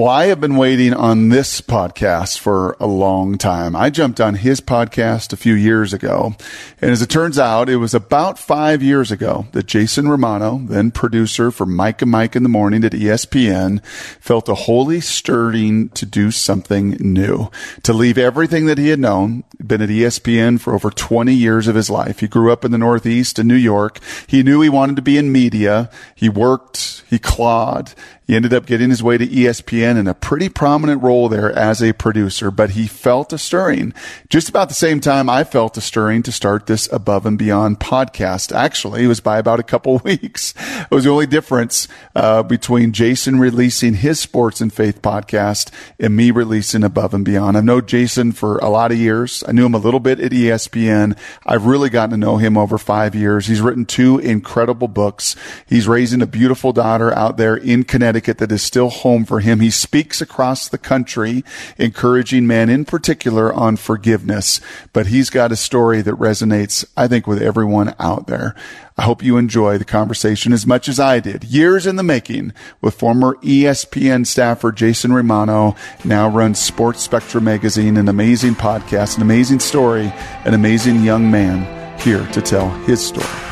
Well, 0.00 0.08
I 0.08 0.28
have 0.28 0.40
been 0.40 0.56
waiting 0.56 0.94
on 0.94 1.28
this 1.28 1.60
podcast 1.60 2.38
for 2.38 2.74
a 2.80 2.86
long 2.86 3.36
time. 3.36 3.76
I 3.76 3.90
jumped 3.90 4.18
on 4.18 4.36
his 4.36 4.58
podcast 4.62 5.34
a 5.34 5.36
few 5.36 5.52
years 5.52 5.92
ago. 5.92 6.36
And 6.80 6.90
as 6.90 7.02
it 7.02 7.10
turns 7.10 7.38
out, 7.38 7.68
it 7.68 7.76
was 7.76 7.92
about 7.92 8.38
five 8.38 8.82
years 8.82 9.12
ago 9.12 9.48
that 9.52 9.66
Jason 9.66 10.08
Romano, 10.08 10.62
then 10.64 10.90
producer 10.90 11.50
for 11.50 11.66
Mike 11.66 12.00
and 12.00 12.10
Mike 12.10 12.34
in 12.34 12.44
the 12.44 12.48
Morning 12.48 12.82
at 12.82 12.92
ESPN, 12.92 13.84
felt 13.84 14.48
a 14.48 14.54
holy 14.54 15.02
stirring 15.02 15.90
to 15.90 16.06
do 16.06 16.30
something 16.30 16.92
new, 16.92 17.50
to 17.82 17.92
leave 17.92 18.16
everything 18.16 18.64
that 18.64 18.78
he 18.78 18.88
had 18.88 19.00
known, 19.00 19.44
been 19.62 19.82
at 19.82 19.90
ESPN 19.90 20.58
for 20.58 20.74
over 20.74 20.90
20 20.90 21.34
years 21.34 21.68
of 21.68 21.74
his 21.74 21.90
life. 21.90 22.20
He 22.20 22.26
grew 22.26 22.50
up 22.50 22.64
in 22.64 22.70
the 22.70 22.78
Northeast 22.78 23.38
in 23.38 23.46
New 23.46 23.54
York. 23.54 24.00
He 24.26 24.42
knew 24.42 24.62
he 24.62 24.70
wanted 24.70 24.96
to 24.96 25.02
be 25.02 25.18
in 25.18 25.30
media. 25.30 25.90
He 26.14 26.30
worked, 26.30 27.02
he 27.10 27.18
clawed, 27.18 27.92
he 28.30 28.36
ended 28.36 28.54
up 28.54 28.64
getting 28.64 28.90
his 28.90 29.02
way 29.02 29.18
to 29.18 29.26
ESPN 29.26 29.89
in 29.96 30.06
a 30.06 30.14
pretty 30.14 30.48
prominent 30.48 31.02
role 31.02 31.28
there 31.28 31.50
as 31.52 31.82
a 31.82 31.92
producer, 31.92 32.50
but 32.50 32.70
he 32.70 32.86
felt 32.86 33.32
a 33.32 33.38
stirring. 33.38 33.92
Just 34.28 34.48
about 34.48 34.68
the 34.68 34.74
same 34.74 35.00
time 35.00 35.28
I 35.28 35.44
felt 35.44 35.76
a 35.76 35.80
stirring 35.80 36.22
to 36.24 36.32
start 36.32 36.66
this 36.66 36.90
above 36.92 37.26
and 37.26 37.38
beyond 37.38 37.80
podcast. 37.80 38.54
Actually, 38.54 39.04
it 39.04 39.08
was 39.08 39.20
by 39.20 39.38
about 39.38 39.60
a 39.60 39.64
couple 39.64 39.98
weeks. 40.04 40.54
It 40.80 40.90
was 40.90 41.04
the 41.04 41.10
only 41.10 41.26
difference 41.26 41.88
uh, 42.14 42.42
between 42.42 42.92
Jason 42.92 43.38
releasing 43.38 43.94
his 43.94 44.20
sports 44.20 44.60
and 44.60 44.72
faith 44.72 45.02
podcast 45.02 45.70
and 45.98 46.16
me 46.16 46.30
releasing 46.30 46.84
above 46.84 47.14
and 47.14 47.24
beyond. 47.24 47.56
I've 47.56 47.64
known 47.64 47.86
Jason 47.86 48.32
for 48.32 48.58
a 48.58 48.68
lot 48.68 48.92
of 48.92 48.98
years. 48.98 49.42
I 49.46 49.52
knew 49.52 49.66
him 49.66 49.74
a 49.74 49.78
little 49.78 50.00
bit 50.00 50.20
at 50.20 50.32
ESPN. 50.32 51.16
I've 51.46 51.66
really 51.66 51.90
gotten 51.90 52.10
to 52.10 52.16
know 52.16 52.36
him 52.36 52.56
over 52.56 52.78
five 52.78 53.14
years. 53.14 53.46
He's 53.46 53.60
written 53.60 53.86
two 53.86 54.18
incredible 54.18 54.88
books. 54.88 55.36
He's 55.66 55.88
raising 55.88 56.22
a 56.22 56.26
beautiful 56.26 56.72
daughter 56.72 57.12
out 57.14 57.36
there 57.36 57.56
in 57.56 57.84
Connecticut 57.84 58.38
that 58.38 58.52
is 58.52 58.62
still 58.62 58.88
home 58.88 59.24
for 59.24 59.40
him. 59.40 59.60
He 59.60 59.70
speaks 59.80 60.20
across 60.20 60.68
the 60.68 60.78
country, 60.78 61.44
encouraging 61.78 62.46
men 62.46 62.68
in 62.68 62.84
particular 62.84 63.52
on 63.52 63.76
forgiveness. 63.76 64.60
But 64.92 65.08
he's 65.08 65.30
got 65.30 65.52
a 65.52 65.56
story 65.56 66.02
that 66.02 66.14
resonates, 66.14 66.84
I 66.96 67.08
think, 67.08 67.26
with 67.26 67.42
everyone 67.42 67.94
out 67.98 68.26
there. 68.26 68.54
I 68.96 69.02
hope 69.02 69.22
you 69.22 69.38
enjoy 69.38 69.78
the 69.78 69.84
conversation 69.84 70.52
as 70.52 70.66
much 70.66 70.86
as 70.86 71.00
I 71.00 71.20
did. 71.20 71.44
Years 71.44 71.86
in 71.86 71.96
the 71.96 72.02
making 72.02 72.52
with 72.82 72.94
former 72.94 73.36
ESPN 73.36 74.26
staffer 74.26 74.72
Jason 74.72 75.12
Romano, 75.12 75.74
now 76.04 76.28
runs 76.28 76.60
Sports 76.60 77.02
Spectrum 77.02 77.44
magazine, 77.44 77.96
an 77.96 78.08
amazing 78.08 78.54
podcast, 78.54 79.16
an 79.16 79.22
amazing 79.22 79.60
story, 79.60 80.12
an 80.44 80.52
amazing 80.52 81.02
young 81.02 81.30
man 81.30 81.98
here 81.98 82.26
to 82.32 82.42
tell 82.42 82.68
his 82.84 83.04
story. 83.04 83.49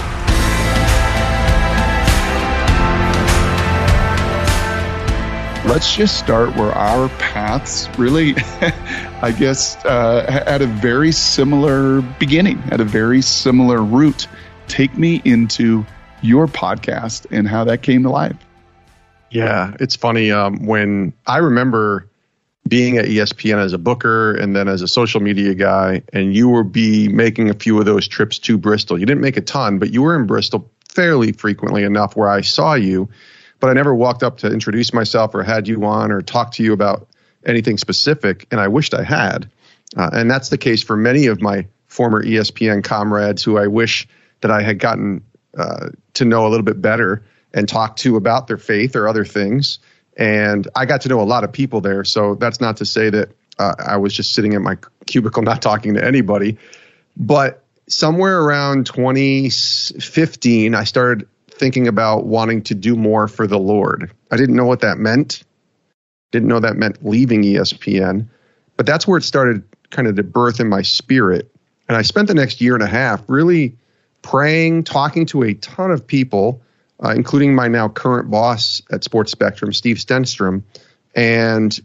Let's 5.68 5.94
just 5.94 6.18
start 6.18 6.56
where 6.56 6.72
our 6.72 7.10
paths 7.18 7.90
really, 7.98 8.34
I 9.20 9.34
guess, 9.38 9.76
uh, 9.84 10.24
had 10.46 10.62
a 10.62 10.66
very 10.66 11.12
similar 11.12 12.00
beginning, 12.18 12.56
had 12.62 12.80
a 12.80 12.86
very 12.86 13.20
similar 13.20 13.82
root. 13.82 14.28
Take 14.66 14.96
me 14.96 15.20
into 15.26 15.84
your 16.22 16.46
podcast 16.46 17.26
and 17.30 17.46
how 17.46 17.64
that 17.64 17.82
came 17.82 18.02
to 18.04 18.10
life. 18.10 18.36
Yeah, 19.30 19.76
it's 19.78 19.94
funny. 19.94 20.32
Um, 20.32 20.64
when 20.64 21.12
I 21.26 21.36
remember 21.36 22.08
being 22.66 22.96
at 22.96 23.04
ESPN 23.04 23.62
as 23.62 23.74
a 23.74 23.78
booker 23.78 24.34
and 24.34 24.56
then 24.56 24.68
as 24.68 24.80
a 24.80 24.88
social 24.88 25.20
media 25.20 25.54
guy, 25.54 26.02
and 26.14 26.34
you 26.34 26.48
were 26.48 26.64
be 26.64 27.08
making 27.08 27.50
a 27.50 27.54
few 27.54 27.78
of 27.78 27.84
those 27.84 28.08
trips 28.08 28.38
to 28.38 28.56
Bristol. 28.56 28.98
You 28.98 29.04
didn't 29.04 29.22
make 29.22 29.36
a 29.36 29.42
ton, 29.42 29.78
but 29.78 29.92
you 29.92 30.00
were 30.00 30.16
in 30.18 30.26
Bristol 30.26 30.70
fairly 30.88 31.32
frequently 31.32 31.82
enough 31.82 32.16
where 32.16 32.30
I 32.30 32.40
saw 32.40 32.72
you 32.72 33.10
but 33.60 33.70
I 33.70 33.72
never 33.72 33.94
walked 33.94 34.22
up 34.22 34.38
to 34.38 34.52
introduce 34.52 34.92
myself 34.92 35.34
or 35.34 35.42
had 35.42 35.68
you 35.68 35.84
on 35.84 36.12
or 36.12 36.22
talk 36.22 36.52
to 36.52 36.62
you 36.62 36.72
about 36.72 37.08
anything 37.44 37.78
specific, 37.78 38.46
and 38.50 38.60
I 38.60 38.68
wished 38.68 38.94
I 38.94 39.02
had. 39.02 39.50
Uh, 39.96 40.10
and 40.12 40.30
that's 40.30 40.48
the 40.48 40.58
case 40.58 40.82
for 40.82 40.96
many 40.96 41.26
of 41.26 41.40
my 41.40 41.66
former 41.86 42.22
ESPN 42.22 42.84
comrades 42.84 43.42
who 43.42 43.58
I 43.58 43.66
wish 43.66 44.06
that 44.40 44.50
I 44.50 44.62
had 44.62 44.78
gotten 44.78 45.24
uh, 45.56 45.88
to 46.14 46.24
know 46.24 46.46
a 46.46 46.48
little 46.48 46.64
bit 46.64 46.80
better 46.80 47.24
and 47.54 47.68
talk 47.68 47.96
to 47.96 48.16
about 48.16 48.46
their 48.46 48.58
faith 48.58 48.94
or 48.94 49.08
other 49.08 49.24
things. 49.24 49.78
And 50.16 50.68
I 50.74 50.84
got 50.84 51.02
to 51.02 51.08
know 51.08 51.20
a 51.20 51.22
lot 51.22 51.44
of 51.44 51.52
people 51.52 51.80
there. 51.80 52.04
So 52.04 52.34
that's 52.34 52.60
not 52.60 52.78
to 52.78 52.84
say 52.84 53.10
that 53.10 53.30
uh, 53.58 53.74
I 53.78 53.96
was 53.96 54.12
just 54.12 54.34
sitting 54.34 54.52
in 54.52 54.62
my 54.62 54.76
cubicle 55.06 55.42
not 55.42 55.62
talking 55.62 55.94
to 55.94 56.04
anybody. 56.04 56.58
But 57.16 57.64
somewhere 57.88 58.40
around 58.40 58.86
2015, 58.86 60.74
I 60.74 60.84
started 60.84 61.28
thinking 61.58 61.88
about 61.88 62.26
wanting 62.26 62.62
to 62.64 62.74
do 62.74 62.96
more 62.96 63.28
for 63.28 63.46
the 63.46 63.58
Lord. 63.58 64.10
I 64.30 64.36
didn't 64.36 64.56
know 64.56 64.66
what 64.66 64.80
that 64.80 64.98
meant. 64.98 65.42
Didn't 66.30 66.48
know 66.48 66.60
that 66.60 66.76
meant 66.76 67.04
leaving 67.04 67.42
ESPN, 67.42 68.28
but 68.76 68.86
that's 68.86 69.06
where 69.06 69.18
it 69.18 69.22
started 69.22 69.64
kind 69.90 70.06
of 70.06 70.16
to 70.16 70.22
birth 70.22 70.60
in 70.60 70.68
my 70.68 70.82
spirit. 70.82 71.50
And 71.88 71.96
I 71.96 72.02
spent 72.02 72.28
the 72.28 72.34
next 72.34 72.60
year 72.60 72.74
and 72.74 72.82
a 72.82 72.88
half 72.88 73.22
really 73.28 73.76
praying, 74.22 74.84
talking 74.84 75.26
to 75.26 75.42
a 75.42 75.54
ton 75.54 75.90
of 75.90 76.06
people, 76.06 76.60
uh, 77.02 77.14
including 77.16 77.54
my 77.54 77.68
now 77.68 77.88
current 77.88 78.30
boss 78.30 78.82
at 78.90 79.04
Sports 79.04 79.32
Spectrum, 79.32 79.72
Steve 79.72 79.96
Stenstrom. 79.96 80.64
And 81.14 81.78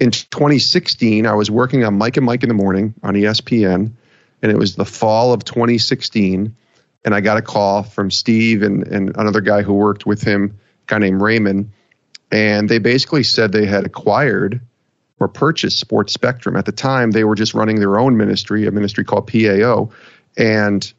in 0.00 0.10
2016, 0.10 1.26
I 1.26 1.34
was 1.34 1.50
working 1.50 1.84
on 1.84 1.98
Mike 1.98 2.16
and 2.16 2.24
Mike 2.24 2.42
in 2.42 2.48
the 2.48 2.54
Morning 2.54 2.94
on 3.02 3.14
ESPN, 3.14 3.92
and 4.40 4.52
it 4.52 4.56
was 4.56 4.74
the 4.74 4.86
fall 4.86 5.32
of 5.32 5.44
2016 5.44 6.56
and 7.04 7.14
I 7.14 7.20
got 7.20 7.36
a 7.36 7.42
call 7.42 7.82
from 7.82 8.10
Steve 8.10 8.62
and, 8.62 8.86
and 8.86 9.16
another 9.16 9.40
guy 9.40 9.62
who 9.62 9.74
worked 9.74 10.06
with 10.06 10.22
him, 10.22 10.58
a 10.84 10.86
guy 10.86 10.98
named 10.98 11.20
Raymond, 11.20 11.70
and 12.30 12.68
they 12.68 12.78
basically 12.78 13.22
said 13.22 13.52
they 13.52 13.66
had 13.66 13.84
acquired 13.84 14.60
or 15.18 15.28
purchased 15.28 15.78
Sports 15.78 16.12
Spectrum. 16.12 16.56
At 16.56 16.66
the 16.66 16.72
time, 16.72 17.10
they 17.10 17.24
were 17.24 17.34
just 17.34 17.54
running 17.54 17.78
their 17.78 17.98
own 17.98 18.16
ministry, 18.16 18.66
a 18.66 18.70
ministry 18.70 19.04
called 19.04 19.26
PAO, 19.26 19.90
and 20.36 20.92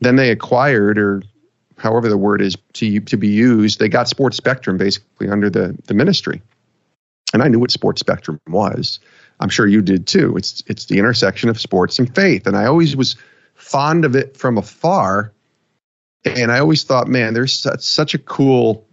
then 0.00 0.16
they 0.16 0.30
acquired, 0.30 0.98
or 0.98 1.22
however 1.76 2.08
the 2.08 2.16
word 2.16 2.40
is 2.40 2.56
to 2.74 3.00
to 3.00 3.16
be 3.16 3.28
used, 3.28 3.78
they 3.78 3.88
got 3.88 4.08
Sports 4.08 4.36
Spectrum 4.36 4.76
basically 4.78 5.28
under 5.28 5.50
the 5.50 5.76
the 5.86 5.94
ministry. 5.94 6.42
And 7.32 7.42
I 7.42 7.48
knew 7.48 7.60
what 7.60 7.70
Sports 7.70 8.00
Spectrum 8.00 8.40
was. 8.48 8.98
I'm 9.40 9.48
sure 9.48 9.66
you 9.66 9.80
did 9.82 10.06
too. 10.06 10.36
It's 10.36 10.62
it's 10.66 10.86
the 10.86 10.98
intersection 10.98 11.48
of 11.48 11.60
sports 11.60 11.98
and 11.98 12.14
faith, 12.14 12.46
and 12.46 12.56
I 12.56 12.66
always 12.66 12.96
was 12.96 13.16
fond 13.60 14.04
of 14.04 14.16
it 14.16 14.36
from 14.36 14.58
afar. 14.58 15.32
And 16.24 16.50
I 16.50 16.58
always 16.58 16.82
thought, 16.82 17.08
man, 17.08 17.34
there's 17.34 17.56
such, 17.56 17.82
such 17.82 18.14
a 18.14 18.18
cool, 18.18 18.86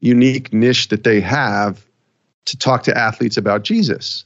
unique 0.00 0.52
niche 0.52 0.88
that 0.88 1.04
they 1.04 1.20
have 1.20 1.84
to 2.46 2.58
talk 2.58 2.84
to 2.84 2.96
athletes 2.96 3.36
about 3.36 3.62
Jesus. 3.62 4.24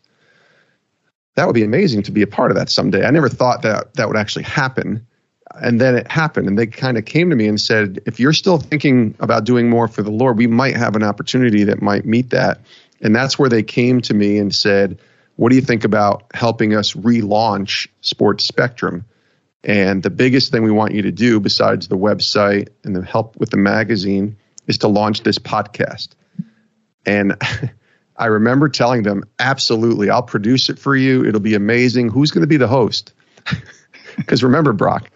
That 1.35 1.47
would 1.47 1.55
be 1.55 1.65
amazing 1.65 2.03
to 2.05 2.13
be 2.13 2.23
a 2.23 2.27
part 2.27 2.51
of 2.51 2.57
that 2.57 2.71
someday. 2.71 3.05
I 3.05 3.11
never 3.11 3.29
thought 3.29 3.63
that 3.63 3.95
that 3.95 4.09
would 4.09 4.17
actually 4.17 4.45
happen. 4.45 5.07
And 5.55 5.81
then 5.81 5.97
it 5.97 6.11
happened. 6.11 6.49
And 6.49 6.59
they 6.59 6.67
kind 6.67 6.97
of 6.97 7.05
came 7.05 7.31
to 7.31 7.37
me 7.37 7.47
and 7.47 7.61
said, 7.61 8.01
if 8.07 8.21
you're 8.21 8.33
still 8.33 8.59
thinking 8.59 9.15
about 9.21 9.45
doing 9.45 9.69
more 9.69 9.89
for 9.89 10.03
the 10.03 10.11
Lord, 10.11 10.39
we 10.39 10.47
might 10.47 10.77
have 10.77 10.97
an 10.97 11.03
opportunity 11.03 11.65
that 11.65 11.83
might 11.83 12.05
meet 12.05 12.31
that. 12.31 12.61
And 13.01 13.15
that's 13.15 13.39
where 13.39 13.49
they 13.49 13.63
came 13.63 14.01
to 14.03 14.15
me 14.15 14.39
and 14.39 14.55
said, 14.55 14.99
what 15.37 15.51
do 15.51 15.57
you 15.57 15.63
think 15.63 15.85
about 15.85 16.25
helping 16.35 16.75
us 16.75 16.93
relaunch 16.93 17.89
Sports 18.01 18.45
Spectrum? 18.45 19.05
And 19.65 20.03
the 20.03 20.11
biggest 20.11 20.51
thing 20.51 20.63
we 20.63 20.73
want 20.73 20.95
you 20.95 21.03
to 21.03 21.13
do, 21.13 21.39
besides 21.39 21.89
the 21.89 21.97
website 21.97 22.69
and 22.83 22.97
the 22.97 23.05
help 23.05 23.37
with 23.37 23.51
the 23.51 23.57
magazine, 23.57 24.37
is 24.67 24.79
to 24.79 24.89
launch 24.89 25.23
this 25.23 25.39
podcast. 25.39 26.09
And 27.07 27.37
I 28.17 28.27
remember 28.27 28.69
telling 28.69 29.03
them, 29.03 29.25
absolutely, 29.39 30.11
I'll 30.11 30.23
produce 30.23 30.69
it 30.69 30.79
for 30.79 30.95
you. 30.95 31.25
It'll 31.25 31.41
be 31.41 31.55
amazing. 31.55 32.11
Who's 32.11 32.31
going 32.31 32.43
to 32.43 32.49
be 32.49 32.57
the 32.57 32.69
host? 32.69 33.13
Because 34.17 34.43
remember, 34.43 34.75
Brock, 34.75 35.11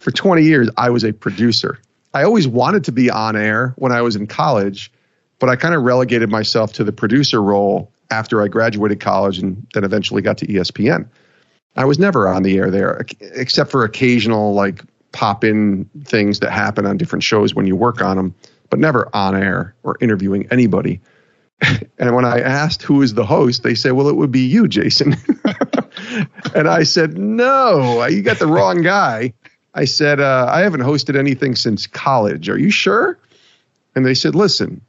for 0.00 0.10
20 0.10 0.42
years, 0.42 0.68
I 0.76 0.90
was 0.90 1.02
a 1.02 1.12
producer. 1.12 1.78
I 2.12 2.24
always 2.24 2.46
wanted 2.46 2.84
to 2.84 2.92
be 2.92 3.10
on 3.10 3.36
air 3.36 3.74
when 3.76 3.90
I 3.90 4.02
was 4.02 4.16
in 4.16 4.26
college, 4.26 4.92
but 5.38 5.48
I 5.48 5.56
kind 5.56 5.74
of 5.74 5.82
relegated 5.82 6.30
myself 6.30 6.74
to 6.74 6.84
the 6.84 6.92
producer 6.92 7.42
role 7.42 7.90
after 8.10 8.42
I 8.42 8.48
graduated 8.48 9.00
college 9.00 9.38
and 9.38 9.66
then 9.74 9.84
eventually 9.84 10.22
got 10.22 10.38
to 10.38 10.46
ESPN. 10.46 11.08
I 11.76 11.84
was 11.84 11.98
never 11.98 12.28
on 12.28 12.42
the 12.42 12.56
air 12.56 12.70
there, 12.70 13.04
except 13.20 13.70
for 13.70 13.84
occasional 13.84 14.54
like 14.54 14.82
pop 15.12 15.44
in 15.44 15.88
things 16.04 16.40
that 16.40 16.50
happen 16.50 16.86
on 16.86 16.96
different 16.96 17.22
shows 17.22 17.54
when 17.54 17.66
you 17.66 17.76
work 17.76 18.00
on 18.00 18.16
them, 18.16 18.34
but 18.70 18.78
never 18.78 19.08
on 19.14 19.34
air 19.34 19.74
or 19.82 19.96
interviewing 20.00 20.46
anybody. 20.50 21.00
and 21.98 22.14
when 22.14 22.24
I 22.24 22.40
asked 22.40 22.82
who 22.82 23.02
is 23.02 23.14
the 23.14 23.24
host, 23.24 23.62
they 23.62 23.74
said, 23.74 23.92
"Well, 23.92 24.08
it 24.08 24.16
would 24.16 24.32
be 24.32 24.46
you, 24.46 24.68
Jason." 24.68 25.16
and 26.54 26.68
I 26.68 26.84
said, 26.84 27.18
"No, 27.18 28.04
you 28.06 28.22
got 28.22 28.38
the 28.38 28.46
wrong 28.46 28.82
guy." 28.82 29.32
I 29.74 29.84
said, 29.84 30.20
uh, 30.20 30.48
"I 30.50 30.60
haven't 30.60 30.82
hosted 30.82 31.16
anything 31.16 31.56
since 31.56 31.86
college. 31.86 32.48
Are 32.48 32.58
you 32.58 32.70
sure?" 32.70 33.18
And 33.96 34.04
they 34.04 34.14
said, 34.14 34.34
"Listen, 34.34 34.80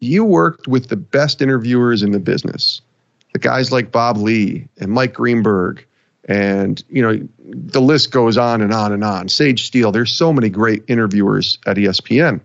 you 0.00 0.24
worked 0.24 0.66
with 0.66 0.88
the 0.88 0.96
best 0.96 1.42
interviewers 1.42 2.02
in 2.02 2.10
the 2.10 2.20
business, 2.20 2.80
the 3.32 3.38
guys 3.38 3.70
like 3.70 3.92
Bob 3.92 4.16
Ley 4.16 4.68
and 4.78 4.90
Mike 4.90 5.14
Greenberg 5.14 5.84
and 6.24 6.82
you 6.88 7.02
know 7.02 7.28
the 7.38 7.80
list 7.80 8.12
goes 8.12 8.36
on 8.36 8.62
and 8.62 8.72
on 8.72 8.92
and 8.92 9.04
on. 9.04 9.28
Sage 9.28 9.66
Steele. 9.66 9.92
There's 9.92 10.14
so 10.14 10.32
many 10.32 10.50
great 10.50 10.84
interviewers 10.88 11.58
at 11.66 11.76
ESPN. 11.76 12.40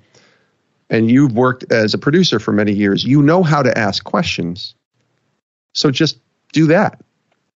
and 0.90 1.12
you've 1.12 1.34
worked 1.34 1.72
as 1.72 1.94
a 1.94 1.98
producer 1.98 2.40
for 2.40 2.54
many 2.54 2.72
years. 2.72 3.04
You 3.04 3.22
know 3.22 3.44
how 3.44 3.62
to 3.62 3.78
ask 3.78 4.04
questions. 4.04 4.74
So 5.74 5.92
just 5.92 6.18
do 6.54 6.68
that. 6.68 7.02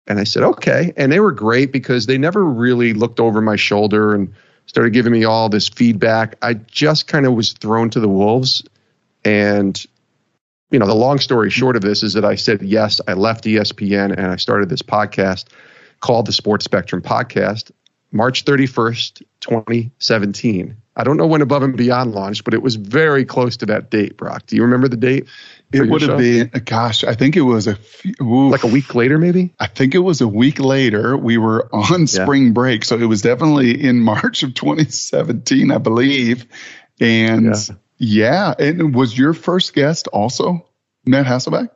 And 0.07 0.19
I 0.19 0.25
said, 0.25 0.43
okay. 0.43 0.93
And 0.97 1.11
they 1.11 1.19
were 1.19 1.31
great 1.31 1.71
because 1.71 2.05
they 2.05 2.17
never 2.17 2.43
really 2.43 2.93
looked 2.93 3.19
over 3.19 3.39
my 3.41 3.55
shoulder 3.55 4.13
and 4.13 4.33
started 4.65 4.91
giving 4.91 5.13
me 5.13 5.23
all 5.23 5.47
this 5.47 5.69
feedback. 5.69 6.35
I 6.41 6.55
just 6.55 7.07
kind 7.07 7.25
of 7.25 7.33
was 7.33 7.53
thrown 7.53 7.89
to 7.91 7.99
the 7.99 8.09
wolves. 8.09 8.63
And, 9.23 9.81
you 10.69 10.79
know, 10.79 10.87
the 10.87 10.95
long 10.95 11.19
story 11.19 11.49
short 11.49 11.75
of 11.75 11.81
this 11.81 12.03
is 12.03 12.13
that 12.13 12.25
I 12.25 12.35
said 12.35 12.61
yes. 12.61 12.99
I 13.07 13.13
left 13.13 13.45
ESPN 13.45 14.11
and 14.11 14.27
I 14.27 14.35
started 14.35 14.69
this 14.69 14.81
podcast 14.81 15.45
called 16.01 16.25
the 16.25 16.33
Sports 16.33 16.65
Spectrum 16.65 17.01
Podcast, 17.01 17.71
March 18.11 18.43
31st, 18.43 19.23
2017. 19.39 20.75
I 20.95 21.03
don't 21.05 21.15
know 21.15 21.25
when 21.25 21.41
Above 21.41 21.63
and 21.63 21.77
Beyond 21.77 22.13
launched, 22.13 22.43
but 22.43 22.53
it 22.53 22.61
was 22.61 22.75
very 22.75 23.23
close 23.23 23.55
to 23.57 23.65
that 23.67 23.89
date, 23.89 24.17
Brock. 24.17 24.45
Do 24.45 24.57
you 24.57 24.63
remember 24.63 24.89
the 24.89 24.97
date? 24.97 25.27
It 25.71 25.89
would 25.89 26.01
have 26.01 26.17
been, 26.17 26.51
uh, 26.53 26.59
gosh, 26.65 27.05
I 27.05 27.15
think 27.15 27.37
it 27.37 27.41
was 27.41 27.67
a 27.67 27.75
few, 27.75 28.13
like 28.49 28.63
a 28.63 28.67
week 28.67 28.93
later, 28.93 29.17
maybe. 29.17 29.53
I 29.57 29.67
think 29.67 29.95
it 29.95 29.99
was 29.99 30.19
a 30.19 30.27
week 30.27 30.59
later. 30.59 31.15
We 31.15 31.37
were 31.37 31.73
on 31.73 32.07
spring 32.07 32.51
break, 32.51 32.83
so 32.83 32.97
it 32.97 33.05
was 33.05 33.21
definitely 33.21 33.81
in 33.81 34.01
March 34.01 34.43
of 34.43 34.53
2017, 34.53 35.71
I 35.71 35.77
believe. 35.77 36.45
And 36.99 37.55
yeah, 37.97 38.53
yeah 38.59 38.67
and 38.67 38.93
was 38.93 39.17
your 39.17 39.33
first 39.33 39.73
guest 39.73 40.09
also 40.09 40.67
Matt 41.05 41.25
Hasselbeck? 41.25 41.69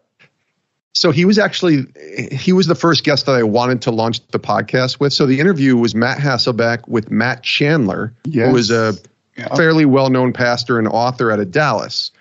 So 0.96 1.12
he 1.12 1.26
was 1.26 1.38
actually 1.38 1.88
he 2.32 2.54
was 2.54 2.68
the 2.68 2.76
first 2.76 3.04
guest 3.04 3.26
that 3.26 3.36
I 3.36 3.44
wanted 3.44 3.82
to 3.84 3.92
launch 3.92 4.26
the 4.28 4.40
podcast 4.40 4.98
with. 4.98 5.12
So 5.12 5.26
the 5.26 5.42
interview 5.42 5.76
was 5.76 5.94
Matt 5.94 6.20
Hasselbeck 6.20 6.88
with 6.88 7.12
Matt 7.12 7.44
Chandler, 7.44 8.14
yes. 8.24 8.48
who 8.48 8.54
was 8.54 8.72
a 8.72 8.96
yeah. 9.38 9.54
fairly 9.56 9.84
well-known 9.84 10.32
pastor 10.32 10.80
and 10.80 10.88
author 10.88 11.34
out 11.34 11.42
of 11.42 11.52
Dallas. 11.52 12.12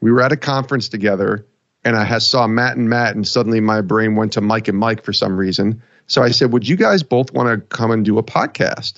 We 0.00 0.10
were 0.10 0.22
at 0.22 0.32
a 0.32 0.38
conference 0.38 0.88
together, 0.88 1.46
and 1.84 1.94
I 1.94 2.18
saw 2.18 2.46
Matt 2.46 2.78
and 2.78 2.88
Matt, 2.88 3.14
and 3.14 3.28
suddenly 3.28 3.60
my 3.60 3.82
brain 3.82 4.16
went 4.16 4.32
to 4.32 4.40
Mike 4.40 4.66
and 4.66 4.78
Mike 4.78 5.04
for 5.04 5.12
some 5.12 5.36
reason. 5.36 5.82
So 6.06 6.22
I 6.22 6.30
said, 6.30 6.54
"Would 6.54 6.66
you 6.66 6.76
guys 6.76 7.02
both 7.02 7.34
want 7.34 7.50
to 7.50 7.76
come 7.76 7.90
and 7.90 8.02
do 8.02 8.16
a 8.16 8.22
podcast?" 8.22 8.94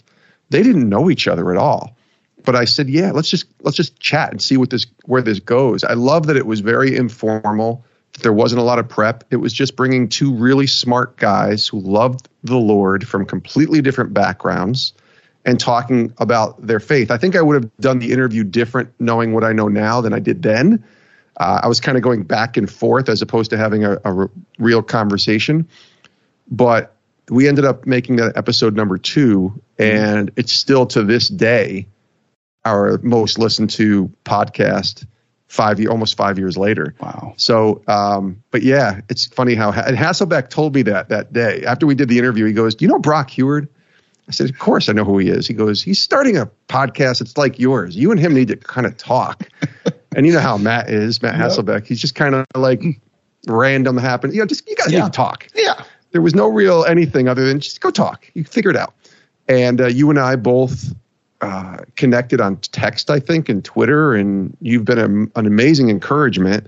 They 0.51 0.63
didn't 0.63 0.89
know 0.89 1.11
each 1.11 1.27
other 1.27 1.51
at 1.51 1.59
all, 1.59 1.97
but 2.45 2.55
I 2.55 2.67
said, 2.67 2.89
"Yeah, 2.89 3.11
let's 3.11 3.31
just 3.31 3.47
let's 3.63 3.77
just 3.77 3.99
chat 3.99 4.31
and 4.31 4.41
see 4.41 4.57
what 4.57 4.71
this 4.71 4.87
where 5.07 5.23
this 5.23 5.41
goes." 5.41 5.83
I 5.83 5.95
love 5.95 6.29
that 6.29 6.37
it 6.37 6.47
was 6.47 6.61
very 6.61 6.97
informal 6.97 7.85
there 8.21 8.33
wasn't 8.33 8.61
a 8.61 8.65
lot 8.65 8.79
of 8.79 8.89
prep. 8.89 9.25
It 9.31 9.37
was 9.37 9.53
just 9.53 9.77
bringing 9.77 10.09
two 10.09 10.35
really 10.35 10.67
smart 10.67 11.17
guys 11.17 11.67
who 11.67 11.81
loved 11.81 12.29
the 12.43 12.57
Lord 12.57 13.07
from 13.07 13.27
completely 13.27 13.83
different 13.83 14.15
backgrounds 14.15 14.93
and 15.45 15.59
talking 15.59 16.15
about 16.19 16.65
their 16.65 16.81
faith. 16.81 17.11
I 17.11 17.19
think 17.19 17.37
I 17.37 17.43
would 17.43 17.63
have 17.63 17.77
done 17.79 17.99
the 17.99 18.13
interview 18.13 18.45
different 18.45 18.93
knowing 18.99 19.33
what 19.33 19.45
I 19.45 19.53
know 19.53 19.69
now 19.69 20.01
than 20.01 20.13
I 20.13 20.21
did 20.21 20.43
then. 20.43 20.85
Uh, 21.37 21.61
I 21.65 21.69
was 21.69 21.81
kind 21.81 21.97
of 21.97 22.03
going 22.03 22.23
back 22.23 22.57
and 22.57 22.71
forth 22.71 23.09
as 23.09 23.21
opposed 23.21 23.51
to 23.51 23.59
having 23.59 23.85
a, 23.85 23.99
a 24.05 24.31
real 24.59 24.83
conversation. 24.83 25.69
But 26.49 26.95
we 27.29 27.49
ended 27.49 27.65
up 27.65 27.87
making 27.87 28.17
that 28.17 28.37
episode 28.37 28.77
number 28.77 28.99
two, 28.99 29.61
and 29.79 30.31
it's 30.37 30.53
still 30.53 30.87
to 30.87 31.03
this 31.03 31.29
day 31.29 31.89
our 32.65 32.99
most 33.03 33.39
listened 33.39 33.71
to 33.71 34.11
podcast 34.25 35.07
five 35.55 35.79
year, 35.79 35.91
almost 35.91 36.17
five 36.17 36.37
years 36.37 36.57
later. 36.59 36.95
Wow. 37.01 37.35
So, 37.37 37.83
um, 37.87 38.43
but 38.51 38.63
yeah, 38.63 39.01
it's 39.09 39.27
funny 39.27 39.55
how 39.55 39.71
and 39.71 39.97
Hasselbeck 39.97 40.51
told 40.51 40.75
me 40.75 40.83
that 40.83 41.09
that 41.11 41.33
day 41.33 41.65
after 41.65 41.87
we 41.87 41.95
did 41.95 42.09
the 42.09 42.19
interview. 42.19 42.45
He 42.45 42.53
goes, 42.53 42.75
"Do 42.75 42.85
you 42.85 42.91
know 42.91 42.99
Brock 42.99 43.31
Huard?" 43.31 43.69
I 44.29 44.33
said, 44.33 44.51
"Of 44.51 44.59
course 44.59 44.89
I 44.89 44.93
know 44.93 45.05
who 45.05 45.19
he 45.19 45.29
is." 45.29 45.47
He 45.47 45.55
goes, 45.55 45.81
"He's 45.83 46.03
starting 46.03 46.37
a 46.37 46.51
podcast. 46.69 47.21
It's 47.21 47.37
like 47.37 47.59
yours. 47.59 47.95
You 47.95 48.11
and 48.11 48.19
him 48.19 48.35
need 48.35 48.49
to 48.49 48.57
kind 48.57 48.87
of 48.87 48.97
talk." 48.97 49.49
and 50.17 50.27
you 50.27 50.33
know 50.33 50.41
how 50.41 50.57
Matt 50.57 50.91
is, 50.91 51.23
Matt 51.23 51.39
yep. 51.39 51.51
Hasselbeck. 51.51 51.87
He's 51.87 52.01
just 52.01 52.17
kind 52.17 52.35
of 52.35 52.45
like 52.57 52.83
random 53.47 53.97
happen. 53.97 54.33
You 54.33 54.41
know, 54.41 54.47
just 54.47 54.69
you 54.69 54.75
guys 54.75 54.91
yeah. 54.91 55.01
need 55.01 55.13
to 55.13 55.17
talk. 55.17 55.47
Yeah. 55.55 55.85
There 56.11 56.23
was 56.23 56.35
no 56.35 56.49
real 56.49 56.85
anything 56.85 57.29
other 57.29 57.47
than 57.47 57.61
just 57.61 57.81
go 57.81 57.91
talk. 57.91 58.29
You 58.35 58.45
figure 58.45 58.71
it 58.71 58.77
out. 58.77 58.95
And 59.47 59.81
uh, 59.81 59.87
you 59.87 60.11
and 60.11 60.19
I 60.19 60.37
both 60.37 60.95
uh, 61.41 61.79
connected 61.97 62.41
on 62.41 62.57
text, 62.57 63.11
I 63.11 63.21
think, 63.21 63.49
and 63.49 63.65
Twitter, 63.65 64.15
and 64.15 64.57
you've 64.61 64.85
been 64.85 64.99
a, 64.99 65.39
an 65.39 65.47
amazing 65.47 65.91
encouragement 65.91 66.67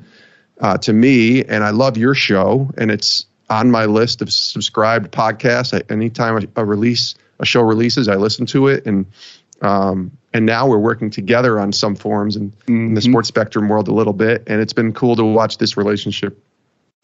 uh, 0.60 0.78
to 0.78 0.92
me. 0.92 1.44
And 1.44 1.64
I 1.64 1.70
love 1.70 1.96
your 1.96 2.14
show, 2.14 2.70
and 2.76 2.90
it's 2.90 3.26
on 3.48 3.70
my 3.70 3.86
list 3.86 4.22
of 4.22 4.32
subscribed 4.32 5.12
podcasts. 5.12 5.72
I, 5.72 5.92
anytime 5.92 6.48
a, 6.56 6.64
release, 6.64 7.14
a 7.38 7.46
show 7.46 7.62
releases, 7.62 8.08
I 8.08 8.16
listen 8.16 8.46
to 8.46 8.68
it, 8.68 8.86
and 8.86 9.06
um, 9.62 10.18
and 10.34 10.44
now 10.44 10.68
we're 10.68 10.78
working 10.78 11.08
together 11.10 11.58
on 11.58 11.72
some 11.72 11.96
forums 11.96 12.36
in, 12.36 12.50
mm-hmm. 12.50 12.72
in 12.72 12.94
the 12.94 13.00
mm-hmm. 13.00 13.10
sports 13.10 13.28
spectrum 13.28 13.68
world 13.68 13.88
a 13.88 13.94
little 13.94 14.12
bit, 14.12 14.42
and 14.46 14.60
it's 14.60 14.74
been 14.74 14.92
cool 14.92 15.16
to 15.16 15.24
watch 15.24 15.56
this 15.56 15.76
relationship 15.78 16.38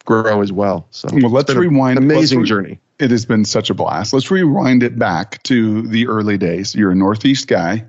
grow 0.05 0.41
as 0.41 0.51
well. 0.51 0.87
So 0.91 1.09
well, 1.11 1.29
let's 1.29 1.53
rewind. 1.53 1.97
amazing 1.97 2.41
re- 2.41 2.47
journey 2.47 2.79
it 2.99 3.11
has 3.11 3.25
been 3.25 3.45
such 3.45 3.69
a 3.69 3.73
blast. 3.73 4.13
Let's 4.13 4.31
rewind 4.31 4.83
it 4.83 4.97
back 4.97 5.43
to 5.43 5.81
the 5.83 6.07
early 6.07 6.37
days. 6.37 6.75
You're 6.75 6.91
a 6.91 6.95
Northeast 6.95 7.47
guy. 7.47 7.85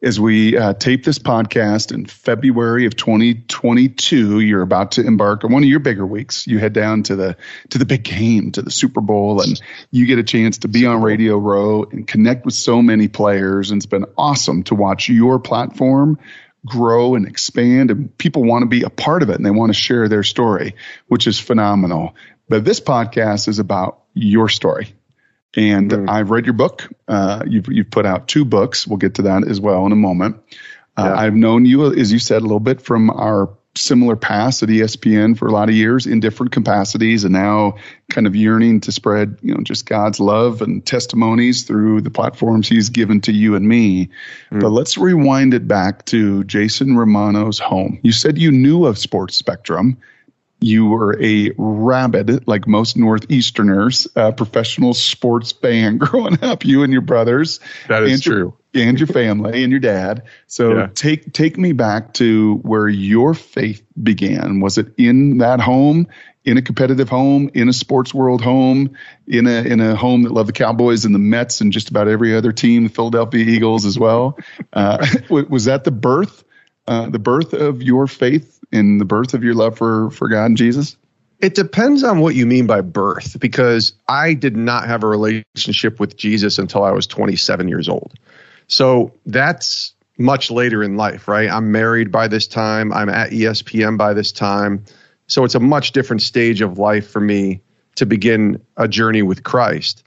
As 0.00 0.20
we 0.20 0.56
uh, 0.56 0.74
tape 0.74 1.04
this 1.04 1.18
podcast 1.18 1.90
in 1.92 2.06
February 2.06 2.86
of 2.86 2.94
2022, 2.94 4.38
you're 4.38 4.62
about 4.62 4.92
to 4.92 5.04
embark 5.04 5.42
on 5.42 5.50
one 5.50 5.64
of 5.64 5.68
your 5.68 5.80
bigger 5.80 6.06
weeks. 6.06 6.46
You 6.46 6.58
head 6.58 6.72
down 6.72 7.02
to 7.04 7.16
the 7.16 7.36
to 7.70 7.78
the 7.78 7.84
big 7.84 8.04
game, 8.04 8.52
to 8.52 8.62
the 8.62 8.70
Super 8.70 9.00
Bowl, 9.00 9.40
and 9.40 9.60
you 9.90 10.06
get 10.06 10.20
a 10.20 10.22
chance 10.22 10.58
to 10.58 10.68
be 10.68 10.86
on 10.86 11.02
Radio 11.02 11.36
Row 11.36 11.82
and 11.82 12.06
connect 12.06 12.44
with 12.44 12.54
so 12.54 12.80
many 12.80 13.08
players. 13.08 13.72
And 13.72 13.80
it's 13.80 13.86
been 13.86 14.06
awesome 14.16 14.62
to 14.64 14.76
watch 14.76 15.08
your 15.08 15.40
platform 15.40 16.18
grow 16.66 17.14
and 17.14 17.26
expand 17.26 17.90
and 17.90 18.16
people 18.18 18.44
want 18.44 18.62
to 18.62 18.66
be 18.66 18.82
a 18.82 18.90
part 18.90 19.22
of 19.22 19.30
it 19.30 19.36
and 19.36 19.46
they 19.46 19.50
want 19.50 19.70
to 19.70 19.74
share 19.74 20.08
their 20.08 20.22
story, 20.22 20.74
which 21.06 21.26
is 21.26 21.38
phenomenal. 21.38 22.14
But 22.48 22.64
this 22.64 22.80
podcast 22.80 23.48
is 23.48 23.58
about 23.58 24.02
your 24.14 24.48
story. 24.48 24.94
And 25.56 25.90
mm. 25.90 26.08
I've 26.08 26.30
read 26.30 26.46
your 26.46 26.54
book. 26.54 26.88
Uh, 27.06 27.42
you've, 27.46 27.68
you've 27.68 27.90
put 27.90 28.06
out 28.06 28.28
two 28.28 28.44
books. 28.44 28.86
We'll 28.86 28.98
get 28.98 29.14
to 29.14 29.22
that 29.22 29.46
as 29.48 29.60
well 29.60 29.86
in 29.86 29.92
a 29.92 29.96
moment. 29.96 30.42
Uh, 30.96 31.04
yeah. 31.04 31.14
I've 31.14 31.34
known 31.34 31.64
you, 31.64 31.94
as 31.94 32.12
you 32.12 32.18
said, 32.18 32.38
a 32.38 32.44
little 32.44 32.60
bit 32.60 32.82
from 32.82 33.10
our 33.10 33.56
similar 33.78 34.16
past 34.16 34.62
at 34.62 34.68
ESPN 34.68 35.36
for 35.36 35.46
a 35.46 35.52
lot 35.52 35.68
of 35.68 35.74
years 35.74 36.06
in 36.06 36.20
different 36.20 36.52
capacities, 36.52 37.24
and 37.24 37.32
now 37.32 37.76
kind 38.10 38.26
of 38.26 38.34
yearning 38.34 38.80
to 38.80 38.92
spread, 38.92 39.38
you 39.42 39.54
know, 39.54 39.62
just 39.62 39.86
God's 39.86 40.20
love 40.20 40.62
and 40.62 40.84
testimonies 40.84 41.64
through 41.64 42.00
the 42.00 42.10
platforms 42.10 42.68
He's 42.68 42.90
given 42.90 43.20
to 43.22 43.32
you 43.32 43.54
and 43.54 43.68
me. 43.68 44.10
Mm. 44.50 44.60
But 44.60 44.70
let's 44.70 44.98
rewind 44.98 45.54
it 45.54 45.68
back 45.68 46.04
to 46.06 46.44
Jason 46.44 46.96
Romano's 46.96 47.58
home. 47.58 47.98
You 48.02 48.12
said 48.12 48.38
you 48.38 48.50
knew 48.50 48.86
of 48.86 48.98
Sports 48.98 49.36
Spectrum 49.36 49.98
you 50.60 50.86
were 50.86 51.20
a 51.22 51.52
rabid, 51.56 52.48
like 52.48 52.66
most 52.66 52.96
Northeasterners, 52.96 54.08
uh, 54.16 54.32
professional 54.32 54.94
sports 54.94 55.52
fan 55.52 55.98
growing 55.98 56.42
up. 56.42 56.64
You 56.64 56.82
and 56.82 56.92
your 56.92 57.02
brothers. 57.02 57.60
That 57.88 58.02
is 58.02 58.14
and 58.14 58.22
true. 58.22 58.56
Your, 58.72 58.88
and 58.88 58.98
your 58.98 59.06
family 59.06 59.62
and 59.62 59.70
your 59.70 59.80
dad. 59.80 60.24
So 60.46 60.76
yeah. 60.76 60.88
take 60.94 61.32
take 61.32 61.56
me 61.56 61.72
back 61.72 62.14
to 62.14 62.56
where 62.56 62.88
your 62.88 63.34
faith 63.34 63.82
began. 64.00 64.60
Was 64.60 64.78
it 64.78 64.92
in 64.98 65.38
that 65.38 65.60
home, 65.60 66.08
in 66.44 66.58
a 66.58 66.62
competitive 66.62 67.08
home, 67.08 67.50
in 67.54 67.68
a 67.68 67.72
sports 67.72 68.12
world 68.12 68.42
home, 68.42 68.96
in 69.26 69.46
a 69.46 69.62
in 69.62 69.80
a 69.80 69.94
home 69.94 70.24
that 70.24 70.32
loved 70.32 70.48
the 70.48 70.52
Cowboys 70.52 71.04
and 71.04 71.14
the 71.14 71.18
Mets 71.20 71.60
and 71.60 71.72
just 71.72 71.88
about 71.88 72.08
every 72.08 72.34
other 72.34 72.52
team, 72.52 72.84
the 72.84 72.90
Philadelphia 72.90 73.44
Eagles 73.44 73.86
as 73.86 73.98
well? 73.98 74.38
Uh, 74.72 75.04
was 75.30 75.66
that 75.66 75.84
the 75.84 75.90
birth? 75.90 76.44
Uh, 76.88 77.10
the 77.10 77.18
birth 77.18 77.52
of 77.52 77.82
your 77.82 78.06
faith 78.06 78.58
in 78.72 78.96
the 78.96 79.04
birth 79.04 79.34
of 79.34 79.44
your 79.44 79.54
love 79.54 79.76
for 79.76 80.10
for 80.10 80.26
God 80.28 80.46
and 80.46 80.56
Jesus? 80.56 80.96
It 81.38 81.54
depends 81.54 82.02
on 82.02 82.18
what 82.20 82.34
you 82.34 82.46
mean 82.46 82.66
by 82.66 82.80
birth, 82.80 83.38
because 83.38 83.92
I 84.08 84.34
did 84.34 84.56
not 84.56 84.88
have 84.88 85.04
a 85.04 85.06
relationship 85.06 86.00
with 86.00 86.16
Jesus 86.16 86.58
until 86.58 86.82
I 86.82 86.90
was 86.90 87.06
27 87.06 87.68
years 87.68 87.88
old. 87.88 88.14
So 88.66 89.14
that's 89.24 89.94
much 90.18 90.50
later 90.50 90.82
in 90.82 90.96
life, 90.96 91.28
right? 91.28 91.48
I'm 91.48 91.70
married 91.70 92.10
by 92.10 92.26
this 92.26 92.48
time. 92.48 92.92
I'm 92.92 93.08
at 93.08 93.30
ESPN 93.30 93.96
by 93.96 94.14
this 94.14 94.32
time. 94.32 94.84
So 95.28 95.44
it's 95.44 95.54
a 95.54 95.60
much 95.60 95.92
different 95.92 96.22
stage 96.22 96.60
of 96.60 96.78
life 96.78 97.08
for 97.08 97.20
me 97.20 97.60
to 97.94 98.06
begin 98.06 98.64
a 98.76 98.88
journey 98.88 99.22
with 99.22 99.44
Christ. 99.44 100.02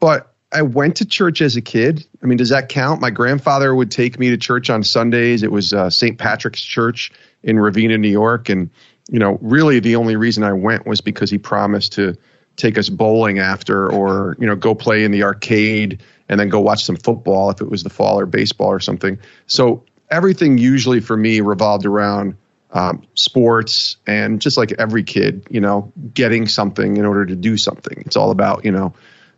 But 0.00 0.34
I 0.56 0.62
went 0.62 0.96
to 0.96 1.04
church 1.04 1.42
as 1.42 1.56
a 1.56 1.60
kid. 1.60 2.06
I 2.22 2.26
mean, 2.26 2.38
does 2.38 2.48
that 2.48 2.70
count? 2.70 3.02
My 3.02 3.10
grandfather 3.10 3.74
would 3.74 3.90
take 3.90 4.18
me 4.18 4.30
to 4.30 4.38
church 4.38 4.70
on 4.70 4.82
Sundays. 4.84 5.42
It 5.42 5.52
was 5.52 5.74
uh, 5.74 5.90
St. 5.90 6.18
Patrick's 6.18 6.62
Church 6.62 7.12
in 7.42 7.56
Ravena, 7.56 8.00
New 8.00 8.08
York. 8.08 8.48
And, 8.48 8.70
you 9.10 9.18
know, 9.18 9.36
really 9.42 9.80
the 9.80 9.96
only 9.96 10.16
reason 10.16 10.44
I 10.44 10.54
went 10.54 10.86
was 10.86 11.02
because 11.02 11.30
he 11.30 11.36
promised 11.36 11.92
to 11.92 12.16
take 12.56 12.78
us 12.78 12.88
bowling 12.88 13.38
after 13.38 13.92
or, 13.92 14.34
you 14.40 14.46
know, 14.46 14.56
go 14.56 14.74
play 14.74 15.04
in 15.04 15.10
the 15.10 15.24
arcade 15.24 16.02
and 16.26 16.40
then 16.40 16.48
go 16.48 16.60
watch 16.60 16.86
some 16.86 16.96
football 16.96 17.50
if 17.50 17.60
it 17.60 17.70
was 17.70 17.82
the 17.82 17.90
fall 17.90 18.18
or 18.18 18.24
baseball 18.24 18.68
or 18.68 18.80
something. 18.80 19.18
So 19.46 19.84
everything 20.10 20.56
usually 20.56 21.00
for 21.00 21.18
me 21.18 21.42
revolved 21.42 21.84
around 21.84 22.34
um, 22.70 23.06
sports 23.12 23.98
and 24.06 24.40
just 24.40 24.56
like 24.56 24.72
every 24.78 25.04
kid, 25.04 25.48
you 25.50 25.60
know, 25.60 25.92
getting 26.14 26.48
something 26.48 26.96
in 26.96 27.04
order 27.04 27.26
to 27.26 27.36
do 27.36 27.58
something. 27.58 28.02
It's 28.06 28.16
all 28.16 28.30
about, 28.30 28.64
you 28.64 28.70
know, 28.70 28.94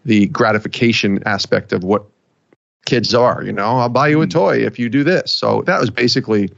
the 0.09 0.27
gratification 0.29 1.23
aspect 1.27 1.71
of 1.75 1.85
what 1.85 2.07
kids 2.87 3.15
are, 3.15 3.43
you 3.45 3.53
know, 3.53 3.77
I'll 3.77 3.91
buy 3.91 4.09
you 4.09 4.23
a 4.23 4.25
hmm. 4.25 4.31
toy 4.31 4.57
if 4.65 4.79
you 4.79 4.89
do 4.89 5.05
this. 5.05 5.31
So 5.31 5.63
that 5.67 5.79
was 5.79 5.91
basically 5.91 6.51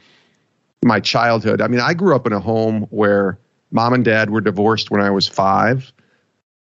my 0.85 1.01
childhood. 1.01 1.61
I 1.61 1.67
mean, 1.67 1.81
I 1.81 1.93
grew 1.93 2.15
up 2.15 2.29
in 2.29 2.33
a 2.33 2.39
home 2.39 2.83
where 2.91 3.41
mom 3.73 3.93
and 3.93 4.05
dad 4.05 4.31
were 4.31 4.41
divorced 4.41 4.93
when 4.93 5.01
I 5.01 5.11
was 5.11 5.27
five. 5.27 5.93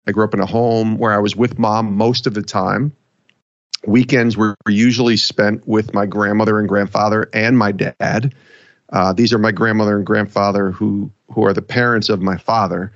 I 0.08 0.10
grew 0.10 0.24
up 0.24 0.34
in 0.34 0.40
a 0.40 0.46
home 0.46 0.98
where 0.98 1.12
I 1.12 1.18
was 1.18 1.36
with 1.36 1.60
mom 1.60 1.94
most 1.94 2.26
of 2.26 2.34
the 2.34 2.42
time. 2.42 2.92
Weekends 3.86 4.36
were 4.36 4.56
usually 4.68 5.16
spent 5.16 5.68
with 5.68 5.94
my 5.94 6.06
grandmother 6.06 6.58
and 6.58 6.68
grandfather 6.68 7.30
and 7.32 7.56
my 7.56 7.70
dad. 7.70 8.34
Uh, 8.92 9.12
these 9.12 9.32
are 9.32 9.38
my 9.38 9.52
grandmother 9.52 9.96
and 9.96 10.04
grandfather 10.04 10.72
who 10.72 11.12
who 11.32 11.46
are 11.46 11.52
the 11.52 11.62
parents 11.62 12.08
of 12.08 12.20
my 12.20 12.36
father. 12.36 12.92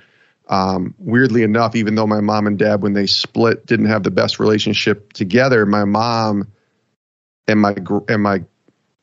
Um, 0.48 0.94
weirdly 0.98 1.42
enough, 1.42 1.74
even 1.74 1.94
though 1.94 2.06
my 2.06 2.20
mom 2.20 2.46
and 2.46 2.58
dad, 2.58 2.82
when 2.82 2.92
they 2.92 3.06
split, 3.06 3.64
didn't 3.64 3.86
have 3.86 4.02
the 4.02 4.10
best 4.10 4.38
relationship 4.38 5.12
together, 5.12 5.64
my 5.64 5.84
mom 5.84 6.52
and 7.48 7.60
my 7.60 7.74
and 8.08 8.22
my 8.22 8.44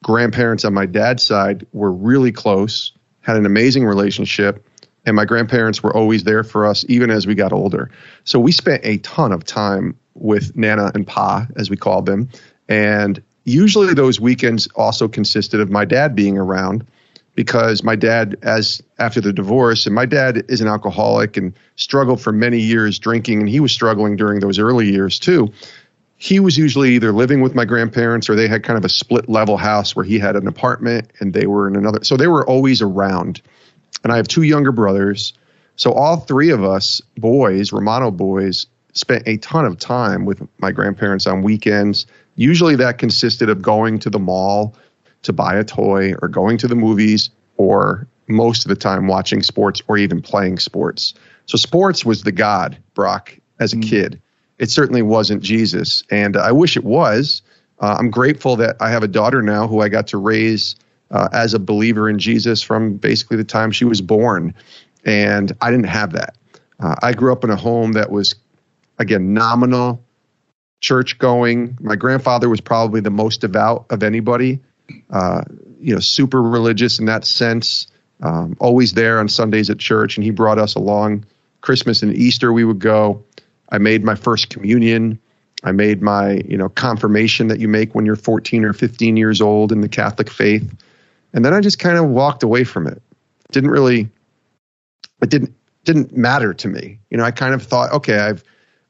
grandparents 0.04 0.66
on 0.66 0.74
my 0.74 0.86
dad's 0.86 1.26
side 1.26 1.66
were 1.74 1.92
really 1.92 2.32
close, 2.32 2.92
had 3.22 3.38
an 3.38 3.46
amazing 3.46 3.86
relationship, 3.86 4.66
and 5.06 5.16
my 5.16 5.26
grandparents 5.26 5.82
were 5.82 5.96
always 5.96 6.24
there 6.24 6.44
for 6.44 6.66
us 6.66 6.86
even 6.88 7.10
as 7.10 7.26
we 7.26 7.34
got 7.34 7.54
older. 7.54 7.90
So 8.24 8.40
we 8.40 8.52
spent 8.52 8.86
a 8.86 8.98
ton 9.00 9.32
of 9.32 9.44
time 9.44 9.98
with 10.14 10.56
Nana 10.56 10.92
and 10.94 11.08
Pa, 11.08 11.48
as 11.56 11.70
we 11.70 11.78
called 11.78 12.06
them, 12.06 12.30
and 12.68 13.22
usually 13.46 13.96
those 13.96 14.20
weekends 14.20 14.68
also 14.76 15.08
consisted 15.08 15.60
of 15.60 15.72
my 15.72 15.86
dad 15.86 16.16
being 16.16 16.38
around 16.38 16.86
because 17.36 17.84
my 17.84 17.96
dad 17.96 18.38
as 18.42 18.82
after 19.00 19.22
the 19.22 19.34
divorce 19.34 19.86
and 19.86 19.96
my 19.96 20.06
dad 20.06 20.46
is 20.50 20.62
an 20.62 20.68
alcoholic 20.68 21.38
and 21.38 21.54
struggled 21.76 22.22
for 22.22 22.32
many 22.32 22.60
years 22.60 23.00
drinking 23.00 23.40
and 23.40 23.50
he 23.50 23.60
was 23.60 23.72
struggling 23.72 24.16
during 24.16 24.40
those 24.40 24.60
early 24.60 24.90
years 24.90 25.18
too. 25.18 25.52
He 26.18 26.40
was 26.40 26.58
usually 26.58 26.96
either 26.96 27.12
living 27.12 27.42
with 27.42 27.56
my 27.56 27.66
grandparents 27.66 28.30
or 28.30 28.36
they 28.36 28.48
had 28.48 28.64
kind 28.64 28.78
of 28.78 28.86
a 28.86 28.90
split 28.90 29.28
level 29.28 29.58
house 29.58 29.96
where 29.96 30.06
he 30.06 30.20
had 30.20 30.36
an 30.36 30.48
apartment 30.48 31.12
and 31.20 31.34
they 31.34 31.48
were 31.48 31.68
in 31.68 31.76
another 31.76 32.04
so 32.04 32.18
they 32.18 32.28
were 32.28 32.46
always 32.48 32.82
around. 32.82 33.42
And 34.04 34.12
i 34.12 34.18
have 34.18 34.28
two 34.28 34.44
younger 34.44 34.72
brothers 34.72 35.34
so 35.78 35.94
all 35.94 36.18
three 36.18 36.50
of 36.52 36.64
us 36.64 37.02
boys 37.18 37.72
romano 37.72 38.12
boys 38.12 38.68
spent 38.94 39.28
a 39.28 39.38
ton 39.38 39.66
of 39.66 39.78
time 39.78 40.26
with 40.26 40.46
my 40.60 40.72
grandparents 40.72 41.28
on 41.28 41.42
weekends. 41.42 42.06
Usually 42.36 42.76
that 42.78 42.98
consisted 42.98 43.50
of 43.50 43.62
going 43.62 44.00
to 44.00 44.10
the 44.10 44.20
mall 44.20 44.76
to 45.24 45.34
buy 45.34 45.56
a 45.56 45.64
toy 45.64 46.14
or 46.22 46.28
going 46.28 46.58
to 46.58 46.68
the 46.68 46.76
movies 46.76 47.30
or 47.58 48.08
most 48.28 48.66
of 48.66 48.70
the 48.70 48.76
time 48.76 49.08
watching 49.08 49.44
sports 49.44 49.82
or 49.88 49.98
even 49.98 50.22
playing 50.22 50.60
sports. 50.60 51.14
So 51.46 51.58
sports 51.58 52.06
was 52.06 52.24
the 52.24 52.32
God, 52.32 52.78
Brock, 52.94 53.38
as 53.60 53.74
a 53.74 53.78
mm. 53.78 53.88
kid. 53.88 54.22
It 54.58 54.70
certainly 54.70 55.02
wasn't 55.02 55.42
Jesus. 55.42 56.04
And 56.10 56.38
I 56.38 56.52
wish 56.52 56.78
it 56.78 56.84
was. 56.84 57.42
Uh, 57.80 57.96
I'm 58.00 58.12
grateful 58.12 58.56
that 58.58 58.78
I 58.80 58.90
have 58.92 59.04
a 59.04 59.08
daughter 59.08 59.42
now 59.42 59.68
who 59.68 59.82
I 59.82 59.90
got 59.90 60.08
to 60.08 60.18
raise 60.18 60.76
uh, 61.10 61.30
as 61.34 61.54
a 61.54 61.60
believer 61.60 62.10
in 62.10 62.20
Jesus 62.20 62.62
from 62.62 62.96
basically 62.96 63.38
the 63.38 63.44
time 63.44 63.72
she 63.72 63.86
was 63.86 64.02
born. 64.02 64.54
And 65.04 65.52
I 65.62 65.72
didn't 65.72 65.88
have 65.88 66.14
that. 66.14 66.38
Uh, 66.80 66.96
I 67.02 67.14
grew 67.14 67.32
up 67.32 67.44
in 67.44 67.50
a 67.50 67.56
home 67.56 67.94
that 67.94 68.12
was, 68.12 68.36
again, 68.98 69.34
nominal, 69.34 70.04
church 70.80 71.18
going. 71.18 71.78
My 71.82 71.96
grandfather 71.96 72.50
was 72.50 72.62
probably 72.62 73.02
the 73.02 73.12
most 73.12 73.42
devout 73.42 73.86
of 73.90 74.04
anybody 74.04 74.60
uh, 75.10 75.44
you 75.80 75.94
know, 75.94 76.00
super 76.00 76.42
religious 76.42 77.00
in 77.00 77.06
that 77.06 77.26
sense. 77.26 77.88
Um, 78.22 78.56
always 78.60 78.94
there 78.94 79.20
on 79.20 79.30
Sundays 79.30 79.70
at 79.70 79.80
church, 79.80 80.18
and 80.18 80.24
he 80.24 80.32
brought 80.32 80.60
us 80.60 80.76
along. 80.76 81.26
Christmas 81.62 82.04
and 82.04 82.16
Easter, 82.16 82.54
we 82.54 82.64
would 82.64 82.80
go. 82.80 83.24
I 83.70 83.78
made 83.78 84.04
my 84.04 84.16
first 84.16 84.50
communion. 84.50 85.20
I 85.64 85.72
made 85.72 86.02
my, 86.02 86.42
you 86.48 86.58
know, 86.58 86.70
confirmation 86.70 87.48
that 87.48 87.60
you 87.60 87.68
make 87.68 87.94
when 87.94 88.06
you're 88.06 88.16
14 88.16 88.66
or 88.66 88.74
15 88.74 89.18
years 89.18 89.42
old 89.42 89.72
in 89.72 89.82
the 89.82 89.90
Catholic 89.90 90.30
faith, 90.30 90.74
and 91.34 91.46
then 91.46 91.54
I 91.54 91.62
just 91.62 91.80
kind 91.80 91.98
of 91.98 92.10
walked 92.10 92.44
away 92.44 92.64
from 92.64 92.88
it. 92.88 93.02
Didn't 93.52 93.70
really, 93.70 94.10
it 95.22 95.30
didn't 95.30 95.56
didn't 95.84 96.16
matter 96.16 96.54
to 96.54 96.68
me. 96.68 97.00
You 97.10 97.18
know, 97.18 97.24
I 97.24 97.32
kind 97.32 97.54
of 97.54 97.64
thought, 97.64 97.92
okay, 97.94 98.18
I've 98.18 98.44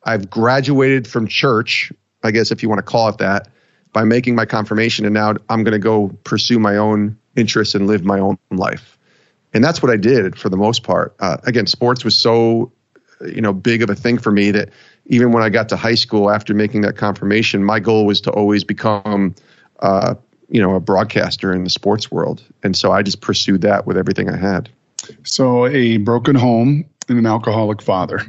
I've 0.03 0.29
graduated 0.29 1.07
from 1.07 1.27
church, 1.27 1.91
I 2.23 2.31
guess 2.31 2.51
if 2.51 2.63
you 2.63 2.69
want 2.69 2.79
to 2.79 2.83
call 2.83 3.09
it 3.09 3.19
that, 3.19 3.49
by 3.93 4.03
making 4.03 4.35
my 4.35 4.45
confirmation 4.45 5.05
and 5.05 5.13
now 5.13 5.35
I'm 5.49 5.63
going 5.63 5.73
to 5.73 5.79
go 5.79 6.09
pursue 6.23 6.59
my 6.59 6.77
own 6.77 7.17
interests 7.35 7.75
and 7.75 7.87
live 7.87 8.03
my 8.03 8.19
own 8.19 8.37
life. 8.49 8.97
And 9.53 9.63
that's 9.63 9.81
what 9.81 9.91
I 9.91 9.97
did 9.97 10.37
for 10.37 10.49
the 10.49 10.57
most 10.57 10.83
part. 10.83 11.15
Uh, 11.19 11.37
again, 11.43 11.67
sports 11.67 12.05
was 12.05 12.17
so, 12.17 12.71
you 13.25 13.41
know, 13.41 13.53
big 13.53 13.81
of 13.81 13.89
a 13.89 13.95
thing 13.95 14.17
for 14.17 14.31
me 14.31 14.51
that 14.51 14.69
even 15.07 15.31
when 15.31 15.43
I 15.43 15.49
got 15.49 15.69
to 15.69 15.75
high 15.75 15.95
school 15.95 16.29
after 16.29 16.53
making 16.53 16.81
that 16.81 16.95
confirmation, 16.95 17.63
my 17.63 17.79
goal 17.79 18.05
was 18.05 18.21
to 18.21 18.31
always 18.31 18.63
become, 18.63 19.35
uh, 19.79 20.15
you 20.49 20.61
know, 20.61 20.75
a 20.75 20.79
broadcaster 20.79 21.53
in 21.53 21.63
the 21.63 21.69
sports 21.69 22.09
world. 22.09 22.43
And 22.63 22.75
so 22.75 22.91
I 22.91 23.01
just 23.01 23.19
pursued 23.19 23.61
that 23.61 23.85
with 23.85 23.97
everything 23.97 24.29
I 24.29 24.37
had. 24.37 24.69
So 25.23 25.67
a 25.67 25.97
broken 25.97 26.35
home 26.35 26.85
and 27.09 27.17
an 27.17 27.25
alcoholic 27.25 27.81
father. 27.81 28.21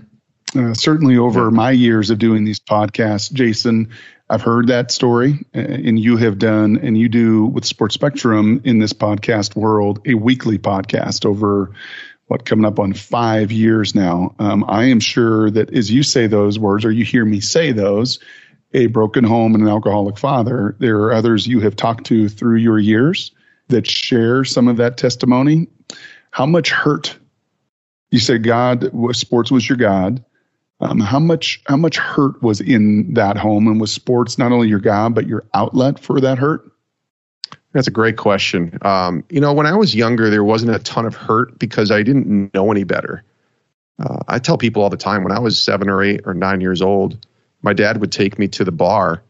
Uh, 0.55 0.75
certainly 0.75 1.17
over 1.17 1.51
my 1.51 1.71
years 1.71 2.11
of 2.11 2.19
doing 2.19 2.45
these 2.45 2.61
podcasts, 2.61 3.33
Jason, 3.33 3.91
I've 4.33 4.41
heard 4.41 4.69
that 4.69 4.91
story, 4.91 5.45
and 5.53 6.01
you 6.01 6.17
have 6.17 6.39
done, 6.39 6.79
and 6.79 6.97
you 6.97 7.11
do 7.11 7.45
with 7.45 7.67
Sports 7.67 7.95
Spectrum 7.95 8.63
in 8.65 8.79
this 8.79 8.95
podcast 8.95 9.55
world, 9.55 10.01
a 10.07 10.15
weekly 10.15 10.59
podcast 10.59 11.27
over 11.27 11.73
what 12.29 12.47
coming 12.47 12.65
up 12.65 12.79
on 12.79 12.95
five 12.95 13.53
years 13.53 13.95
now. 13.95 14.35
Um, 14.39 14.65
I 14.67 14.85
am 14.85 15.01
sure 15.01 15.51
that 15.51 15.75
as 15.75 15.91
you 15.91 16.03
say 16.03 16.29
those 16.29 16.59
words, 16.59 16.87
or 16.87 16.91
you 16.91 17.05
hear 17.05 17.27
me 17.27 17.41
say 17.41 17.73
those, 17.73 18.21
a 18.73 18.87
broken 18.87 19.23
home 19.23 19.55
and 19.55 19.65
an 19.65 19.69
alcoholic 19.69 20.17
father, 20.17 20.77
there 20.79 20.97
are 21.03 21.13
others 21.13 21.47
you 21.47 21.61
have 21.61 21.77
talked 21.77 22.07
to 22.07 22.31
through 22.31 22.57
your 22.57 22.79
years 22.79 23.33
that 23.69 23.87
share 23.87 24.45
some 24.45 24.67
of 24.67 24.79
that 24.79 24.97
testimony. 24.97 25.69
How 26.31 26.47
much 26.47 26.71
hurt? 26.71 27.19
You 28.11 28.19
said 28.19 28.45
God, 28.45 28.93
sports 29.15 29.51
was 29.51 29.69
your 29.69 29.77
God. 29.77 30.25
Um, 30.83 30.99
how 30.99 31.21
much 31.21 31.63
how 31.67 31.77
much 31.77 31.97
hurt 31.97 32.43
was 32.43 32.61
in 32.61 33.15
that 33.15 33.37
home, 33.37 33.69
and 33.69 33.81
was 33.81 33.93
sports 33.93 34.37
not 34.37 34.51
only 34.51 34.69
your 34.69 34.81
God 34.81 35.15
but 35.15 35.29
your 35.29 35.45
outlet 35.55 35.99
for 35.99 36.21
that 36.21 36.39
hurt? 36.39 36.69
That's 37.73 37.87
a 37.87 37.93
great 37.93 38.17
question. 38.17 38.79
Um, 38.83 39.25
you 39.31 39.41
know, 39.41 39.53
when 39.53 39.67
I 39.67 39.77
was 39.77 39.95
younger, 39.95 40.29
there 40.29 40.45
wasn't 40.45 40.75
a 40.75 40.81
ton 40.81 41.07
of 41.07 41.15
hurt 41.15 41.59
because 41.59 41.91
I 41.91 42.03
didn't 42.03 42.53
know 42.53 42.71
any 42.71 42.85
better. 42.85 43.25
Uh, 43.99 44.19
I 44.29 44.39
tell 44.41 44.59
people 44.59 44.83
all 44.83 44.91
the 44.91 44.97
time 44.97 45.23
when 45.23 45.33
I 45.33 45.39
was 45.39 45.61
seven 45.61 45.89
or 45.89 46.03
eight 46.03 46.23
or 46.27 46.35
nine 46.35 46.61
years 46.61 46.83
old, 46.83 47.25
my 47.63 47.73
dad 47.73 48.01
would 48.01 48.13
take 48.13 48.39
me 48.39 48.49
to 48.49 48.65
the 48.65 48.73
bar 48.73 49.23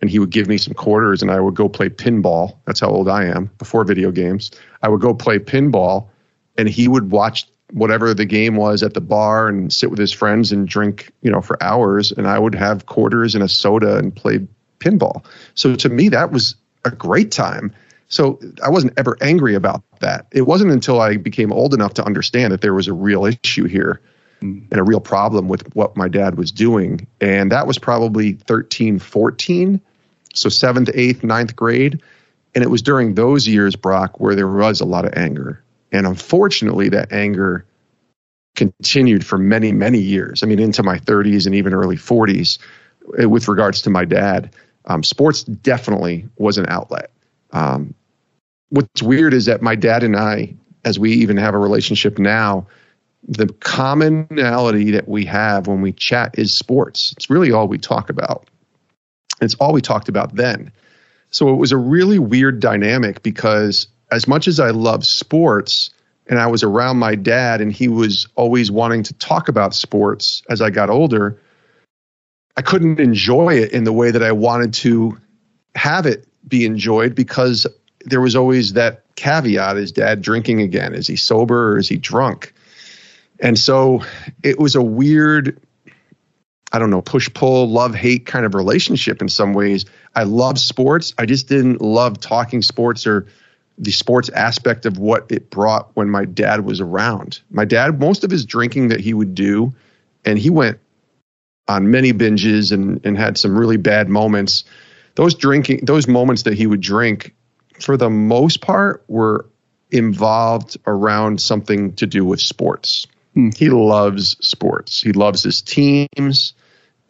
and 0.00 0.10
he 0.10 0.18
would 0.18 0.30
give 0.30 0.48
me 0.48 0.58
some 0.58 0.74
quarters 0.74 1.22
and 1.22 1.30
I 1.30 1.40
would 1.40 1.54
go 1.54 1.68
play 1.68 1.88
pinball. 1.88 2.56
That's 2.64 2.80
how 2.80 2.88
old 2.88 3.08
I 3.08 3.24
am 3.26 3.50
before 3.58 3.84
video 3.84 4.10
games. 4.10 4.50
I 4.82 4.88
would 4.88 5.00
go 5.00 5.14
play 5.14 5.38
pinball 5.38 6.08
and 6.56 6.68
he 6.68 6.88
would 6.88 7.10
watch 7.10 7.46
whatever 7.76 8.14
the 8.14 8.24
game 8.24 8.56
was 8.56 8.82
at 8.82 8.94
the 8.94 9.02
bar 9.02 9.48
and 9.48 9.70
sit 9.70 9.90
with 9.90 9.98
his 9.98 10.10
friends 10.10 10.50
and 10.50 10.66
drink, 10.66 11.12
you 11.20 11.30
know, 11.30 11.42
for 11.42 11.62
hours. 11.62 12.10
And 12.10 12.26
I 12.26 12.38
would 12.38 12.54
have 12.54 12.86
quarters 12.86 13.34
and 13.34 13.44
a 13.44 13.48
soda 13.48 13.98
and 13.98 14.16
play 14.16 14.46
pinball. 14.78 15.26
So 15.54 15.76
to 15.76 15.90
me, 15.90 16.08
that 16.08 16.32
was 16.32 16.56
a 16.86 16.90
great 16.90 17.30
time. 17.30 17.74
So 18.08 18.40
I 18.64 18.70
wasn't 18.70 18.94
ever 18.96 19.18
angry 19.20 19.54
about 19.54 19.82
that. 20.00 20.26
It 20.32 20.42
wasn't 20.42 20.72
until 20.72 21.02
I 21.02 21.18
became 21.18 21.52
old 21.52 21.74
enough 21.74 21.92
to 21.94 22.04
understand 22.04 22.54
that 22.54 22.62
there 22.62 22.72
was 22.72 22.88
a 22.88 22.94
real 22.94 23.26
issue 23.26 23.66
here 23.66 24.00
mm. 24.40 24.64
and 24.70 24.80
a 24.80 24.82
real 24.82 25.00
problem 25.00 25.46
with 25.46 25.76
what 25.76 25.98
my 25.98 26.08
dad 26.08 26.38
was 26.38 26.52
doing. 26.52 27.06
And 27.20 27.52
that 27.52 27.66
was 27.66 27.78
probably 27.78 28.32
13, 28.32 28.98
14. 28.98 29.82
So 30.32 30.48
seventh, 30.48 30.88
eighth, 30.94 31.22
ninth 31.22 31.54
grade. 31.54 32.00
And 32.54 32.64
it 32.64 32.68
was 32.68 32.80
during 32.80 33.16
those 33.16 33.46
years, 33.46 33.76
Brock, 33.76 34.18
where 34.18 34.34
there 34.34 34.48
was 34.48 34.80
a 34.80 34.86
lot 34.86 35.04
of 35.04 35.12
anger 35.14 35.62
and 35.92 36.06
unfortunately, 36.06 36.88
that 36.90 37.12
anger 37.12 37.66
continued 38.56 39.24
for 39.24 39.38
many, 39.38 39.72
many 39.72 39.98
years. 39.98 40.42
I 40.42 40.46
mean, 40.46 40.58
into 40.58 40.82
my 40.82 40.98
30s 40.98 41.46
and 41.46 41.54
even 41.54 41.74
early 41.74 41.96
40s 41.96 42.58
uh, 43.22 43.28
with 43.28 43.48
regards 43.48 43.82
to 43.82 43.90
my 43.90 44.04
dad. 44.04 44.54
Um, 44.86 45.02
sports 45.02 45.44
definitely 45.44 46.28
was 46.36 46.58
an 46.58 46.66
outlet. 46.68 47.10
Um, 47.52 47.94
what's 48.70 49.02
weird 49.02 49.34
is 49.34 49.46
that 49.46 49.62
my 49.62 49.74
dad 49.74 50.02
and 50.02 50.16
I, 50.16 50.54
as 50.84 50.98
we 50.98 51.12
even 51.12 51.36
have 51.36 51.54
a 51.54 51.58
relationship 51.58 52.18
now, 52.18 52.66
the 53.28 53.48
commonality 53.48 54.92
that 54.92 55.08
we 55.08 55.24
have 55.24 55.66
when 55.66 55.82
we 55.82 55.92
chat 55.92 56.38
is 56.38 56.56
sports. 56.56 57.12
It's 57.16 57.28
really 57.28 57.50
all 57.50 57.66
we 57.66 57.78
talk 57.78 58.08
about. 58.08 58.48
It's 59.40 59.54
all 59.54 59.72
we 59.72 59.80
talked 59.80 60.08
about 60.08 60.36
then. 60.36 60.72
So 61.30 61.52
it 61.52 61.56
was 61.56 61.72
a 61.72 61.76
really 61.76 62.18
weird 62.18 62.60
dynamic 62.60 63.22
because 63.22 63.88
as 64.10 64.28
much 64.28 64.48
as 64.48 64.60
I 64.60 64.70
love 64.70 65.04
sports 65.04 65.90
and 66.26 66.38
I 66.38 66.46
was 66.46 66.62
around 66.62 66.98
my 66.98 67.14
dad 67.14 67.60
and 67.60 67.72
he 67.72 67.88
was 67.88 68.28
always 68.34 68.70
wanting 68.70 69.02
to 69.04 69.14
talk 69.14 69.48
about 69.48 69.74
sports 69.74 70.42
as 70.48 70.60
I 70.60 70.70
got 70.70 70.90
older, 70.90 71.40
I 72.56 72.62
couldn't 72.62 73.00
enjoy 73.00 73.54
it 73.54 73.72
in 73.72 73.84
the 73.84 73.92
way 73.92 74.10
that 74.10 74.22
I 74.22 74.32
wanted 74.32 74.74
to 74.74 75.18
have 75.74 76.06
it 76.06 76.26
be 76.46 76.64
enjoyed 76.64 77.14
because 77.14 77.66
there 78.04 78.20
was 78.20 78.36
always 78.36 78.74
that 78.74 79.02
caveat 79.16 79.76
is 79.76 79.92
dad 79.92 80.22
drinking 80.22 80.62
again? 80.62 80.94
Is 80.94 81.06
he 81.06 81.16
sober 81.16 81.72
or 81.72 81.78
is 81.78 81.88
he 81.88 81.96
drunk? 81.96 82.52
And 83.40 83.58
so 83.58 84.02
it 84.42 84.58
was 84.58 84.74
a 84.74 84.82
weird, 84.82 85.60
I 86.72 86.78
don't 86.78 86.90
know, 86.90 87.02
push 87.02 87.32
pull, 87.32 87.68
love 87.68 87.94
hate 87.94 88.26
kind 88.26 88.46
of 88.46 88.54
relationship 88.54 89.20
in 89.20 89.28
some 89.28 89.52
ways. 89.52 89.84
I 90.14 90.22
love 90.22 90.58
sports. 90.58 91.12
I 91.18 91.26
just 91.26 91.48
didn't 91.48 91.80
love 91.82 92.20
talking 92.20 92.62
sports 92.62 93.06
or 93.06 93.26
the 93.78 93.92
sports 93.92 94.28
aspect 94.30 94.86
of 94.86 94.98
what 94.98 95.30
it 95.30 95.50
brought 95.50 95.90
when 95.94 96.08
my 96.08 96.24
dad 96.24 96.64
was 96.64 96.80
around. 96.80 97.40
My 97.50 97.64
dad, 97.64 98.00
most 98.00 98.24
of 98.24 98.30
his 98.30 98.44
drinking 98.44 98.88
that 98.88 99.00
he 99.00 99.12
would 99.12 99.34
do, 99.34 99.74
and 100.24 100.38
he 100.38 100.50
went 100.50 100.78
on 101.68 101.90
many 101.90 102.12
binges 102.12 102.72
and, 102.72 103.04
and 103.04 103.18
had 103.18 103.36
some 103.36 103.56
really 103.56 103.76
bad 103.76 104.08
moments. 104.08 104.64
Those 105.14 105.34
drinking, 105.34 105.80
those 105.84 106.08
moments 106.08 106.44
that 106.44 106.54
he 106.54 106.66
would 106.66 106.80
drink, 106.80 107.34
for 107.80 107.96
the 107.96 108.10
most 108.10 108.60
part, 108.60 109.04
were 109.08 109.46
involved 109.90 110.76
around 110.86 111.40
something 111.40 111.92
to 111.94 112.06
do 112.06 112.24
with 112.24 112.40
sports. 112.40 113.06
Hmm. 113.34 113.50
He 113.56 113.68
loves 113.68 114.36
sports. 114.40 115.02
He 115.02 115.12
loves 115.12 115.42
his 115.42 115.60
teams. 115.62 116.54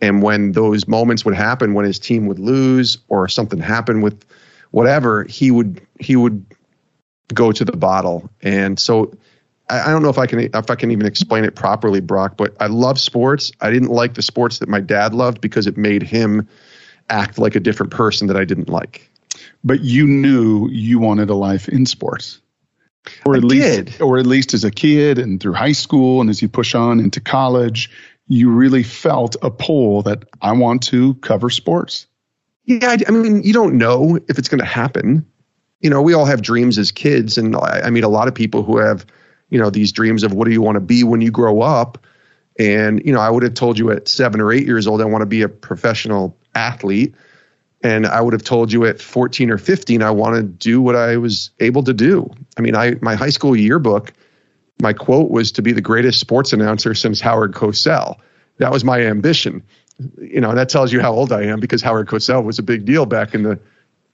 And 0.00 0.22
when 0.22 0.52
those 0.52 0.86
moments 0.86 1.24
would 1.24 1.34
happen, 1.34 1.74
when 1.74 1.86
his 1.86 1.98
team 1.98 2.26
would 2.26 2.38
lose 2.38 2.98
or 3.08 3.28
something 3.28 3.60
happened 3.60 4.02
with 4.02 4.24
whatever, 4.70 5.24
he 5.24 5.50
would 5.50 5.80
he 5.98 6.16
would 6.16 6.44
go 7.32 7.52
to 7.52 7.64
the 7.64 7.76
bottle. 7.76 8.30
And 8.42 8.78
so 8.78 9.16
I, 9.68 9.82
I 9.82 9.90
don't 9.90 10.02
know 10.02 10.08
if 10.08 10.18
I 10.18 10.26
can 10.26 10.40
if 10.40 10.70
I 10.70 10.74
can 10.74 10.90
even 10.90 11.06
explain 11.06 11.44
it 11.44 11.54
properly, 11.54 12.00
Brock. 12.00 12.36
But 12.36 12.56
I 12.60 12.66
love 12.66 12.98
sports. 12.98 13.52
I 13.60 13.70
didn't 13.70 13.90
like 13.90 14.14
the 14.14 14.22
sports 14.22 14.58
that 14.58 14.68
my 14.68 14.80
dad 14.80 15.14
loved 15.14 15.40
because 15.40 15.66
it 15.66 15.76
made 15.76 16.02
him 16.02 16.48
act 17.08 17.38
like 17.38 17.54
a 17.54 17.60
different 17.60 17.92
person 17.92 18.28
that 18.28 18.36
I 18.36 18.44
didn't 18.44 18.68
like. 18.68 19.10
But 19.62 19.80
you 19.82 20.06
knew 20.06 20.68
you 20.68 20.98
wanted 20.98 21.30
a 21.30 21.34
life 21.34 21.68
in 21.68 21.86
sports 21.86 22.40
or 23.24 23.36
at 23.36 23.44
I 23.44 23.46
least 23.46 23.84
did. 23.84 24.00
or 24.00 24.18
at 24.18 24.26
least 24.26 24.54
as 24.54 24.64
a 24.64 24.70
kid 24.70 25.18
and 25.18 25.40
through 25.40 25.52
high 25.52 25.72
school 25.72 26.20
and 26.20 26.30
as 26.30 26.42
you 26.42 26.48
push 26.48 26.74
on 26.74 26.98
into 26.98 27.20
college 27.20 27.90
you 28.28 28.50
really 28.50 28.82
felt 28.82 29.36
a 29.42 29.50
pull 29.50 30.02
that 30.02 30.24
I 30.40 30.52
want 30.52 30.82
to 30.84 31.14
cover 31.14 31.50
sports. 31.50 32.06
Yeah, 32.64 32.88
I, 32.88 32.98
I 33.06 33.10
mean, 33.12 33.42
you 33.42 33.52
don't 33.52 33.78
know 33.78 34.18
if 34.28 34.38
it's 34.38 34.48
going 34.48 34.60
to 34.60 34.64
happen. 34.66 35.26
You 35.80 35.90
know, 35.90 36.02
we 36.02 36.14
all 36.14 36.24
have 36.24 36.42
dreams 36.42 36.78
as 36.78 36.90
kids, 36.90 37.38
and 37.38 37.54
I, 37.56 37.82
I 37.84 37.90
meet 37.90 38.04
a 38.04 38.08
lot 38.08 38.28
of 38.28 38.34
people 38.34 38.62
who 38.62 38.78
have, 38.78 39.06
you 39.50 39.58
know, 39.58 39.70
these 39.70 39.92
dreams 39.92 40.22
of 40.22 40.32
what 40.32 40.46
do 40.46 40.52
you 40.52 40.62
want 40.62 40.76
to 40.76 40.80
be 40.80 41.04
when 41.04 41.20
you 41.20 41.30
grow 41.30 41.60
up. 41.60 41.98
And 42.58 43.04
you 43.04 43.12
know, 43.12 43.20
I 43.20 43.28
would 43.28 43.42
have 43.42 43.54
told 43.54 43.78
you 43.78 43.90
at 43.90 44.08
seven 44.08 44.40
or 44.40 44.52
eight 44.52 44.66
years 44.66 44.86
old 44.86 45.02
I 45.02 45.04
want 45.04 45.22
to 45.22 45.26
be 45.26 45.42
a 45.42 45.48
professional 45.48 46.36
athlete, 46.54 47.14
and 47.82 48.06
I 48.06 48.20
would 48.20 48.32
have 48.32 48.44
told 48.44 48.72
you 48.72 48.86
at 48.86 49.02
14 49.02 49.50
or 49.50 49.58
15 49.58 50.02
I 50.02 50.10
want 50.10 50.36
to 50.36 50.42
do 50.42 50.80
what 50.80 50.96
I 50.96 51.18
was 51.18 51.50
able 51.60 51.82
to 51.84 51.92
do. 51.92 52.30
I 52.56 52.62
mean, 52.62 52.74
I 52.74 52.96
my 53.02 53.14
high 53.14 53.30
school 53.30 53.54
yearbook 53.54 54.12
my 54.80 54.92
quote 54.92 55.30
was 55.30 55.52
to 55.52 55.62
be 55.62 55.72
the 55.72 55.80
greatest 55.80 56.20
sports 56.20 56.52
announcer 56.52 56.94
since 56.94 57.20
Howard 57.20 57.52
Cosell. 57.52 58.16
That 58.58 58.72
was 58.72 58.84
my 58.84 59.00
ambition. 59.00 59.62
You 60.18 60.40
know, 60.40 60.54
that 60.54 60.68
tells 60.68 60.92
you 60.92 61.00
how 61.00 61.12
old 61.12 61.32
I 61.32 61.42
am 61.44 61.60
because 61.60 61.82
Howard 61.82 62.08
Cosell 62.08 62.44
was 62.44 62.58
a 62.58 62.62
big 62.62 62.84
deal 62.84 63.06
back 63.06 63.34
in 63.34 63.42
the 63.42 63.58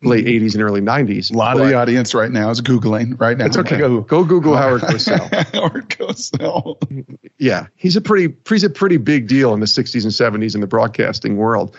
late 0.02 0.26
80s 0.26 0.54
and 0.54 0.62
early 0.62 0.80
90s. 0.80 1.32
A 1.32 1.36
lot 1.36 1.54
but 1.54 1.62
of 1.62 1.68
the 1.68 1.74
audience 1.74 2.14
right 2.14 2.30
now 2.30 2.50
is 2.50 2.60
Googling 2.60 3.18
right 3.20 3.36
now. 3.36 3.46
It's 3.46 3.56
okay. 3.56 3.78
Go, 3.78 4.00
go 4.00 4.24
Google 4.24 4.56
Howard 4.56 4.82
Cosell. 4.82 5.28
Howard 5.54 5.88
Cosell. 5.88 7.18
Yeah, 7.38 7.66
he's 7.76 7.96
a 7.96 8.00
pretty 8.00 8.34
he's 8.48 8.64
a 8.64 8.70
pretty 8.70 8.96
big 8.96 9.28
deal 9.28 9.54
in 9.54 9.60
the 9.60 9.66
60s 9.66 10.02
and 10.02 10.42
70s 10.42 10.54
in 10.54 10.60
the 10.60 10.66
broadcasting 10.66 11.36
world. 11.36 11.76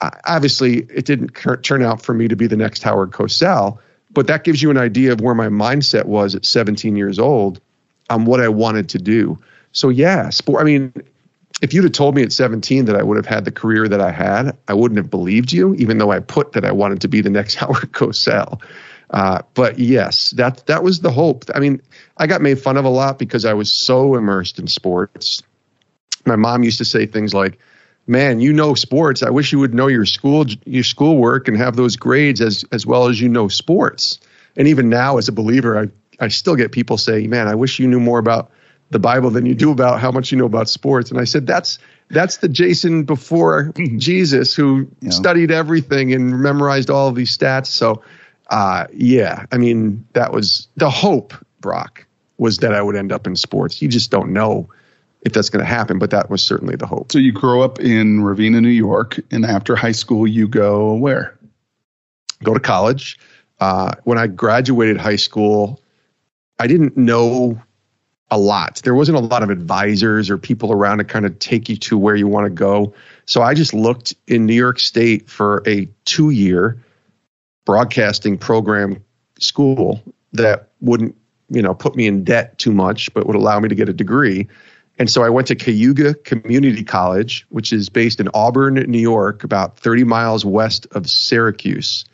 Uh, 0.00 0.10
obviously, 0.24 0.78
it 0.78 1.04
didn't 1.04 1.28
turn 1.62 1.82
out 1.82 2.02
for 2.02 2.12
me 2.12 2.28
to 2.28 2.36
be 2.36 2.46
the 2.46 2.56
next 2.56 2.82
Howard 2.82 3.12
Cosell, 3.12 3.78
but 4.10 4.26
that 4.26 4.44
gives 4.44 4.60
you 4.60 4.70
an 4.70 4.78
idea 4.78 5.12
of 5.12 5.20
where 5.20 5.34
my 5.34 5.48
mindset 5.48 6.04
was 6.04 6.34
at 6.34 6.44
17 6.44 6.96
years 6.96 7.18
old 7.18 7.60
on 8.10 8.24
what 8.24 8.40
I 8.40 8.48
wanted 8.48 8.88
to 8.90 8.98
do. 8.98 9.38
So 9.72 9.88
yeah, 9.88 10.30
sport. 10.30 10.60
I 10.60 10.64
mean, 10.64 10.92
if 11.60 11.74
you'd 11.74 11.84
have 11.84 11.92
told 11.92 12.14
me 12.14 12.22
at 12.22 12.32
17 12.32 12.86
that 12.86 12.96
I 12.96 13.02
would 13.02 13.16
have 13.16 13.26
had 13.26 13.44
the 13.44 13.52
career 13.52 13.88
that 13.88 14.00
I 14.00 14.10
had, 14.10 14.56
I 14.68 14.74
wouldn't 14.74 14.98
have 14.98 15.10
believed 15.10 15.52
you, 15.52 15.74
even 15.74 15.98
though 15.98 16.10
I 16.10 16.20
put 16.20 16.52
that 16.52 16.64
I 16.64 16.72
wanted 16.72 17.00
to 17.02 17.08
be 17.08 17.20
the 17.20 17.30
next 17.30 17.54
Howard 17.56 17.92
Cosell. 17.92 18.60
Uh, 19.10 19.42
but 19.54 19.78
yes, 19.78 20.30
that 20.30 20.66
that 20.66 20.82
was 20.82 21.00
the 21.00 21.10
hope. 21.10 21.44
I 21.54 21.60
mean, 21.60 21.82
I 22.16 22.26
got 22.26 22.40
made 22.40 22.60
fun 22.60 22.78
of 22.78 22.84
a 22.86 22.88
lot 22.88 23.18
because 23.18 23.44
I 23.44 23.52
was 23.52 23.70
so 23.70 24.14
immersed 24.14 24.58
in 24.58 24.66
sports. 24.66 25.42
My 26.24 26.36
mom 26.36 26.62
used 26.62 26.78
to 26.78 26.86
say 26.86 27.04
things 27.04 27.34
like, 27.34 27.58
"Man, 28.06 28.40
you 28.40 28.54
know 28.54 28.74
sports. 28.74 29.22
I 29.22 29.28
wish 29.28 29.52
you 29.52 29.58
would 29.58 29.74
know 29.74 29.88
your 29.88 30.06
school 30.06 30.46
your 30.64 30.84
schoolwork 30.84 31.46
and 31.46 31.58
have 31.58 31.76
those 31.76 31.96
grades 31.96 32.40
as 32.40 32.64
as 32.72 32.86
well 32.86 33.08
as 33.08 33.20
you 33.20 33.28
know 33.28 33.48
sports." 33.48 34.18
And 34.56 34.66
even 34.66 34.88
now, 34.88 35.18
as 35.18 35.28
a 35.28 35.32
believer, 35.32 35.78
I 35.78 36.24
I 36.24 36.28
still 36.28 36.56
get 36.56 36.72
people 36.72 36.96
say, 36.96 37.26
"Man, 37.26 37.48
I 37.48 37.54
wish 37.54 37.78
you 37.78 37.88
knew 37.88 38.00
more 38.00 38.18
about 38.18 38.50
the 38.92 38.98
Bible 38.98 39.30
than 39.30 39.46
you 39.46 39.54
do 39.54 39.72
about 39.72 40.00
how 40.00 40.10
much 40.10 40.30
you 40.30 40.38
know 40.38 40.46
about 40.46 40.68
sports." 40.68 41.10
And 41.10 41.20
I 41.20 41.24
said, 41.24 41.46
"That's 41.46 41.78
that's 42.08 42.38
the 42.38 42.48
Jason 42.48 43.04
before 43.04 43.72
Jesus 43.96 44.54
who 44.54 44.88
yeah. 45.00 45.10
studied 45.10 45.50
everything 45.50 46.12
and 46.12 46.40
memorized 46.40 46.90
all 46.90 47.08
of 47.08 47.14
these 47.14 47.36
stats." 47.36 47.66
So, 47.66 48.02
uh, 48.48 48.86
yeah, 48.92 49.46
I 49.50 49.58
mean, 49.58 50.06
that 50.12 50.32
was 50.32 50.68
the 50.76 50.90
hope, 50.90 51.34
Brock, 51.60 52.06
was 52.38 52.58
that 52.58 52.74
I 52.74 52.82
would 52.82 52.96
end 52.96 53.12
up 53.12 53.26
in 53.26 53.36
sports. 53.36 53.82
You 53.82 53.88
just 53.88 54.10
don't 54.10 54.32
know 54.32 54.68
if 55.22 55.32
that's 55.32 55.50
going 55.50 55.64
to 55.64 55.70
happen, 55.70 55.98
but 55.98 56.10
that 56.10 56.28
was 56.28 56.42
certainly 56.42 56.76
the 56.76 56.86
hope. 56.86 57.12
So 57.12 57.18
you 57.18 57.32
grow 57.32 57.62
up 57.62 57.80
in 57.80 58.20
Ravena, 58.20 58.60
New 58.60 58.68
York, 58.68 59.20
and 59.30 59.44
after 59.44 59.76
high 59.76 59.92
school, 59.92 60.26
you 60.26 60.48
go 60.48 60.94
where? 60.94 61.38
Go 62.42 62.54
to 62.54 62.60
college. 62.60 63.18
Uh, 63.60 63.92
when 64.02 64.18
I 64.18 64.26
graduated 64.26 64.96
high 64.96 65.16
school, 65.16 65.80
I 66.58 66.66
didn't 66.66 66.96
know 66.96 67.62
a 68.32 68.38
lot. 68.38 68.80
There 68.82 68.94
wasn't 68.94 69.18
a 69.18 69.20
lot 69.20 69.42
of 69.42 69.50
advisors 69.50 70.30
or 70.30 70.38
people 70.38 70.72
around 70.72 70.98
to 70.98 71.04
kind 71.04 71.26
of 71.26 71.38
take 71.38 71.68
you 71.68 71.76
to 71.76 71.98
where 71.98 72.16
you 72.16 72.26
want 72.26 72.46
to 72.46 72.50
go. 72.50 72.94
So 73.26 73.42
I 73.42 73.52
just 73.52 73.74
looked 73.74 74.14
in 74.26 74.46
New 74.46 74.54
York 74.54 74.80
State 74.80 75.28
for 75.28 75.62
a 75.66 75.86
two 76.06 76.30
year 76.30 76.82
broadcasting 77.66 78.38
program 78.38 79.04
school 79.38 80.02
that 80.32 80.70
wouldn't, 80.80 81.14
you 81.50 81.60
know, 81.60 81.74
put 81.74 81.94
me 81.94 82.06
in 82.06 82.24
debt 82.24 82.56
too 82.56 82.72
much, 82.72 83.12
but 83.12 83.26
would 83.26 83.36
allow 83.36 83.60
me 83.60 83.68
to 83.68 83.74
get 83.74 83.90
a 83.90 83.92
degree. 83.92 84.48
And 84.98 85.10
so 85.10 85.22
I 85.22 85.28
went 85.28 85.48
to 85.48 85.54
Cayuga 85.54 86.14
Community 86.14 86.84
College, 86.84 87.44
which 87.50 87.70
is 87.70 87.90
based 87.90 88.18
in 88.18 88.30
Auburn, 88.32 88.74
New 88.74 88.98
York, 88.98 89.44
about 89.44 89.76
30 89.76 90.04
miles 90.04 90.42
west 90.42 90.86
of 90.92 91.06
Syracuse. 91.06 92.06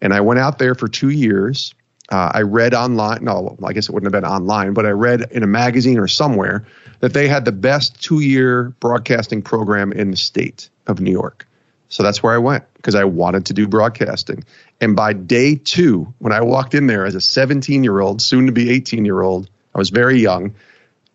And 0.00 0.14
I 0.14 0.22
went 0.22 0.40
out 0.40 0.58
there 0.58 0.74
for 0.74 0.88
two 0.88 1.10
years 1.10 1.74
uh, 2.10 2.30
I 2.34 2.42
read 2.42 2.74
online. 2.74 3.24
No, 3.24 3.56
I 3.62 3.72
guess 3.72 3.88
it 3.88 3.92
wouldn't 3.92 4.12
have 4.12 4.22
been 4.22 4.30
online, 4.30 4.72
but 4.72 4.86
I 4.86 4.90
read 4.90 5.30
in 5.30 5.42
a 5.42 5.46
magazine 5.46 5.98
or 5.98 6.08
somewhere 6.08 6.66
that 7.00 7.12
they 7.12 7.28
had 7.28 7.44
the 7.44 7.52
best 7.52 8.02
two-year 8.02 8.70
broadcasting 8.80 9.42
program 9.42 9.92
in 9.92 10.10
the 10.10 10.16
state 10.16 10.70
of 10.86 11.00
New 11.00 11.12
York. 11.12 11.46
So 11.88 12.02
that's 12.02 12.22
where 12.22 12.34
I 12.34 12.38
went 12.38 12.64
because 12.74 12.94
I 12.94 13.04
wanted 13.04 13.46
to 13.46 13.54
do 13.54 13.66
broadcasting. 13.66 14.44
And 14.80 14.94
by 14.94 15.12
day 15.12 15.54
two, 15.56 16.12
when 16.18 16.32
I 16.32 16.42
walked 16.42 16.74
in 16.74 16.86
there 16.86 17.06
as 17.06 17.14
a 17.14 17.18
17-year-old, 17.18 18.20
soon 18.20 18.46
to 18.46 18.52
be 18.52 18.66
18-year-old, 18.66 19.48
I 19.74 19.78
was 19.78 19.90
very 19.90 20.18
young. 20.18 20.54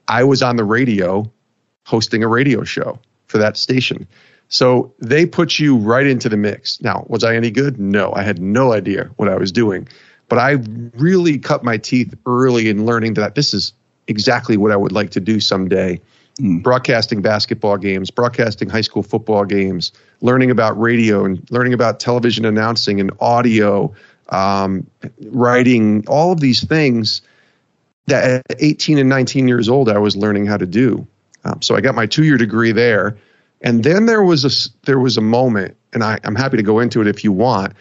I 0.07 0.23
was 0.23 0.41
on 0.41 0.55
the 0.55 0.63
radio 0.63 1.31
hosting 1.85 2.23
a 2.23 2.27
radio 2.27 2.63
show 2.63 2.99
for 3.27 3.39
that 3.39 3.57
station. 3.57 4.07
So 4.47 4.93
they 4.99 5.25
put 5.25 5.57
you 5.57 5.77
right 5.77 6.05
into 6.05 6.29
the 6.29 6.37
mix. 6.37 6.81
Now, 6.81 7.05
was 7.07 7.23
I 7.23 7.35
any 7.35 7.51
good? 7.51 7.79
No, 7.79 8.13
I 8.13 8.21
had 8.21 8.39
no 8.39 8.73
idea 8.73 9.09
what 9.15 9.29
I 9.29 9.35
was 9.35 9.51
doing. 9.51 9.87
But 10.29 10.39
I 10.39 10.57
really 10.95 11.37
cut 11.37 11.63
my 11.63 11.77
teeth 11.77 12.13
early 12.25 12.69
in 12.69 12.85
learning 12.85 13.15
that 13.15 13.35
this 13.35 13.53
is 13.53 13.73
exactly 14.07 14.57
what 14.57 14.71
I 14.71 14.75
would 14.75 14.91
like 14.91 15.11
to 15.11 15.19
do 15.19 15.39
someday. 15.39 16.01
Mm. 16.39 16.63
Broadcasting 16.63 17.21
basketball 17.21 17.77
games, 17.77 18.09
broadcasting 18.09 18.69
high 18.69 18.81
school 18.81 19.03
football 19.03 19.45
games, 19.45 19.91
learning 20.21 20.49
about 20.49 20.79
radio 20.79 21.25
and 21.25 21.45
learning 21.51 21.73
about 21.73 21.99
television 21.99 22.45
announcing 22.45 22.99
and 22.99 23.11
audio, 23.19 23.93
um, 24.29 24.87
writing, 25.27 26.07
all 26.07 26.31
of 26.31 26.39
these 26.39 26.63
things 26.63 27.21
that 28.07 28.43
at 28.49 28.57
18 28.59 28.97
and 28.97 29.09
19 29.09 29.47
years 29.47 29.69
old 29.69 29.89
I 29.89 29.99
was 29.99 30.15
learning 30.15 30.45
how 30.45 30.57
to 30.57 30.65
do. 30.65 31.07
Um, 31.45 31.61
so 31.61 31.75
I 31.75 31.81
got 31.81 31.95
my 31.95 32.05
two 32.05 32.23
year 32.23 32.37
degree 32.37 32.71
there. 32.71 33.17
And 33.61 33.83
then 33.83 34.05
there 34.05 34.23
was 34.23 34.43
a 34.43 34.85
there 34.85 34.99
was 34.99 35.17
a 35.17 35.21
moment, 35.21 35.77
and 35.93 36.03
I, 36.03 36.19
am 36.23 36.35
happy 36.35 36.57
to 36.57 36.63
go 36.63 36.79
into 36.79 36.99
it 36.99 37.07
if 37.07 37.23
you 37.23 37.31
want, 37.31 37.73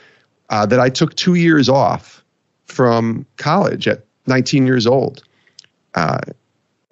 uh, 0.49 0.65
that 0.67 0.79
I 0.79 0.91
took 0.91 1.17
two 1.17 1.35
years 1.35 1.69
off 1.69 2.22
from 2.73 3.27
college 3.37 3.87
at 3.87 4.05
19 4.27 4.67
years 4.67 4.87
old. 4.87 5.23
Uh, 5.95 6.19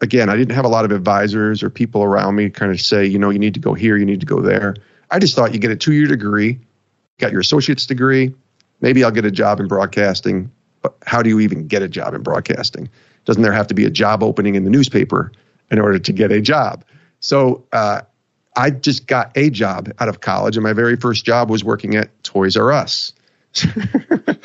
again, 0.01 0.29
I 0.29 0.37
didn't 0.37 0.55
have 0.55 0.64
a 0.64 0.69
lot 0.69 0.85
of 0.85 0.93
advisors 0.93 1.62
or 1.62 1.71
people 1.71 2.03
around 2.03 2.37
me 2.37 2.51
kind 2.51 2.71
of 2.71 2.81
say, 2.81 3.05
you 3.05 3.19
know, 3.19 3.31
you 3.31 3.38
need 3.38 3.55
to 3.55 3.61
go 3.61 3.75
here, 3.75 3.97
you 3.97 4.05
need 4.05 4.21
to 4.21 4.27
go 4.27 4.40
there. 4.40 4.77
I 5.11 5.19
just 5.19 5.35
thought 5.35 5.53
you 5.53 5.59
get 5.59 5.71
a 5.71 5.77
two 5.77 5.93
year 5.93 6.07
degree, 6.07 6.59
got 7.19 7.33
your 7.33 7.40
associate's 7.40 7.87
degree, 7.87 8.35
maybe 8.81 9.03
I'll 9.03 9.11
get 9.11 9.25
a 9.25 9.31
job 9.31 9.61
in 9.61 9.69
broadcasting. 9.69 10.51
But 10.83 10.95
how 11.07 11.23
do 11.23 11.29
you 11.29 11.40
even 11.40 11.66
get 11.66 11.83
a 11.83 11.88
job 11.88 12.14
in 12.14 12.23
broadcasting? 12.23 12.88
Doesn't 13.25 13.43
there 13.43 13.53
have 13.53 13.66
to 13.66 13.75
be 13.75 13.85
a 13.85 13.90
job 13.90 14.23
opening 14.23 14.55
in 14.55 14.64
the 14.64 14.71
newspaper 14.71 15.33
in 15.71 15.79
order 15.79 15.99
to 15.99 16.12
get 16.12 16.33
a 16.33 16.40
job? 16.40 16.85
So 17.21 17.64
uh, 17.73 18.01
I 18.57 18.71
just 18.71 19.07
got 19.07 19.31
a 19.37 19.51
job 19.51 19.93
out 19.99 20.09
of 20.09 20.21
college, 20.21 20.57
and 20.57 20.64
my 20.64 20.73
very 20.73 20.97
first 20.97 21.27
job 21.27 21.51
was 21.51 21.62
working 21.62 21.97
at 21.97 22.11
Toys 22.25 22.57
R 22.57 22.73
Us. 22.73 23.12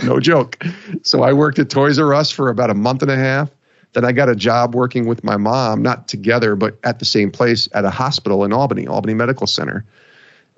No 0.04 0.20
joke. 0.20 0.63
So 1.04 1.24
I 1.24 1.34
worked 1.34 1.60
at 1.60 1.70
Toys 1.70 2.00
R 2.00 2.13
Us 2.13 2.32
for 2.32 2.50
about 2.50 2.70
a 2.70 2.74
month 2.74 3.02
and 3.02 3.12
a 3.12 3.15
half. 3.15 3.50
Then 3.94 4.04
I 4.04 4.12
got 4.12 4.30
a 4.30 4.36
job 4.36 4.76
working 4.76 5.08
with 5.08 5.24
my 5.24 5.38
mom, 5.38 5.82
not 5.82 6.08
together, 6.08 6.56
but 6.56 6.78
at 6.84 7.00
the 7.00 7.06
same 7.06 7.32
place 7.32 7.70
at 7.74 7.86
a 7.86 7.89
hospital 7.89 8.44
in 8.44 8.52
Albany, 8.52 8.88
Albany 8.88 9.13
Medical 9.13 9.48
Center. 9.48 9.86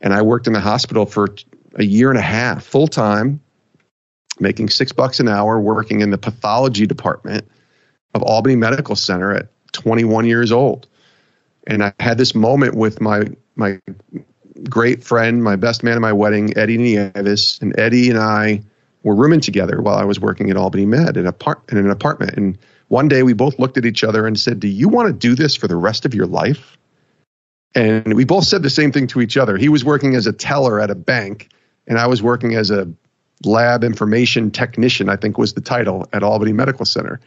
And 0.02 0.14
I 0.14 0.22
worked 0.22 0.48
in 0.48 0.54
the 0.54 0.60
hospital 0.60 1.06
for 1.06 1.36
a 1.76 1.84
year 1.84 2.10
and 2.10 2.18
a 2.18 2.22
half, 2.24 2.64
full 2.64 2.88
time. 2.88 3.42
making 4.40 4.70
six 4.70 4.92
bucks 4.92 5.20
an 5.20 5.28
hour, 5.28 5.60
working 5.60 6.02
in 6.02 6.12
the 6.12 6.18
pathology 6.18 6.86
department 6.86 7.48
of 8.14 8.24
Albany 8.24 8.56
Medical 8.56 8.96
Center 8.96 9.34
at 9.34 9.50
21 9.74 10.26
years 10.26 10.52
old. 10.52 10.88
And 11.66 11.84
I 11.84 11.94
had 12.00 12.18
this 12.18 12.34
moment 12.34 12.76
with 12.76 13.02
my 13.02 13.26
my 13.56 13.80
great 14.63 15.04
friend, 15.04 15.43
my 15.43 15.56
best 15.56 15.84
man 15.84 15.96
at 15.96 16.02
my 16.02 16.13
wedding, 16.13 16.58
Eddie 16.58 16.78
Nieves, 16.78 17.60
and 17.62 17.78
Eddie 17.80 18.10
and 18.10 18.20
I 18.20 18.62
were 19.04 19.15
rooming 19.15 19.41
together 19.41 19.82
while 19.82 19.98
I 19.98 20.04
was 20.04 20.20
working 20.20 20.50
at 20.50 20.58
Albany 20.58 20.86
Med 20.86 21.17
in, 21.17 21.32
par- 21.34 21.62
in 21.70 21.78
an 21.78 21.89
apartment. 21.89 22.36
And 22.36 22.58
one 22.89 23.08
day 23.08 23.24
we 23.24 23.34
both 23.34 23.60
looked 23.60 23.78
at 23.78 23.86
each 23.86 24.04
other 24.04 24.26
and 24.28 24.39
said, 24.39 24.60
"Do 24.60 24.67
you 24.67 24.89
want 24.89 25.08
to 25.08 25.13
do 25.13 25.36
this 25.36 25.56
for 25.56 25.67
the 25.67 25.76
rest 25.76 26.06
of 26.06 26.13
your 26.13 26.28
life?" 26.28 26.78
And 27.76 28.13
we 28.13 28.26
both 28.26 28.46
said 28.46 28.63
the 28.63 28.70
same 28.70 28.91
thing 28.91 29.08
to 29.08 29.22
each 29.22 29.38
other. 29.38 29.58
He 29.58 29.70
was 29.70 29.86
working 29.86 30.15
as 30.15 30.28
a 30.28 30.34
teller 30.34 30.80
at 30.80 30.89
a 30.89 30.96
bank, 30.96 31.50
and 31.86 32.00
I 32.00 32.08
was 32.08 32.24
working 32.24 32.56
as 32.56 32.72
a 32.72 32.91
lab 33.46 33.84
information 33.84 34.52
technician, 34.52 35.10
I 35.10 35.15
think 35.15 35.38
was 35.38 35.54
the 35.54 35.62
title 35.62 36.08
at 36.13 36.24
Albany 36.24 36.54
Medical 36.54 36.86
Center. 36.86 37.20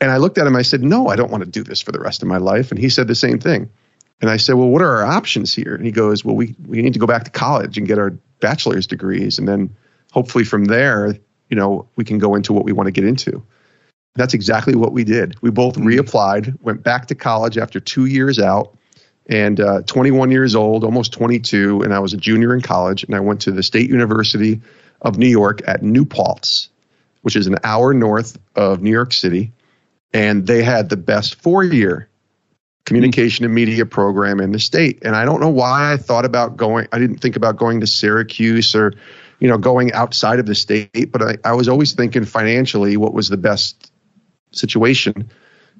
And 0.00 0.10
I 0.10 0.16
looked 0.16 0.36
at 0.38 0.46
him, 0.46 0.56
I 0.56 0.62
said, 0.62 0.82
No, 0.82 1.08
I 1.08 1.16
don't 1.16 1.30
want 1.30 1.44
to 1.44 1.50
do 1.50 1.62
this 1.62 1.80
for 1.80 1.92
the 1.92 2.00
rest 2.00 2.22
of 2.22 2.28
my 2.28 2.38
life. 2.38 2.70
And 2.70 2.78
he 2.78 2.88
said 2.88 3.06
the 3.06 3.14
same 3.14 3.38
thing. 3.38 3.70
And 4.22 4.30
I 4.30 4.38
said, 4.38 4.54
Well, 4.54 4.68
what 4.68 4.80
are 4.80 4.98
our 4.98 5.04
options 5.04 5.54
here? 5.54 5.74
And 5.74 5.84
he 5.84 5.90
goes, 5.90 6.24
Well, 6.24 6.36
we, 6.36 6.54
we 6.66 6.80
need 6.80 6.94
to 6.94 6.98
go 6.98 7.06
back 7.06 7.24
to 7.24 7.30
college 7.30 7.76
and 7.76 7.86
get 7.86 7.98
our 7.98 8.10
bachelor's 8.40 8.86
degrees. 8.86 9.38
And 9.38 9.46
then 9.46 9.76
hopefully 10.12 10.44
from 10.44 10.64
there, 10.64 11.16
you 11.50 11.56
know, 11.56 11.88
we 11.96 12.04
can 12.04 12.18
go 12.18 12.34
into 12.34 12.52
what 12.52 12.64
we 12.64 12.72
want 12.72 12.86
to 12.86 12.92
get 12.92 13.04
into. 13.04 13.42
That's 14.14 14.32
exactly 14.32 14.74
what 14.74 14.92
we 14.92 15.04
did. 15.04 15.36
We 15.42 15.50
both 15.50 15.74
mm-hmm. 15.74 15.88
reapplied, 15.88 16.62
went 16.62 16.82
back 16.82 17.06
to 17.06 17.14
college 17.14 17.58
after 17.58 17.80
two 17.80 18.06
years 18.06 18.38
out, 18.38 18.76
and 19.26 19.60
uh, 19.60 19.82
21 19.82 20.30
years 20.30 20.54
old, 20.54 20.84
almost 20.84 21.12
22, 21.12 21.82
and 21.82 21.92
I 21.92 21.98
was 21.98 22.12
a 22.12 22.16
junior 22.16 22.54
in 22.54 22.60
college, 22.60 23.04
and 23.04 23.14
I 23.14 23.20
went 23.20 23.42
to 23.42 23.52
the 23.52 23.62
State 23.62 23.90
University 23.90 24.60
of 25.00 25.18
New 25.18 25.28
York 25.28 25.60
at 25.66 25.82
New 25.82 26.04
Paltz, 26.04 26.68
which 27.22 27.36
is 27.36 27.46
an 27.46 27.56
hour 27.64 27.92
north 27.92 28.38
of 28.54 28.82
New 28.82 28.90
York 28.90 29.12
City 29.12 29.52
and 30.12 30.46
they 30.46 30.62
had 30.62 30.88
the 30.88 30.96
best 30.96 31.36
four 31.36 31.64
year 31.64 32.08
communication 32.84 33.44
and 33.44 33.54
media 33.54 33.86
program 33.86 34.40
in 34.40 34.52
the 34.52 34.58
state. 34.58 35.00
And 35.02 35.14
I 35.14 35.24
don't 35.24 35.40
know 35.40 35.48
why 35.48 35.92
I 35.92 35.96
thought 35.96 36.24
about 36.24 36.56
going, 36.56 36.88
I 36.92 36.98
didn't 36.98 37.18
think 37.18 37.36
about 37.36 37.56
going 37.56 37.80
to 37.80 37.86
Syracuse 37.86 38.74
or, 38.74 38.92
you 39.38 39.48
know, 39.48 39.58
going 39.58 39.92
outside 39.92 40.38
of 40.38 40.46
the 40.46 40.54
state, 40.54 41.12
but 41.12 41.22
I, 41.22 41.36
I 41.44 41.52
was 41.54 41.68
always 41.68 41.92
thinking 41.92 42.24
financially 42.24 42.96
what 42.96 43.14
was 43.14 43.28
the 43.28 43.36
best 43.36 43.92
situation 44.52 45.30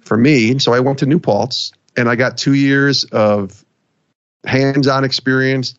for 0.01 0.17
me. 0.17 0.59
So 0.59 0.73
I 0.73 0.81
went 0.81 1.01
to 1.01 1.07
New 1.07 1.19
Paltz 1.19 1.73
and 1.97 2.09
I 2.09 2.17
got 2.17 2.37
two 2.37 2.55
years 2.55 3.05
of 3.05 3.65
hands 4.45 4.87
on 4.89 5.05
experience. 5.05 5.75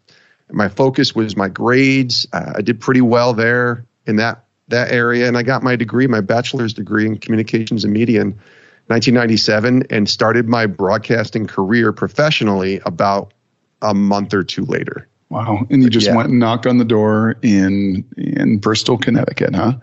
My 0.52 0.70
focus 0.70 1.16
was 1.16 1.36
my 1.36 1.50
grades. 1.50 2.28
Uh, 2.32 2.54
I 2.58 2.62
did 2.62 2.80
pretty 2.80 3.02
well 3.02 3.34
there 3.34 3.86
in 4.06 4.18
that 4.18 4.46
that 4.70 4.92
area, 4.92 5.28
and 5.28 5.38
I 5.38 5.44
got 5.44 5.62
my 5.62 5.76
degree, 5.76 6.08
my 6.08 6.22
bachelor's 6.22 6.74
degree 6.74 7.06
in 7.06 7.18
communications 7.18 7.84
and 7.84 7.94
media 7.94 8.22
in 8.22 8.40
1997, 8.88 9.88
and 9.90 10.10
started 10.10 10.48
my 10.48 10.66
broadcasting 10.66 11.48
career 11.48 11.94
professionally 11.94 12.82
about 12.86 13.34
a 13.82 13.94
month 13.94 14.34
or 14.34 14.44
two 14.44 14.66
later. 14.66 15.08
Wow! 15.30 15.66
And 15.70 15.82
you 15.82 15.90
just 15.90 16.08
yeah. 16.08 16.16
went 16.16 16.30
and 16.30 16.40
knocked 16.40 16.68
on 16.68 16.78
the 16.78 16.86
door 16.86 17.36
in 17.42 18.06
in 18.18 18.60
Bristol, 18.60 18.98
Connecticut, 18.98 19.56
huh? 19.56 19.78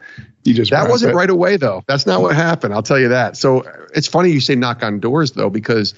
You 0.45 0.55
just 0.55 0.71
that 0.71 0.89
wasn't 0.89 1.13
it. 1.13 1.17
right 1.17 1.31
away 1.31 1.57
though. 1.57 1.83
That's 1.87 2.07
not 2.07 2.23
what 2.23 2.37
happened. 2.37 2.73
I'll 2.73 2.83
tell 2.83 2.99
you 2.99 3.09
that. 3.09 3.37
So 3.37 3.65
it's 3.95 4.07
funny 4.07 4.31
you 4.31 4.41
say 4.41 4.55
knock 4.55 4.83
on 4.83 5.01
doors 5.01 5.33
though, 5.33 5.51
because 5.51 5.95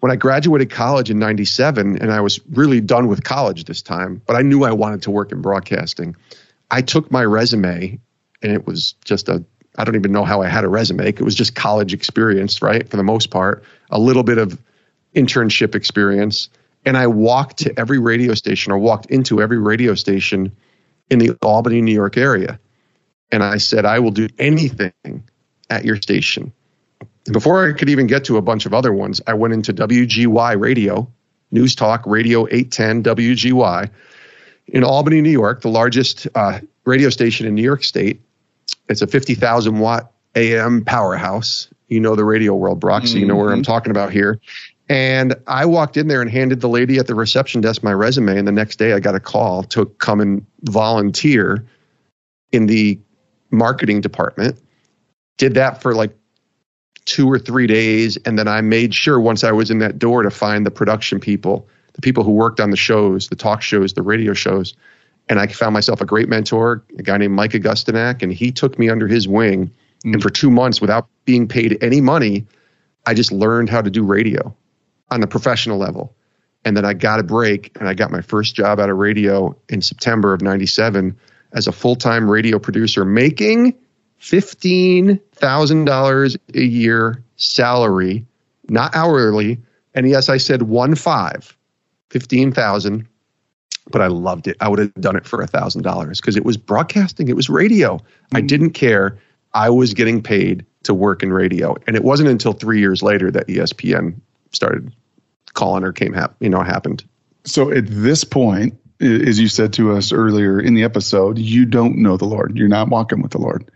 when 0.00 0.12
I 0.12 0.16
graduated 0.16 0.70
college 0.70 1.10
in 1.10 1.18
'97, 1.18 1.98
and 1.98 2.12
I 2.12 2.20
was 2.20 2.40
really 2.50 2.80
done 2.80 3.08
with 3.08 3.24
college 3.24 3.64
this 3.64 3.82
time, 3.82 4.22
but 4.26 4.36
I 4.36 4.42
knew 4.42 4.64
I 4.64 4.72
wanted 4.72 5.02
to 5.02 5.10
work 5.10 5.32
in 5.32 5.42
broadcasting. 5.42 6.14
I 6.70 6.82
took 6.82 7.10
my 7.10 7.24
resume 7.24 7.98
and 8.42 8.52
it 8.52 8.66
was 8.66 8.94
just 9.04 9.28
a 9.28 9.44
I 9.76 9.84
don't 9.84 9.96
even 9.96 10.12
know 10.12 10.24
how 10.24 10.42
I 10.42 10.48
had 10.48 10.64
a 10.64 10.68
resume. 10.68 11.08
It 11.08 11.20
was 11.20 11.34
just 11.34 11.54
college 11.54 11.94
experience, 11.94 12.60
right? 12.60 12.88
For 12.88 12.96
the 12.96 13.02
most 13.02 13.30
part, 13.30 13.64
a 13.90 13.98
little 13.98 14.22
bit 14.22 14.38
of 14.38 14.58
internship 15.14 15.74
experience. 15.74 16.48
And 16.84 16.96
I 16.96 17.06
walked 17.06 17.58
to 17.58 17.78
every 17.78 17.98
radio 17.98 18.34
station 18.34 18.72
or 18.72 18.78
walked 18.78 19.06
into 19.06 19.40
every 19.40 19.58
radio 19.58 19.94
station 19.94 20.54
in 21.10 21.18
the 21.18 21.36
Albany, 21.42 21.80
New 21.80 21.94
York 21.94 22.16
area. 22.16 22.58
And 23.30 23.42
I 23.42 23.58
said, 23.58 23.86
I 23.86 24.00
will 24.00 24.10
do 24.10 24.28
anything 24.38 24.92
at 25.70 25.84
your 25.84 25.96
station. 25.96 26.52
And 27.24 27.32
before 27.32 27.68
I 27.68 27.72
could 27.72 27.88
even 27.88 28.06
get 28.06 28.24
to 28.24 28.36
a 28.36 28.42
bunch 28.42 28.66
of 28.66 28.74
other 28.74 28.92
ones, 28.92 29.20
I 29.26 29.34
went 29.34 29.54
into 29.54 29.72
WGY 29.72 30.60
Radio, 30.60 31.10
News 31.50 31.74
Talk 31.74 32.04
Radio 32.06 32.46
810 32.46 33.04
WGY 33.04 33.90
in 34.66 34.84
Albany, 34.84 35.20
New 35.20 35.30
York, 35.30 35.62
the 35.62 35.68
largest 35.68 36.26
uh, 36.34 36.60
radio 36.84 37.10
station 37.10 37.46
in 37.46 37.54
New 37.54 37.62
York 37.62 37.84
State 37.84 38.20
it's 38.88 39.02
a 39.02 39.06
50,000 39.06 39.78
watt 39.78 40.12
AM 40.34 40.84
powerhouse. 40.84 41.68
You 41.88 42.00
know 42.00 42.16
the 42.16 42.24
radio 42.24 42.54
world, 42.54 42.80
Brock, 42.80 43.06
so 43.06 43.18
you 43.18 43.26
know 43.26 43.36
where 43.36 43.50
I'm 43.50 43.58
mm-hmm. 43.58 43.70
talking 43.70 43.90
about 43.90 44.12
here. 44.12 44.40
And 44.88 45.34
I 45.46 45.66
walked 45.66 45.96
in 45.96 46.08
there 46.08 46.20
and 46.20 46.30
handed 46.30 46.60
the 46.60 46.68
lady 46.68 46.98
at 46.98 47.06
the 47.06 47.14
reception 47.14 47.60
desk 47.60 47.82
my 47.82 47.92
resume. 47.92 48.38
And 48.38 48.48
the 48.48 48.52
next 48.52 48.76
day 48.76 48.92
I 48.92 49.00
got 49.00 49.14
a 49.14 49.20
call 49.20 49.62
to 49.64 49.86
come 49.86 50.20
and 50.20 50.46
volunteer 50.62 51.66
in 52.50 52.66
the 52.66 52.98
marketing 53.50 54.00
department. 54.00 54.58
Did 55.38 55.54
that 55.54 55.82
for 55.82 55.94
like 55.94 56.14
two 57.04 57.30
or 57.30 57.38
three 57.38 57.66
days. 57.66 58.16
And 58.24 58.38
then 58.38 58.48
I 58.48 58.60
made 58.60 58.94
sure 58.94 59.20
once 59.20 59.44
I 59.44 59.52
was 59.52 59.70
in 59.70 59.78
that 59.78 59.98
door 59.98 60.22
to 60.22 60.30
find 60.30 60.64
the 60.64 60.70
production 60.70 61.20
people, 61.20 61.68
the 61.94 62.00
people 62.00 62.24
who 62.24 62.32
worked 62.32 62.60
on 62.60 62.70
the 62.70 62.76
shows, 62.76 63.28
the 63.28 63.36
talk 63.36 63.62
shows, 63.62 63.92
the 63.94 64.02
radio 64.02 64.34
shows 64.34 64.74
and 65.28 65.38
I 65.38 65.46
found 65.46 65.74
myself 65.74 66.00
a 66.00 66.06
great 66.06 66.28
mentor, 66.28 66.82
a 66.98 67.02
guy 67.02 67.18
named 67.18 67.34
Mike 67.34 67.52
Augustinak, 67.52 68.22
and 68.22 68.32
he 68.32 68.50
took 68.52 68.78
me 68.78 68.88
under 68.88 69.06
his 69.06 69.28
wing. 69.28 69.70
Mm. 70.04 70.14
And 70.14 70.22
for 70.22 70.30
two 70.30 70.50
months, 70.50 70.80
without 70.80 71.06
being 71.24 71.46
paid 71.48 71.82
any 71.82 72.00
money, 72.00 72.46
I 73.06 73.14
just 73.14 73.32
learned 73.32 73.70
how 73.70 73.82
to 73.82 73.90
do 73.90 74.02
radio 74.02 74.54
on 75.10 75.20
the 75.20 75.26
professional 75.26 75.78
level. 75.78 76.14
And 76.64 76.76
then 76.76 76.84
I 76.84 76.94
got 76.94 77.18
a 77.18 77.24
break 77.24 77.76
and 77.78 77.88
I 77.88 77.94
got 77.94 78.12
my 78.12 78.20
first 78.20 78.54
job 78.54 78.78
out 78.78 78.90
of 78.90 78.96
radio 78.96 79.56
in 79.68 79.82
September 79.82 80.32
of 80.32 80.42
97 80.42 81.18
as 81.52 81.66
a 81.66 81.72
full 81.72 81.96
time 81.96 82.30
radio 82.30 82.58
producer, 82.58 83.04
making 83.04 83.74
$15,000 84.20 86.36
a 86.54 86.60
year 86.60 87.24
salary, 87.36 88.24
not 88.68 88.94
hourly. 88.94 89.58
And 89.94 90.08
yes, 90.08 90.28
I 90.28 90.36
said 90.36 90.62
one 90.62 90.94
five, 90.94 91.56
15,000 92.10 93.08
but 93.90 94.00
I 94.00 94.06
loved 94.06 94.46
it. 94.46 94.56
I 94.60 94.68
would 94.68 94.78
have 94.78 94.94
done 94.94 95.16
it 95.16 95.26
for 95.26 95.42
a 95.42 95.46
thousand 95.46 95.82
dollars 95.82 96.20
because 96.20 96.36
it 96.36 96.44
was 96.44 96.56
broadcasting, 96.56 97.28
it 97.28 97.36
was 97.36 97.48
radio. 97.48 97.96
Mm-hmm. 97.96 98.36
I 98.36 98.40
didn't 98.40 98.70
care. 98.70 99.18
I 99.54 99.70
was 99.70 99.94
getting 99.94 100.22
paid 100.22 100.64
to 100.84 100.94
work 100.94 101.22
in 101.22 101.32
radio, 101.32 101.76
and 101.86 101.96
it 101.96 102.04
wasn't 102.04 102.28
until 102.28 102.52
three 102.52 102.80
years 102.80 103.02
later 103.02 103.30
that 103.30 103.48
ESPN 103.48 104.20
started 104.52 104.94
calling 105.52 105.84
or 105.84 105.92
came 105.92 106.12
hap- 106.12 106.36
you 106.40 106.48
know 106.48 106.62
happened. 106.62 107.04
So 107.44 107.70
at 107.70 107.84
this 107.86 108.24
point, 108.24 108.78
as 109.00 109.38
you 109.38 109.48
said 109.48 109.72
to 109.74 109.92
us 109.92 110.12
earlier 110.12 110.60
in 110.60 110.74
the 110.74 110.84
episode, 110.84 111.38
you 111.38 111.64
don't 111.64 111.96
know 111.96 112.16
the 112.16 112.24
Lord. 112.24 112.56
You're 112.56 112.68
not 112.68 112.88
walking 112.88 113.20
with 113.20 113.32
the 113.32 113.38
Lord 113.38 113.68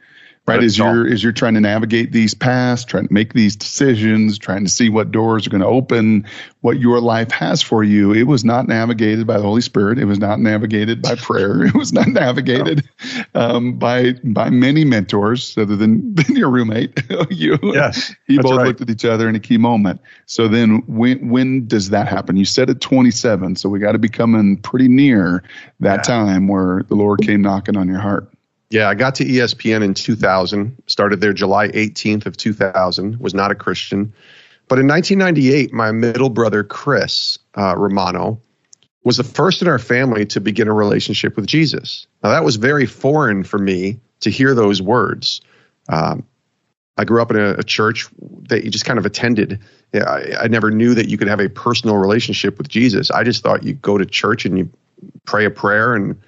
right? 0.47 0.63
As 0.63 0.79
you're 0.79 1.07
as 1.07 1.23
you're 1.23 1.33
trying 1.33 1.55
to 1.55 1.61
navigate 1.61 2.13
these 2.13 2.35
paths, 2.35 2.85
trying 2.85 3.09
to 3.09 3.13
make 3.13 3.33
these 3.33 3.57
decisions, 3.57 4.39
trying 4.39 4.65
to 4.65 4.71
see 4.71 4.89
what 4.89 5.11
doors 5.11 5.47
are 5.47 5.51
going 5.51 5.63
to 5.63 5.67
open, 5.67 6.27
what 6.61 6.79
your 6.79 7.01
life 7.01 7.31
has 7.31 7.63
for 7.63 7.83
you. 7.83 8.13
It 8.13 8.25
was 8.25 8.45
not 8.45 8.69
navigated 8.69 9.27
by 9.27 9.37
the 9.39 9.43
Holy 9.43 9.61
Spirit. 9.61 9.99
It 9.99 10.05
was 10.05 10.19
not 10.19 10.41
navigated 10.41 11.03
by 11.03 11.15
prayer. 11.15 11.65
It 11.67 11.75
was 11.75 11.93
not 11.93 12.09
navigated 12.09 12.89
um, 13.35 13.79
by 13.79 14.13
by 14.25 14.51
many 14.51 14.85
mentors, 14.85 15.57
other 15.59 15.77
than, 15.77 16.15
than 16.15 16.37
your 16.37 16.51
roommate. 16.51 17.03
you, 17.31 17.59
yes, 17.63 18.15
you 18.27 18.41
both 18.41 18.57
right. 18.57 18.67
looked 18.67 18.81
at 18.81 18.91
each 18.91 19.05
other 19.05 19.29
in 19.29 19.35
a 19.35 19.41
key 19.41 19.59
moment. 19.59 20.01
So 20.27 20.49
then, 20.49 20.83
when 20.87 21.29
when 21.29 21.67
does 21.67 21.91
that 21.91 22.09
happen? 22.09 22.37
You 22.37 22.45
said 22.45 22.71
at 22.71 22.81
27, 22.81 23.57
so 23.57 23.69
we 23.69 23.79
got 23.79 23.93
to 23.93 23.99
be 23.99 24.09
coming 24.09 24.57
pretty 24.59 24.89
near 24.89 25.43
that 25.81 25.99
yeah. 25.99 26.03
time 26.03 26.49
where 26.49 26.83
the 26.85 26.95
Lord 26.95 27.21
came 27.23 27.43
knocking 27.43 27.77
on 27.77 27.89
your 27.89 28.01
heart. 28.01 28.33
Yeah, 28.71 28.89
I 28.89 28.95
got 28.95 29.17
to 29.17 29.25
ESPN 29.25 29.85
in 29.85 29.95
2000, 29.95 30.83
started 30.87 31.21
there 31.21 31.33
July 31.33 31.69
18th 31.69 32.27
of 32.27 32.37
2000, 32.37 33.21
was 33.21 33.33
not 33.33 33.51
a 33.51 33.55
Christian. 33.55 34.13
But 34.69 34.81
in 34.81 34.89
1998, 34.89 35.73
my 35.73 35.93
middle 35.93 36.31
brother, 36.31 36.65
Chris 36.65 37.39
uh, 37.57 37.77
Romano, 37.77 38.41
was 39.05 39.19
the 39.19 39.25
first 39.25 39.63
in 39.63 39.69
our 39.69 39.79
family 39.79 40.27
to 40.27 40.41
begin 40.41 40.67
a 40.67 40.73
relationship 40.73 41.37
with 41.37 41.47
Jesus. 41.47 42.09
Now, 42.25 42.31
that 42.31 42.43
was 42.43 42.57
very 42.57 42.87
foreign 42.87 43.45
for 43.45 43.59
me 43.59 44.01
to 44.21 44.31
hear 44.31 44.53
those 44.53 44.83
words. 44.83 45.41
Um, 45.89 46.27
I 46.97 47.05
grew 47.05 47.23
up 47.23 47.31
in 47.31 47.37
a, 47.37 47.51
a, 47.53 47.63
church 47.63 48.09
that 48.49 48.65
you 48.65 48.71
just 48.71 48.85
kind 48.85 48.99
of 48.99 49.07
attended. 49.07 49.61
I, 49.95 50.33
I 50.41 50.49
never 50.49 50.73
knew 50.73 50.95
that 50.95 51.09
you 51.09 51.19
could 51.19 51.29
have 51.29 51.39
a 51.39 51.49
personal 51.49 51.97
relationship 51.99 52.59
with 52.59 52.69
Jesus. 52.69 53.13
I 53.13 53.23
just 53.23 53.45
thought 53.45 53.63
you 53.63 53.75
go 53.75 53.97
to 53.97 54.07
church 54.07 54.45
and 54.45 54.59
you 54.59 54.71
pray 55.25 55.45
a 55.45 55.51
prayer 55.51 55.95
and 55.95 56.21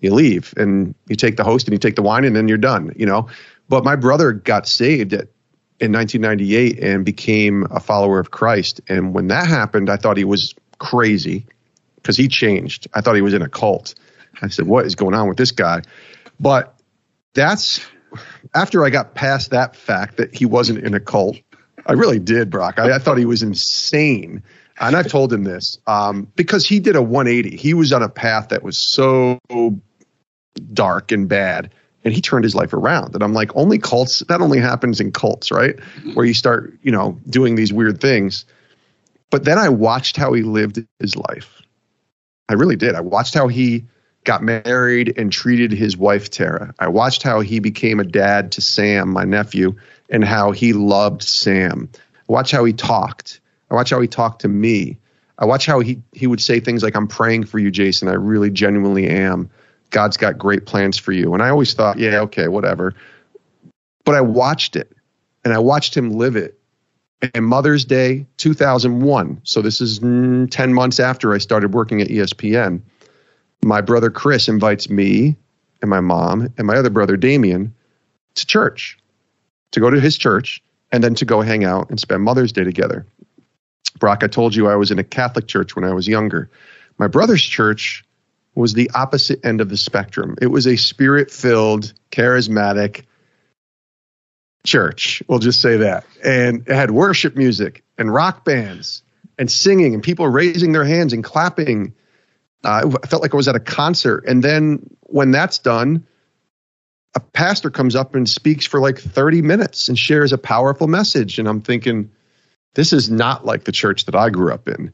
you 0.00 0.12
leave 0.12 0.52
and 0.56 0.94
you 1.08 1.16
take 1.16 1.36
the 1.36 1.44
host 1.44 1.66
and 1.66 1.72
you 1.72 1.78
take 1.78 1.96
the 1.96 2.02
wine 2.02 2.24
and 2.24 2.34
then 2.34 2.48
you're 2.48 2.58
done, 2.58 2.92
you 2.96 3.06
know. 3.06 3.28
But 3.68 3.84
my 3.84 3.96
brother 3.96 4.32
got 4.32 4.66
saved 4.66 5.12
at, 5.12 5.28
in 5.80 5.92
1998 5.92 6.78
and 6.80 7.04
became 7.04 7.66
a 7.70 7.80
follower 7.80 8.18
of 8.18 8.30
Christ. 8.30 8.80
And 8.88 9.14
when 9.14 9.28
that 9.28 9.46
happened, 9.46 9.90
I 9.90 9.96
thought 9.96 10.16
he 10.16 10.24
was 10.24 10.54
crazy 10.78 11.46
because 11.96 12.16
he 12.16 12.28
changed. 12.28 12.88
I 12.94 13.00
thought 13.00 13.14
he 13.14 13.22
was 13.22 13.34
in 13.34 13.42
a 13.42 13.48
cult. 13.48 13.94
I 14.40 14.48
said, 14.48 14.66
"What 14.66 14.86
is 14.86 14.94
going 14.94 15.14
on 15.14 15.28
with 15.28 15.36
this 15.36 15.52
guy?" 15.52 15.82
But 16.40 16.74
that's 17.34 17.80
after 18.54 18.84
I 18.84 18.90
got 18.90 19.14
past 19.14 19.50
that 19.50 19.76
fact 19.76 20.16
that 20.16 20.34
he 20.34 20.46
wasn't 20.46 20.84
in 20.84 20.94
a 20.94 21.00
cult. 21.00 21.36
I 21.86 21.92
really 21.92 22.18
did, 22.18 22.50
Brock. 22.50 22.78
I, 22.78 22.96
I 22.96 22.98
thought 22.98 23.18
he 23.18 23.24
was 23.24 23.42
insane. 23.42 24.42
And 24.80 24.96
I've 24.96 25.08
told 25.08 25.32
him 25.32 25.44
this 25.44 25.78
um, 25.86 26.28
because 26.34 26.66
he 26.66 26.80
did 26.80 26.96
a 26.96 27.02
180. 27.02 27.56
He 27.56 27.74
was 27.74 27.92
on 27.92 28.02
a 28.02 28.08
path 28.08 28.48
that 28.48 28.62
was 28.62 28.78
so 28.78 29.38
dark 30.72 31.12
and 31.12 31.28
bad 31.28 31.70
and 32.04 32.12
he 32.12 32.20
turned 32.20 32.44
his 32.44 32.54
life 32.54 32.72
around. 32.72 33.14
And 33.14 33.22
i'm 33.22 33.32
like 33.32 33.54
only 33.56 33.78
cults 33.78 34.20
that 34.28 34.40
only 34.40 34.58
happens 34.58 35.00
in 35.00 35.12
cults 35.12 35.50
right? 35.50 35.78
Where 36.14 36.26
you 36.26 36.34
start 36.34 36.78
you 36.82 36.92
know 36.92 37.18
doing 37.28 37.54
these 37.54 37.72
weird 37.72 38.00
things. 38.00 38.44
But 39.30 39.44
then 39.44 39.58
i 39.58 39.68
watched 39.68 40.16
how 40.16 40.32
he 40.32 40.42
lived 40.42 40.84
his 40.98 41.16
life. 41.16 41.62
I 42.48 42.54
really 42.54 42.76
did. 42.76 42.94
I 42.94 43.00
watched 43.00 43.34
how 43.34 43.48
he 43.48 43.84
got 44.24 44.42
married 44.42 45.14
and 45.16 45.32
treated 45.32 45.72
his 45.72 45.96
wife 45.96 46.30
tara. 46.30 46.74
I 46.78 46.88
watched 46.88 47.22
how 47.22 47.40
he 47.40 47.58
became 47.58 47.98
a 47.98 48.04
dad 48.04 48.52
to 48.52 48.60
sam 48.60 49.10
my 49.10 49.24
nephew 49.24 49.76
and 50.10 50.24
how 50.24 50.52
he 50.52 50.72
loved 50.72 51.22
sam. 51.22 51.90
Watch 52.28 52.50
how 52.50 52.64
he 52.64 52.72
talked 52.72 53.40
i 53.72 53.74
watch 53.74 53.90
how 53.90 54.00
he 54.00 54.06
talked 54.06 54.42
to 54.42 54.48
me 54.48 54.98
i 55.38 55.44
watch 55.44 55.66
how 55.66 55.80
he 55.80 56.00
he 56.12 56.28
would 56.28 56.40
say 56.40 56.60
things 56.60 56.84
like 56.84 56.94
i'm 56.94 57.08
praying 57.08 57.44
for 57.44 57.58
you 57.58 57.70
jason 57.70 58.06
i 58.06 58.12
really 58.12 58.50
genuinely 58.50 59.08
am 59.08 59.50
God's 59.92 60.16
got 60.16 60.38
great 60.38 60.66
plans 60.66 60.98
for 60.98 61.12
you. 61.12 61.32
And 61.34 61.42
I 61.42 61.50
always 61.50 61.74
thought, 61.74 61.98
yeah, 61.98 62.20
okay, 62.22 62.48
whatever. 62.48 62.94
But 64.04 64.16
I 64.16 64.22
watched 64.22 64.74
it 64.74 64.90
and 65.44 65.54
I 65.54 65.58
watched 65.58 65.96
him 65.96 66.10
live 66.10 66.34
it. 66.34 66.58
And 67.34 67.46
Mother's 67.46 67.84
Day 67.84 68.26
2001, 68.38 69.42
so 69.44 69.62
this 69.62 69.80
is 69.80 70.00
10 70.00 70.50
months 70.74 70.98
after 70.98 71.32
I 71.32 71.38
started 71.38 71.72
working 71.72 72.00
at 72.00 72.08
ESPN, 72.08 72.80
my 73.62 73.80
brother 73.80 74.10
Chris 74.10 74.48
invites 74.48 74.90
me 74.90 75.36
and 75.80 75.88
my 75.88 76.00
mom 76.00 76.52
and 76.58 76.66
my 76.66 76.74
other 76.74 76.90
brother 76.90 77.16
Damien 77.16 77.74
to 78.34 78.46
church, 78.46 78.98
to 79.70 79.78
go 79.78 79.88
to 79.88 80.00
his 80.00 80.18
church, 80.18 80.64
and 80.90 81.04
then 81.04 81.14
to 81.14 81.24
go 81.24 81.42
hang 81.42 81.64
out 81.64 81.90
and 81.90 82.00
spend 82.00 82.24
Mother's 82.24 82.50
Day 82.50 82.64
together. 82.64 83.06
Brock, 83.98 84.22
I 84.22 84.26
told 84.26 84.54
you 84.54 84.68
I 84.68 84.76
was 84.76 84.90
in 84.90 84.98
a 84.98 85.04
Catholic 85.04 85.46
church 85.46 85.76
when 85.76 85.84
I 85.84 85.92
was 85.92 86.08
younger. 86.08 86.50
My 86.98 87.08
brother's 87.08 87.42
church 87.42 88.04
was 88.54 88.74
the 88.74 88.90
opposite 88.94 89.44
end 89.44 89.60
of 89.60 89.68
the 89.68 89.76
spectrum. 89.76 90.36
It 90.40 90.48
was 90.48 90.66
a 90.66 90.76
spirit 90.76 91.30
filled, 91.30 91.92
charismatic 92.10 93.04
church. 94.64 95.22
We'll 95.26 95.38
just 95.38 95.60
say 95.60 95.78
that. 95.78 96.04
And 96.24 96.68
it 96.68 96.74
had 96.74 96.90
worship 96.90 97.36
music 97.36 97.82
and 97.98 98.12
rock 98.12 98.44
bands 98.44 99.02
and 99.38 99.50
singing 99.50 99.94
and 99.94 100.02
people 100.02 100.28
raising 100.28 100.72
their 100.72 100.84
hands 100.84 101.12
and 101.12 101.24
clapping. 101.24 101.94
Uh, 102.62 102.92
I 103.02 103.06
felt 103.06 103.22
like 103.22 103.34
I 103.34 103.36
was 103.36 103.48
at 103.48 103.56
a 103.56 103.60
concert. 103.60 104.24
And 104.26 104.42
then 104.42 104.96
when 105.02 105.30
that's 105.30 105.58
done, 105.58 106.06
a 107.14 107.20
pastor 107.20 107.70
comes 107.70 107.96
up 107.96 108.14
and 108.14 108.28
speaks 108.28 108.66
for 108.66 108.80
like 108.80 108.98
30 108.98 109.42
minutes 109.42 109.88
and 109.88 109.98
shares 109.98 110.32
a 110.32 110.38
powerful 110.38 110.86
message. 110.86 111.38
And 111.38 111.48
I'm 111.48 111.60
thinking, 111.60 112.10
this 112.74 112.92
is 112.92 113.10
not 113.10 113.44
like 113.44 113.64
the 113.64 113.72
church 113.72 114.06
that 114.06 114.14
I 114.14 114.30
grew 114.30 114.52
up 114.52 114.68
in. 114.68 114.92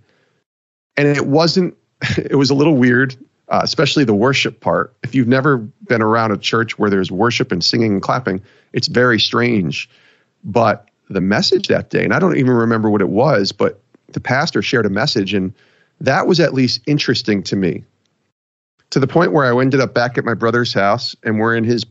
And 0.97 1.09
it 1.09 1.27
wasn't, 1.27 1.77
it 2.17 2.37
was 2.37 2.51
a 2.51 2.55
little 2.55 2.77
weird 2.77 3.17
uh, 3.49 3.61
especially 3.63 4.05
the 4.05 4.15
worship 4.15 4.61
part. 4.61 4.95
If 5.03 5.15
you've 5.15 5.29
never 5.29 5.59
been 5.59 6.03
around 6.03 6.33
a 6.33 6.37
church 6.37 6.79
where 6.79 6.91
there's 6.91 7.11
worship 7.11 7.51
and 7.51 7.65
singing 7.65 7.93
and 7.93 8.03
clapping, 8.03 8.43
it's 8.73 8.89
very 8.89 9.19
strange. 9.19 9.89
But 10.45 10.89
the 11.09 11.21
message 11.21 11.69
that 11.69 11.91
day, 11.91 12.05
and 12.05 12.13
I 12.13 12.19
don't 12.19 12.37
even 12.37 12.53
remember 12.53 12.91
what 12.91 13.01
it 13.01 13.09
was, 13.09 13.53
but 13.53 13.81
the 14.09 14.21
pastor 14.21 14.63
shared 14.63 14.87
a 14.87 14.91
message, 14.91 15.33
and 15.35 15.55
that 16.01 16.27
was 16.27 16.41
at 16.41 16.53
least 16.53 16.81
interesting 16.87 17.43
to 17.45 17.57
me. 17.57 17.85
To 18.91 19.01
the 19.01 19.07
point 19.07 19.33
where 19.33 19.45
I 19.45 19.61
ended 19.61 19.81
up 19.81 19.95
back 19.95 20.17
at 20.19 20.25
my 20.25 20.35
brother's 20.35 20.73
house, 20.73 21.17
and 21.23 21.39
we're 21.39 21.57
in 21.57 21.65
his, 21.65 21.85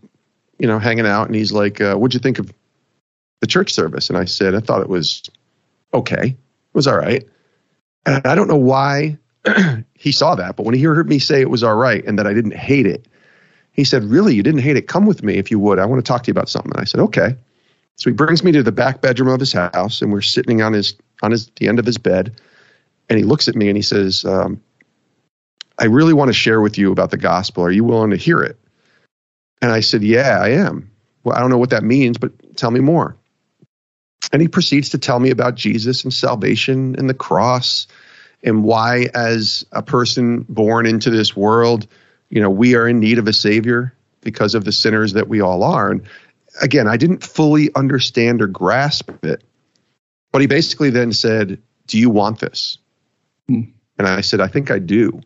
you 0.60 0.68
know, 0.68 0.80
hanging 0.80 1.06
out, 1.06 1.28
and 1.28 1.36
he's 1.36 1.52
like, 1.52 1.80
uh, 1.80 1.96
"What'd 1.96 2.14
you 2.14 2.20
think 2.20 2.40
of 2.40 2.52
the 3.42 3.48
church 3.48 3.72
service?" 3.72 4.10
And 4.10 4.18
I 4.18 4.26
said, 4.26 4.56
"I 4.56 4.60
thought 4.60 4.82
it 4.82 4.90
was 4.90 5.22
okay. 5.98 6.28
It 6.28 6.74
was 6.74 6.88
all 6.88 6.98
right." 6.98 7.24
And 8.06 8.26
I 8.26 8.36
don't 8.36 8.48
know 8.48 8.56
why 8.56 9.18
he 9.94 10.12
saw 10.12 10.36
that, 10.36 10.56
but 10.56 10.66
when 10.66 10.76
he 10.76 10.84
heard 10.84 11.10
me 11.10 11.20
say 11.20 11.42
it 11.42 11.50
was 11.50 11.64
all 11.64 11.76
right 11.76 12.04
and 12.06 12.18
that 12.18 12.28
I 12.28 12.34
didn't 12.34 12.56
hate 12.56 12.86
it, 12.86 13.08
he 13.78 13.84
said, 13.84 14.04
Really, 14.04 14.34
you 14.34 14.44
didn't 14.44 14.62
hate 14.62 14.78
it? 14.78 14.88
Come 14.88 15.06
with 15.06 15.24
me 15.24 15.36
if 15.36 15.52
you 15.52 15.60
would. 15.60 15.80
I 15.80 15.86
want 15.86 16.04
to 16.04 16.08
talk 16.08 16.24
to 16.24 16.28
you 16.28 16.32
about 16.32 16.50
something. 16.50 16.72
And 16.72 16.82
I 16.82 16.86
said, 16.86 17.00
Okay. 17.02 17.36
So 17.98 18.10
he 18.10 18.14
brings 18.14 18.44
me 18.44 18.52
to 18.52 18.64
the 18.64 18.72
back 18.72 19.02
bedroom 19.02 19.30
of 19.30 19.40
his 19.40 19.54
house, 19.54 20.02
and 20.02 20.12
we're 20.12 20.22
sitting 20.22 20.62
on 20.62 20.74
his 20.74 20.96
on 21.24 21.32
his 21.32 21.48
the 21.56 21.68
end 21.68 21.80
of 21.80 21.86
his 21.86 21.98
bed, 21.98 22.40
and 23.10 23.18
he 23.18 23.26
looks 23.26 23.48
at 23.48 23.56
me 23.56 23.70
and 23.70 23.76
he 23.76 23.82
says, 23.82 24.24
um, 24.24 24.62
"I 25.80 25.86
really 25.86 26.14
want 26.14 26.30
to 26.30 26.34
share 26.34 26.62
with 26.62 26.78
you 26.78 26.92
about 26.92 27.10
the 27.10 27.18
gospel. 27.18 27.64
Are 27.64 27.72
you 27.72 27.84
willing 27.84 28.12
to 28.12 28.16
hear 28.16 28.40
it?" 28.42 28.60
And 29.64 29.72
I 29.72 29.80
said, 29.80 30.04
"Yeah, 30.04 30.40
I 30.40 30.50
am." 30.50 30.92
Well, 31.24 31.36
I 31.36 31.40
don't 31.40 31.50
know 31.50 31.58
what 31.58 31.72
that 31.72 31.84
means, 31.84 32.20
but 32.20 32.56
tell 32.56 32.70
me 32.70 32.82
more. 32.82 33.17
And 34.32 34.42
he 34.42 34.48
proceeds 34.48 34.90
to 34.90 34.98
tell 34.98 35.20
me 35.20 35.30
about 35.30 35.56
Jesus 35.56 36.04
and 36.04 36.14
salvation 36.14 36.96
and 36.98 37.10
the 37.10 37.14
cross 37.14 37.88
and 38.44 38.64
why, 38.64 39.08
as 39.14 39.66
a 39.72 39.82
person 39.82 40.46
born 40.48 40.86
into 40.86 41.10
this 41.10 41.36
world, 41.36 41.88
you 42.30 42.42
know, 42.42 42.50
we 42.50 42.76
are 42.76 42.88
in 42.88 43.00
need 43.00 43.20
of 43.20 43.28
a 43.28 43.34
savior 43.34 43.94
because 44.22 44.54
of 44.56 44.66
the 44.66 44.72
sinners 44.72 45.14
that 45.14 45.28
we 45.28 45.42
all 45.42 45.64
are. 45.64 45.92
And 45.92 46.08
again, 46.62 46.88
I 46.88 46.98
didn't 46.98 47.24
fully 47.24 47.74
understand 47.76 48.42
or 48.42 48.48
grasp 48.48 49.10
it, 49.24 49.44
but 50.32 50.42
he 50.42 50.48
basically 50.48 50.90
then 50.90 51.14
said, 51.14 51.62
Do 51.88 51.98
you 51.98 52.10
want 52.10 52.40
this? 52.40 52.78
Hmm. 53.48 53.62
And 53.98 54.08
I 54.08 54.22
said, 54.22 54.42
I 54.42 54.48
think 54.48 54.70
I 54.70 54.80
do. 54.80 55.22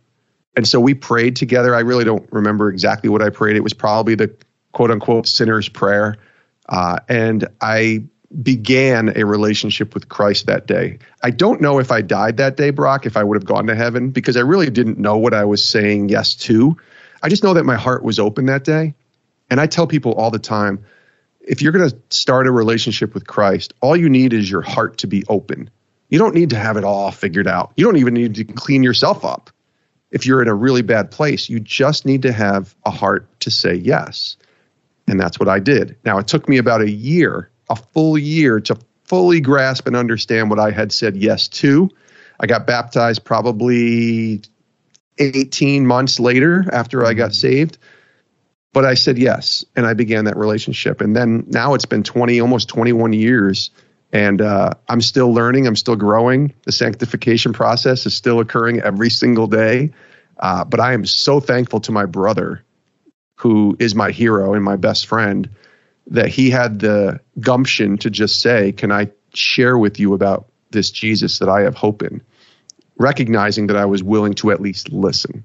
And 0.56 0.68
so 0.68 0.80
we 0.80 0.94
prayed 0.94 1.36
together. 1.36 1.76
I 1.76 1.82
really 1.82 2.04
don't 2.04 2.32
remember 2.32 2.70
exactly 2.70 3.10
what 3.10 3.22
I 3.22 3.30
prayed. 3.30 3.56
It 3.56 3.64
was 3.64 3.74
probably 3.74 4.16
the 4.16 4.34
quote 4.72 4.92
unquote 4.92 5.28
sinner's 5.28 5.70
prayer. 5.70 6.18
Uh, 6.68 7.00
and 7.10 7.48
I 7.60 8.06
began 8.42 9.18
a 9.18 9.26
relationship 9.26 9.94
with 9.94 10.08
Christ 10.08 10.46
that 10.46 10.68
day. 10.68 11.00
I 11.22 11.32
don't 11.32 11.62
know 11.62 11.80
if 11.80 11.92
I 11.92 12.02
died 12.02 12.38
that 12.38 12.56
day, 12.56 12.70
Brock, 12.70 13.06
if 13.06 13.18
I 13.18 13.24
would 13.24 13.36
have 13.36 13.46
gone 13.46 13.68
to 13.68 13.76
heaven, 13.76 14.12
because 14.12 14.38
I 14.38 14.42
really 14.42 14.70
didn't 14.70 14.98
know 14.98 15.18
what 15.18 15.34
I 15.34 15.46
was 15.46 15.68
saying 15.68 16.10
yes 16.10 16.36
to. 16.36 16.78
I 17.22 17.30
just 17.30 17.44
know 17.44 17.54
that 17.54 17.66
my 17.66 17.76
heart 17.76 18.04
was 18.04 18.20
open 18.20 18.46
that 18.46 18.64
day. 18.64 18.94
And 19.50 19.60
I 19.60 19.68
tell 19.68 19.86
people 19.86 20.14
all 20.14 20.32
the 20.32 20.40
time 20.40 20.86
if 21.42 21.62
you're 21.62 21.74
going 21.74 21.90
to 21.90 21.98
start 22.10 22.48
a 22.48 22.52
relationship 22.52 23.14
with 23.14 23.28
Christ, 23.28 23.74
all 23.82 23.98
you 23.98 24.10
need 24.10 24.32
is 24.32 24.50
your 24.50 24.62
heart 24.62 25.00
to 25.00 25.08
be 25.08 25.24
open. 25.28 25.70
You 26.10 26.20
don't 26.20 26.36
need 26.36 26.52
to 26.52 26.58
have 26.58 26.78
it 26.78 26.84
all 26.84 27.12
figured 27.12 27.48
out. 27.48 27.74
You 27.76 27.86
don't 27.86 27.98
even 27.98 28.14
need 28.14 28.36
to 28.36 28.46
clean 28.46 28.84
yourself 28.84 29.26
up 29.26 29.50
if 30.12 30.26
you're 30.26 30.42
in 30.42 30.48
a 30.48 30.56
really 30.56 30.82
bad 30.82 31.12
place. 31.12 31.50
You 31.50 31.60
just 31.60 32.06
need 32.06 32.22
to 32.22 32.32
have 32.32 32.76
a 32.86 32.92
heart 32.92 33.28
to 33.42 33.52
say 33.52 33.74
yes. 33.74 34.38
And 35.08 35.20
that's 35.20 35.40
what 35.40 35.50
I 35.50 35.60
did. 35.60 35.98
Now, 36.06 36.20
it 36.20 36.28
took 36.28 36.48
me 36.48 36.58
about 36.58 36.82
a 36.82 36.90
year 36.90 37.51
a 37.72 37.76
full 37.76 38.18
year 38.18 38.60
to 38.60 38.78
fully 39.06 39.42
grasp 39.42 39.88
and 39.88 39.96
understand 39.96 40.50
what 40.50 40.60
I 40.60 40.72
had 40.72 40.92
said 40.92 41.16
yes 41.16 41.48
to. 41.48 41.90
I 42.40 42.48
got 42.48 42.68
baptized 42.68 43.24
probably 43.24 44.42
18 45.18 45.86
months 45.86 46.20
later 46.20 46.66
after 46.72 47.06
I 47.06 47.14
got 47.14 47.32
mm-hmm. 47.32 47.34
saved. 47.34 47.78
But 48.74 48.86
I 48.86 48.94
said 48.94 49.18
yes, 49.18 49.66
and 49.76 49.86
I 49.86 49.94
began 49.94 50.26
that 50.26 50.38
relationship. 50.38 51.02
And 51.02 51.14
then 51.14 51.44
now 51.48 51.74
it's 51.74 51.86
been 51.86 52.04
20, 52.04 52.40
almost 52.40 52.70
21 52.70 53.12
years, 53.12 53.70
and 54.14 54.42
uh, 54.42 54.72
I'm 54.88 55.02
still 55.02 55.34
learning. 55.34 55.68
I'm 55.68 55.76
still 55.76 55.98
growing. 55.98 56.54
The 56.64 56.72
sanctification 56.72 57.52
process 57.52 58.06
is 58.06 58.16
still 58.16 58.40
occurring 58.40 58.80
every 58.80 59.10
single 59.10 59.48
day. 59.48 59.92
Uh, 60.40 60.64
but 60.64 60.80
I 60.80 60.94
am 60.94 61.06
so 61.06 61.42
thankful 61.42 61.82
to 61.82 61.92
my 61.92 62.06
brother, 62.06 62.64
who 63.36 63.76
is 63.78 63.94
my 63.94 64.12
hero 64.12 64.54
and 64.54 64.64
my 64.64 64.78
best 64.78 65.06
friend, 65.06 65.50
that 66.08 66.28
he 66.28 66.50
had 66.50 66.80
the 66.80 67.20
gumption 67.40 67.98
to 68.00 68.10
just 68.10 68.42
say, 68.42 68.72
Can 68.72 68.92
I 68.92 69.12
share 69.34 69.78
with 69.78 70.00
you 70.00 70.14
about 70.14 70.48
this 70.72 70.92
Jesus 70.92 71.40
that 71.40 71.50
I 71.50 71.62
have 71.62 71.76
hope 71.76 72.02
in? 72.04 72.22
Recognizing 72.98 73.68
that 73.68 73.78
I 73.78 73.86
was 73.86 74.04
willing 74.04 74.34
to 74.36 74.52
at 74.52 74.62
least 74.62 74.92
listen. 74.92 75.44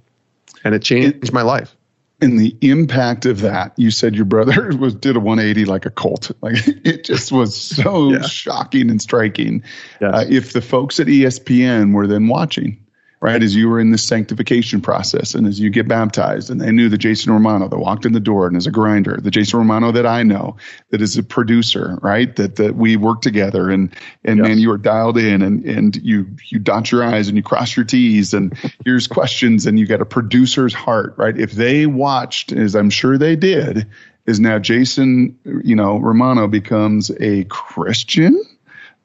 And 0.64 0.74
it 0.74 0.82
changed 0.82 1.32
my 1.32 1.42
life. 1.42 1.76
And 2.20 2.38
the 2.40 2.56
impact 2.62 3.26
of 3.26 3.40
that, 3.42 3.74
you 3.76 3.90
said 3.90 4.14
your 4.14 4.24
brother 4.24 4.74
was 4.78 4.94
did 4.94 5.16
a 5.16 5.20
180 5.20 5.66
like 5.66 5.86
a 5.86 5.90
cult. 5.90 6.30
Like 6.42 6.56
it 6.66 7.04
just 7.04 7.32
was 7.32 7.54
so 7.54 8.12
yeah. 8.12 8.22
shocking 8.22 8.90
and 8.90 9.00
striking. 9.00 9.62
Yes. 10.00 10.14
Uh, 10.14 10.24
if 10.28 10.52
the 10.52 10.62
folks 10.62 11.00
at 11.00 11.08
ESPN 11.08 11.92
were 11.92 12.06
then 12.06 12.28
watching, 12.28 12.85
right? 13.20 13.42
As 13.42 13.54
you 13.54 13.68
were 13.68 13.80
in 13.80 13.90
the 13.90 13.98
sanctification 13.98 14.80
process 14.80 15.34
and 15.34 15.46
as 15.46 15.58
you 15.58 15.70
get 15.70 15.88
baptized, 15.88 16.50
and 16.50 16.60
they 16.60 16.70
knew 16.70 16.88
the 16.88 16.98
Jason 16.98 17.32
Romano 17.32 17.68
that 17.68 17.78
walked 17.78 18.04
in 18.04 18.12
the 18.12 18.20
door 18.20 18.46
and 18.46 18.56
is 18.56 18.66
a 18.66 18.70
grinder, 18.70 19.18
the 19.20 19.30
Jason 19.30 19.58
Romano 19.58 19.90
that 19.92 20.06
I 20.06 20.22
know 20.22 20.56
that 20.90 21.00
is 21.00 21.16
a 21.16 21.22
producer, 21.22 21.98
right? 22.02 22.34
That 22.36 22.56
that 22.56 22.76
we 22.76 22.96
work 22.96 23.22
together 23.22 23.70
and 23.70 23.94
and 24.24 24.38
yes. 24.38 24.48
man, 24.48 24.58
you 24.58 24.70
are 24.70 24.78
dialed 24.78 25.18
in 25.18 25.42
and 25.42 25.64
and 25.64 25.96
you 25.96 26.26
you 26.46 26.58
dot 26.58 26.92
your 26.92 27.04
I's 27.04 27.28
and 27.28 27.36
you 27.36 27.42
cross 27.42 27.76
your 27.76 27.84
T's 27.86 28.34
and 28.34 28.56
here's 28.84 29.06
questions 29.06 29.66
and 29.66 29.78
you 29.78 29.86
got 29.86 30.00
a 30.00 30.06
producer's 30.06 30.74
heart, 30.74 31.14
right? 31.16 31.36
If 31.38 31.52
they 31.52 31.86
watched, 31.86 32.52
as 32.52 32.74
I'm 32.74 32.90
sure 32.90 33.16
they 33.16 33.36
did, 33.36 33.86
is 34.26 34.40
now 34.40 34.58
Jason, 34.58 35.38
you 35.64 35.76
know, 35.76 35.98
Romano 35.98 36.48
becomes 36.48 37.10
a 37.20 37.44
Christian, 37.44 38.40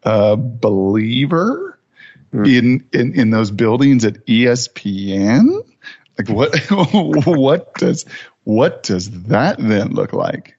a 0.03 0.35
believer 0.35 1.79
mm. 2.33 2.57
in, 2.57 2.87
in 2.93 3.13
in 3.19 3.29
those 3.29 3.51
buildings 3.51 4.05
at 4.05 4.25
ESPN? 4.25 5.65
Like 6.17 6.29
what 6.29 6.55
what 7.25 7.73
does 7.75 8.05
what 8.43 8.83
does 8.83 9.09
that 9.23 9.57
then 9.59 9.93
look 9.93 10.13
like? 10.13 10.57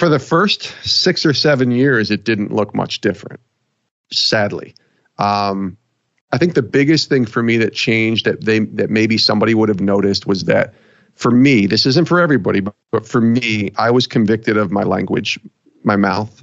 for 0.00 0.08
the 0.08 0.18
first 0.18 0.62
six 0.82 1.26
or 1.26 1.34
seven 1.34 1.70
years, 1.70 2.10
it 2.10 2.24
didn't 2.24 2.50
look 2.50 2.74
much 2.74 3.02
different, 3.02 3.38
sadly. 4.10 4.74
Um, 5.18 5.76
I 6.32 6.38
think 6.38 6.54
the 6.54 6.62
biggest 6.62 7.10
thing 7.10 7.26
for 7.26 7.42
me 7.42 7.58
that 7.58 7.74
changed 7.74 8.24
that 8.24 8.42
they 8.42 8.60
that 8.60 8.88
maybe 8.88 9.18
somebody 9.18 9.52
would 9.52 9.68
have 9.68 9.82
noticed 9.82 10.26
was 10.26 10.44
that 10.44 10.72
for 11.16 11.30
me, 11.30 11.66
this 11.66 11.84
isn't 11.84 12.08
for 12.08 12.18
everybody, 12.18 12.60
but, 12.60 12.74
but 12.90 13.06
for 13.06 13.20
me, 13.20 13.72
I 13.76 13.90
was 13.90 14.06
convicted 14.06 14.56
of 14.56 14.70
my 14.70 14.84
language, 14.84 15.38
my 15.84 15.96
mouth. 15.96 16.42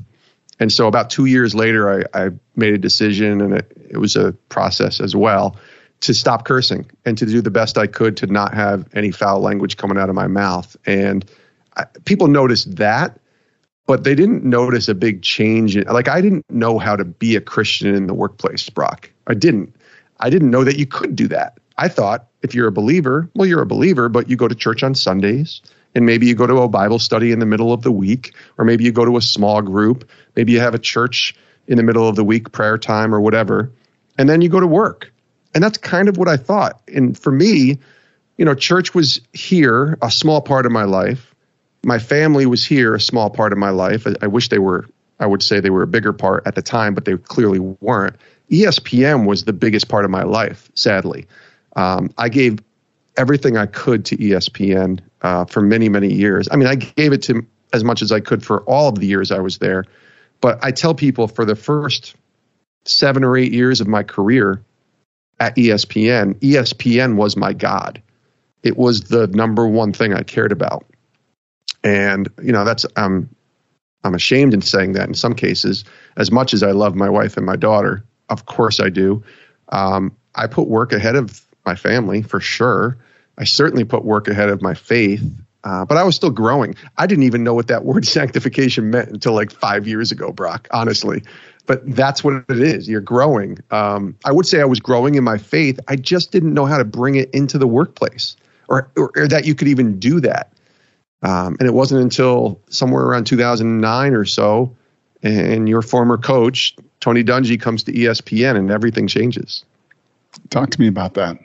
And 0.60 0.72
so 0.72 0.88
about 0.88 1.10
two 1.10 1.26
years 1.26 1.54
later, 1.54 2.04
I, 2.14 2.26
I 2.26 2.30
made 2.56 2.74
a 2.74 2.78
decision, 2.78 3.42
and 3.42 3.54
it, 3.54 3.72
it 3.92 3.98
was 3.98 4.16
a 4.16 4.34
process 4.50 5.00
as 5.00 5.16
well, 5.16 5.56
to 6.02 6.14
stop 6.14 6.46
cursing 6.46 6.90
and 7.06 7.18
to 7.18 7.26
do 7.26 7.42
the 7.42 7.52
best 7.52 7.78
I 7.78 7.88
could 7.88 8.18
to 8.18 8.28
not 8.28 8.54
have 8.54 8.88
any 8.94 9.12
foul 9.12 9.40
language 9.40 9.78
coming 9.78 9.98
out 9.98 10.10
of 10.10 10.16
my 10.16 10.28
mouth. 10.28 10.76
And 10.86 11.26
I, 11.76 11.86
people 12.06 12.28
noticed 12.28 12.76
that, 12.78 13.20
but 13.86 14.04
they 14.04 14.16
didn't 14.16 14.44
notice 14.44 14.88
a 14.90 14.96
big 14.96 15.22
change. 15.22 15.78
In, 15.78 15.88
like 15.88 16.08
I 16.08 16.22
didn't 16.22 16.46
know 16.50 16.78
how 16.78 16.96
to 16.96 17.06
be 17.06 17.36
a 17.36 17.42
Christian 17.42 17.96
in 17.96 18.08
the 18.08 18.14
workplace, 18.14 18.70
Brock. 18.70 19.12
I 19.26 19.34
didn't. 19.34 19.76
I 20.20 20.30
didn't 20.32 20.50
know 20.50 20.64
that 20.64 20.78
you 20.78 20.88
could 20.88 21.16
do 21.16 21.28
that. 21.28 21.60
I 21.78 21.88
thought 21.90 22.28
if 22.42 22.56
you're 22.56 22.68
a 22.68 22.72
believer, 22.72 23.30
well, 23.36 23.48
you're 23.48 23.62
a 23.62 23.68
believer, 23.68 24.10
but 24.10 24.30
you 24.30 24.36
go 24.36 24.48
to 24.48 24.56
church 24.56 24.82
on 24.82 24.96
Sundays 24.96 25.62
and 25.94 26.06
maybe 26.06 26.28
you 26.28 26.36
go 26.36 26.48
to 26.48 26.58
a 26.60 26.68
Bible 26.68 27.00
study 27.00 27.32
in 27.32 27.40
the 27.40 27.46
middle 27.46 27.74
of 27.74 27.82
the 27.82 27.92
week, 27.92 28.34
or 28.58 28.66
maybe 28.66 28.84
you 28.84 28.92
go 28.92 29.06
to 29.06 29.18
a 29.18 29.22
small 29.22 29.62
group, 29.62 30.10
maybe 30.38 30.54
you 30.54 30.60
have 30.62 30.76
a 30.76 30.80
church 30.80 31.36
in 31.68 31.76
the 31.76 31.84
middle 31.84 32.08
of 32.08 32.16
the 32.16 32.24
week, 32.24 32.54
prayer 32.54 32.78
time 32.78 33.14
or 33.14 33.20
whatever, 33.20 33.72
and 34.18 34.30
then 34.30 34.40
you 34.40 34.48
go 34.48 34.60
to 34.60 34.68
work. 34.68 35.12
And 35.54 35.64
that's 35.64 35.78
kind 35.78 36.08
of 36.08 36.18
what 36.18 36.30
I 36.30 36.38
thought. 36.38 36.82
And 36.88 37.18
for 37.18 37.32
me, 37.32 37.80
you 38.38 38.46
know, 38.46 38.54
church 38.54 38.94
was 38.94 39.20
here, 39.34 39.98
a 40.02 40.12
small 40.12 40.42
part 40.42 40.66
of 40.66 40.72
my 40.72 40.84
life. 40.84 41.34
My 41.84 42.00
family 42.00 42.46
was 42.46 42.64
here, 42.64 42.96
a 42.96 43.02
small 43.02 43.30
part 43.30 43.52
of 43.52 43.58
my 43.58 43.72
life. 43.72 44.06
I, 44.06 44.14
I 44.22 44.28
wish 44.28 44.50
they 44.50 44.60
were, 44.60 44.86
I 45.20 45.26
would 45.26 45.42
say 45.42 45.60
they 45.60 45.72
were 45.72 45.84
a 45.84 45.88
bigger 45.88 46.14
part 46.14 46.46
at 46.46 46.56
the 46.56 46.62
time, 46.62 46.94
but 46.94 47.06
they 47.06 47.18
clearly 47.18 47.60
weren't. 47.60 48.16
ESPN 48.52 49.26
was 49.26 49.44
the 49.44 49.54
biggest 49.54 49.90
part 49.90 50.06
of 50.06 50.12
my 50.12 50.24
life, 50.24 50.70
sadly. 50.76 51.26
Um, 51.76 52.12
I 52.18 52.30
gave 52.30 52.60
everything 53.18 53.58
I 53.58 53.66
could 53.66 54.06
to 54.06 54.18
ESPN 54.18 55.00
uh, 55.24 55.46
for 55.46 55.62
many, 55.62 55.90
many 55.90 56.14
years. 56.14 56.48
I 56.52 56.56
mean, 56.56 56.68
I 56.68 56.76
gave 56.76 57.14
it 57.14 57.24
to 57.24 57.46
as 57.74 57.84
much 57.84 58.02
as 58.02 58.12
I 58.12 58.20
could 58.20 58.46
for 58.46 58.62
all 58.62 58.88
of 58.90 59.00
the 59.00 59.08
years 59.08 59.32
I 59.32 59.40
was 59.40 59.58
there. 59.58 59.86
But 60.42 60.60
I 60.64 60.72
tell 60.72 60.94
people 60.94 61.28
for 61.28 61.46
the 61.46 61.56
first 61.56 62.16
seven 62.86 63.24
or 63.24 63.38
eight 63.38 63.52
years 63.52 63.82
of 63.82 63.88
my 63.88 64.04
career 64.04 64.62
at 65.40 65.56
ESPN, 65.56 66.36
ESPN 66.36 67.16
was 67.16 67.36
my 67.36 67.54
God. 67.54 68.02
It 68.64 68.78
was 68.78 69.02
the 69.02 69.28
number 69.28 69.68
one 69.68 69.94
thing 69.94 70.14
I 70.14 70.24
cared 70.24 70.52
about. 70.52 70.86
And, 71.84 72.28
you 72.42 72.52
know, 72.52 72.66
that's, 72.66 72.86
I'm, 72.96 73.30
I'm 74.04 74.16
ashamed 74.16 74.54
in 74.54 74.62
saying 74.62 74.94
that 74.94 75.08
in 75.08 75.14
some 75.14 75.36
cases, 75.36 75.86
as 76.16 76.32
much 76.32 76.54
as 76.54 76.64
I 76.64 76.72
love 76.72 76.96
my 76.96 77.10
wife 77.10 77.38
and 77.38 77.46
my 77.46 77.56
daughter, 77.56 78.04
of 78.30 78.46
course 78.46 78.80
I 78.80 78.90
do. 78.90 79.24
Um, 79.70 80.16
I 80.34 80.48
put 80.48 80.68
work 80.68 80.92
ahead 80.94 81.16
of 81.16 81.42
my 81.66 81.76
family 81.76 82.22
for 82.22 82.40
sure. 82.40 82.98
I 83.38 83.44
certainly 83.44 83.84
put 83.84 84.04
work 84.04 84.28
ahead 84.28 84.50
of 84.50 84.62
my 84.62 84.74
faith, 84.74 85.24
uh, 85.68 85.84
but 85.84 85.98
I 85.98 86.04
was 86.06 86.16
still 86.16 86.30
growing. 86.30 86.76
I 86.98 87.08
didn't 87.08 87.26
even 87.26 87.44
know 87.44 87.54
what 87.54 87.68
that 87.68 87.84
word 87.84 88.06
sanctification 88.08 88.90
meant 88.90 89.10
until 89.10 89.34
like 89.34 89.52
five 89.52 89.86
years 89.86 90.14
ago, 90.14 90.32
Brock, 90.32 90.70
honestly. 90.72 91.24
But 91.66 91.82
that's 91.94 92.24
what 92.24 92.46
it 92.48 92.60
is. 92.60 92.88
You're 92.88 93.02
growing. 93.02 93.60
Um, 93.70 94.16
I 94.24 94.32
would 94.32 94.46
say 94.46 94.62
I 94.62 94.66
was 94.66 94.80
growing 94.80 95.16
in 95.16 95.26
my 95.26 95.38
faith. 95.38 95.78
I 95.90 95.98
just 95.98 96.32
didn't 96.32 96.54
know 96.54 96.66
how 96.66 96.78
to 96.78 96.86
bring 96.86 97.16
it 97.16 97.30
into 97.32 97.58
the 97.58 97.68
workplace 97.68 98.38
or, 98.70 98.90
or, 98.96 99.12
or 99.18 99.28
that 99.28 99.44
you 99.44 99.56
could 99.56 99.68
even 99.68 100.00
do 100.00 100.22
that. 100.22 100.54
Um, 101.22 101.58
and 101.60 101.68
it 101.68 101.74
wasn't 101.74 102.02
until 102.02 102.62
somewhere 102.70 103.04
around 103.04 103.26
2009 103.26 104.14
or 104.14 104.24
so, 104.24 104.74
and 105.22 105.68
your 105.68 105.82
former 105.82 106.18
coach, 106.18 106.78
Tony 107.02 107.26
Dungy, 107.26 107.60
comes 107.60 107.84
to 107.84 107.92
ESPN 107.92 108.56
and 108.56 108.72
everything 108.72 109.08
changes. 109.08 109.66
Talk 110.50 110.70
to 110.70 110.80
me 110.80 110.88
about 110.88 111.16
that 111.16 111.38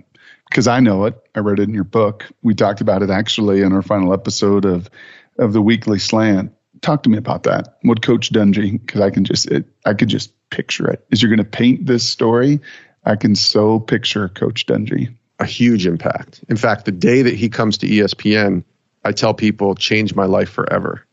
because 0.53 0.69
I 0.69 0.81
know 0.81 1.07
it. 1.07 1.15
I 1.35 1.39
read 1.39 1.61
it 1.61 1.63
in 1.63 1.73
your 1.73 1.83
book. 1.83 2.27
We 2.43 2.55
talked 2.55 2.83
about 2.83 3.03
it 3.03 3.09
actually 3.09 3.63
in 3.63 3.73
our 3.73 3.81
final 3.81 4.13
episode 4.13 4.67
of 4.67 4.91
of 5.39 5.55
the 5.55 5.63
weekly 5.63 5.99
slant. 5.99 6.53
Talk 6.83 7.05
to 7.05 7.09
me 7.09 7.17
about 7.17 7.45
that. 7.45 7.79
What 7.81 8.03
Coach 8.03 8.31
Dungy? 8.31 8.73
Because 8.73 9.01
I 9.01 9.09
can 9.09 9.25
just 9.25 9.51
it, 9.51 9.65
I 9.87 9.95
could 9.95 10.09
just 10.09 10.31
picture 10.51 10.91
it. 10.91 11.07
As 11.11 11.23
you're 11.23 11.31
going 11.31 11.39
to 11.39 11.45
paint 11.45 11.87
this 11.87 12.07
story, 12.07 12.61
I 13.03 13.17
can 13.17 13.35
so 13.35 13.81
picture 13.81 14.29
Coach 14.29 14.67
Dungy. 14.67 15.17
A 15.39 15.47
huge 15.47 15.87
impact. 15.87 16.45
In 16.51 16.59
fact, 16.59 16.85
the 16.85 16.93
day 16.93 17.23
that 17.23 17.35
he 17.35 17.49
comes 17.49 17.79
to 17.79 17.87
ESPN, 17.87 18.63
I 19.03 19.13
tell 19.13 19.33
people 19.33 19.75
changed 19.75 20.15
my 20.15 20.27
life 20.27 20.51
forever. 20.51 21.07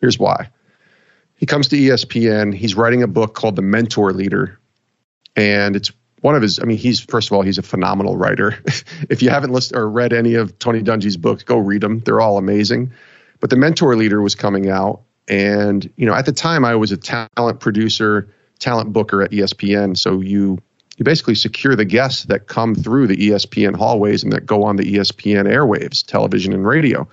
Here's 0.00 0.18
why. 0.18 0.48
He 1.34 1.44
comes 1.44 1.68
to 1.68 1.76
ESPN. 1.76 2.54
He's 2.54 2.74
writing 2.74 3.02
a 3.02 3.06
book 3.06 3.34
called 3.34 3.54
The 3.54 3.62
Mentor 3.62 4.14
Leader, 4.14 4.58
and 5.36 5.76
it's 5.76 5.92
one 6.20 6.34
of 6.34 6.42
his 6.42 6.58
i 6.60 6.64
mean 6.64 6.76
he's 6.76 7.00
first 7.00 7.28
of 7.28 7.36
all 7.36 7.42
he's 7.42 7.58
a 7.58 7.62
phenomenal 7.62 8.16
writer. 8.16 8.58
If 9.10 9.22
you 9.22 9.30
haven't 9.30 9.52
listened 9.52 9.78
or 9.78 9.88
read 9.88 10.12
any 10.12 10.34
of 10.34 10.58
tony 10.58 10.82
dungy's 10.82 11.16
books 11.16 11.42
go 11.42 11.58
read 11.58 11.80
them 11.80 12.00
they're 12.00 12.20
all 12.20 12.38
amazing. 12.38 12.92
But 13.40 13.50
the 13.50 13.56
mentor 13.56 13.94
leader 13.94 14.20
was 14.20 14.34
coming 14.34 14.68
out 14.68 15.02
and 15.28 15.90
you 15.96 16.06
know 16.06 16.14
at 16.14 16.26
the 16.26 16.32
time 16.32 16.64
i 16.64 16.74
was 16.74 16.92
a 16.92 16.96
talent 16.96 17.60
producer 17.60 18.28
talent 18.58 18.92
booker 18.92 19.22
at 19.22 19.30
espn 19.30 19.96
so 19.96 20.20
you 20.20 20.58
you 20.98 21.04
basically 21.04 21.36
secure 21.36 21.76
the 21.76 21.84
guests 21.84 22.24
that 22.24 22.48
come 22.48 22.74
through 22.74 23.06
the 23.06 23.30
espn 23.30 23.76
hallways 23.76 24.24
and 24.24 24.32
that 24.32 24.44
go 24.44 24.64
on 24.64 24.76
the 24.76 24.94
espn 24.94 25.46
airwaves 25.46 26.04
television 26.04 26.52
and 26.52 26.66
radio. 26.66 27.08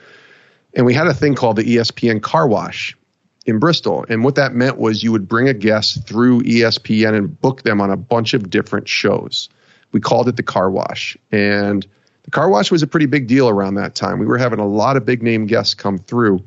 And 0.73 0.85
we 0.85 0.93
had 0.93 1.07
a 1.07 1.13
thing 1.13 1.35
called 1.35 1.55
the 1.55 1.77
espn 1.77 2.21
car 2.21 2.47
wash 2.47 2.97
in 3.45 3.59
Bristol. 3.59 4.05
And 4.09 4.23
what 4.23 4.35
that 4.35 4.53
meant 4.53 4.77
was 4.77 5.03
you 5.03 5.11
would 5.11 5.27
bring 5.27 5.47
a 5.47 5.53
guest 5.53 6.07
through 6.07 6.41
ESPN 6.41 7.15
and 7.15 7.39
book 7.39 7.61
them 7.61 7.79
on 7.79 7.91
a 7.91 7.97
bunch 7.97 8.33
of 8.33 8.49
different 8.49 8.87
shows. 8.87 9.49
We 9.91 10.01
called 10.01 10.27
it 10.27 10.35
the 10.35 10.43
car 10.43 10.69
wash. 10.69 11.15
And 11.31 11.85
the 12.23 12.31
car 12.31 12.49
wash 12.49 12.71
was 12.71 12.81
a 12.81 12.87
pretty 12.87 13.05
big 13.05 13.27
deal 13.27 13.47
around 13.47 13.75
that 13.75 13.95
time. 13.95 14.19
We 14.19 14.25
were 14.25 14.39
having 14.39 14.59
a 14.59 14.65
lot 14.65 14.97
of 14.97 15.05
big 15.05 15.21
name 15.21 15.45
guests 15.45 15.75
come 15.75 15.99
through. 15.99 16.43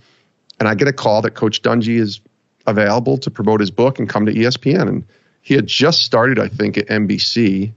And 0.58 0.68
I 0.68 0.74
get 0.74 0.88
a 0.88 0.92
call 0.92 1.22
that 1.22 1.32
Coach 1.32 1.62
Dungy 1.62 2.00
is 2.00 2.20
available 2.66 3.16
to 3.18 3.30
promote 3.30 3.61
his 3.61 3.70
book 3.70 4.00
and 4.00 4.08
come 4.08 4.26
to 4.26 4.32
ESPN. 4.32 4.88
And 4.88 5.04
he 5.40 5.54
had 5.54 5.68
just 5.68 6.02
started, 6.02 6.40
I 6.40 6.48
think, 6.48 6.76
at 6.76 6.88
NBC. 6.88 7.72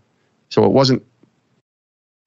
So 0.50 0.66
it 0.66 0.72
wasn't 0.72 1.06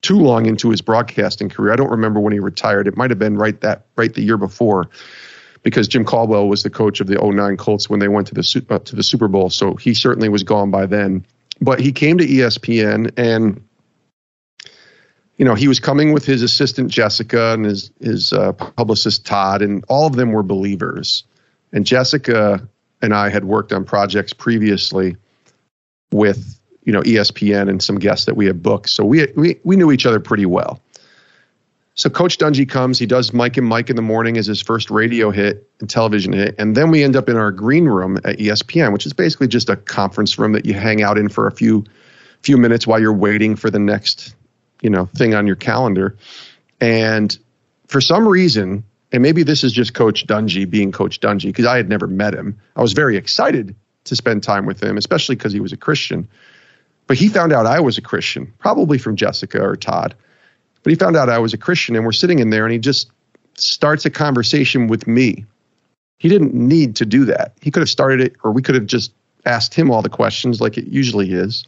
too 0.01 0.19
long 0.19 0.45
into 0.45 0.69
his 0.69 0.81
broadcasting 0.81 1.49
career. 1.49 1.73
I 1.73 1.75
don't 1.75 1.91
remember 1.91 2.21
when 2.21 2.31
he 2.31 2.39
retired. 2.39 2.87
It 2.87 2.95
might 2.95 3.11
have 3.11 3.19
been 3.19 3.37
right 3.37 3.59
that 3.61 3.85
right 3.97 4.13
the 4.13 4.21
year 4.21 4.37
before 4.37 4.89
because 5.65 5.87
Jim 5.87 6.05
Caldwell 6.05 6.47
was 6.47 6.61
the 6.61 6.69
coach 6.69 7.01
of 7.01 7.07
the 7.07 7.15
09 7.15 7.57
Colts 7.57 7.89
when 7.89 7.99
they 7.99 8.07
went 8.07 8.27
to 8.27 8.35
the 8.35 8.65
uh, 8.69 8.79
to 8.79 8.95
the 8.95 9.01
Super 9.01 9.27
Bowl. 9.27 9.49
So 9.49 9.73
he 9.73 9.95
certainly 9.95 10.29
was 10.29 10.43
gone 10.43 10.69
by 10.69 10.85
then. 10.85 11.25
But 11.59 11.79
he 11.79 11.91
came 11.91 12.19
to 12.19 12.25
ESPN 12.25 13.11
and 13.17 13.61
you 15.37 15.43
know, 15.43 15.55
he 15.55 15.67
was 15.67 15.81
coming 15.81 16.13
with 16.13 16.23
his 16.23 16.43
assistant 16.43 16.89
Jessica 16.89 17.53
and 17.53 17.65
his 17.65 17.91
his 17.99 18.31
uh, 18.31 18.53
publicist 18.53 19.25
Todd, 19.25 19.61
and 19.61 19.83
all 19.89 20.07
of 20.07 20.15
them 20.15 20.31
were 20.31 20.43
believers. 20.43 21.23
And 21.73 21.85
Jessica 21.85 22.65
and 23.01 23.13
I 23.13 23.29
had 23.29 23.43
worked 23.43 23.73
on 23.73 23.83
projects 23.83 24.33
previously 24.33 25.17
with 26.11 26.59
you 26.83 26.93
know 26.93 27.01
ESPN 27.01 27.69
and 27.69 27.83
some 27.83 27.97
guests 27.97 28.27
that 28.27 28.37
we 28.37 28.45
had 28.45 28.61
booked, 28.63 28.89
so 28.89 29.03
we 29.03 29.27
we 29.35 29.59
we 29.63 29.75
knew 29.75 29.91
each 29.91 30.05
other 30.05 30.19
pretty 30.19 30.45
well. 30.45 30.79
So 31.95 32.09
Coach 32.09 32.37
Dungy 32.37 32.67
comes, 32.67 32.99
he 32.99 33.05
does 33.05 33.33
Mike 33.33 33.55
and 33.55 33.65
Mike 33.65 33.89
in 33.89 33.95
the 33.95 34.01
morning 34.01 34.37
as 34.37 34.45
his 34.45 34.61
first 34.61 34.91
radio 34.91 35.31
hit 35.31 35.69
and 35.79 35.89
television 35.89 36.33
hit, 36.33 36.55
and 36.59 36.75
then 36.75 36.91
we 36.91 37.03
end 37.03 37.15
up 37.15 37.29
in 37.29 37.37
our 37.37 37.51
green 37.51 37.85
room 37.85 38.17
at 38.17 38.37
ESPN, 38.37 38.91
which 38.91 39.05
is 39.05 39.13
basically 39.13 39.47
just 39.47 39.69
a 39.69 39.77
conference 39.77 40.37
room 40.37 40.51
that 40.51 40.65
you 40.65 40.73
hang 40.73 41.01
out 41.01 41.17
in 41.17 41.29
for 41.29 41.47
a 41.47 41.51
few 41.51 41.85
few 42.41 42.57
minutes 42.57 42.85
while 42.85 42.99
you're 42.99 43.13
waiting 43.13 43.55
for 43.55 43.71
the 43.71 43.79
next, 43.79 44.35
you 44.81 44.89
know, 44.89 45.05
thing 45.05 45.33
on 45.33 45.47
your 45.47 45.55
calendar. 45.55 46.15
And 46.79 47.35
for 47.87 48.01
some 48.01 48.27
reason, 48.27 48.83
and 49.11 49.23
maybe 49.23 49.43
this 49.43 49.63
is 49.63 49.71
just 49.71 49.93
Coach 49.93 50.27
Dungy 50.27 50.69
being 50.69 50.91
Coach 50.91 51.21
Dungy 51.21 51.45
because 51.45 51.65
I 51.65 51.77
had 51.77 51.89
never 51.89 52.05
met 52.05 52.35
him. 52.35 52.59
I 52.75 52.81
was 52.81 52.93
very 52.93 53.17
excited 53.17 53.75
to 54.03 54.15
spend 54.15 54.43
time 54.43 54.65
with 54.65 54.83
him, 54.83 54.97
especially 54.97 55.35
because 55.37 55.53
he 55.53 55.59
was 55.59 55.71
a 55.71 55.77
Christian. 55.77 56.27
But 57.07 57.17
he 57.17 57.29
found 57.29 57.53
out 57.53 57.65
I 57.65 57.79
was 57.79 57.97
a 57.97 58.01
Christian, 58.01 58.53
probably 58.59 58.97
from 58.97 59.15
Jessica 59.15 59.61
or 59.61 59.75
Todd. 59.75 60.15
But 60.85 60.91
he 60.91 60.95
found 60.97 61.17
out 61.17 61.29
I 61.29 61.39
was 61.39 61.55
a 61.55 61.57
Christian, 61.57 61.95
and 61.95 62.05
we're 62.05 62.11
sitting 62.11 62.37
in 62.37 62.51
there, 62.51 62.63
and 62.63 62.71
he 62.71 62.77
just 62.77 63.09
starts 63.55 64.05
a 64.05 64.11
conversation 64.11 64.85
with 64.85 65.07
me. 65.07 65.43
He 66.19 66.29
didn't 66.29 66.53
need 66.53 66.95
to 66.97 67.07
do 67.07 67.25
that. 67.25 67.53
He 67.59 67.71
could 67.71 67.79
have 67.79 67.89
started 67.89 68.21
it, 68.21 68.35
or 68.43 68.51
we 68.51 68.61
could 68.61 68.75
have 68.75 68.85
just 68.85 69.11
asked 69.47 69.73
him 69.73 69.89
all 69.89 70.03
the 70.03 70.09
questions 70.09 70.61
like 70.61 70.77
it 70.77 70.85
usually 70.85 71.33
is. 71.33 71.65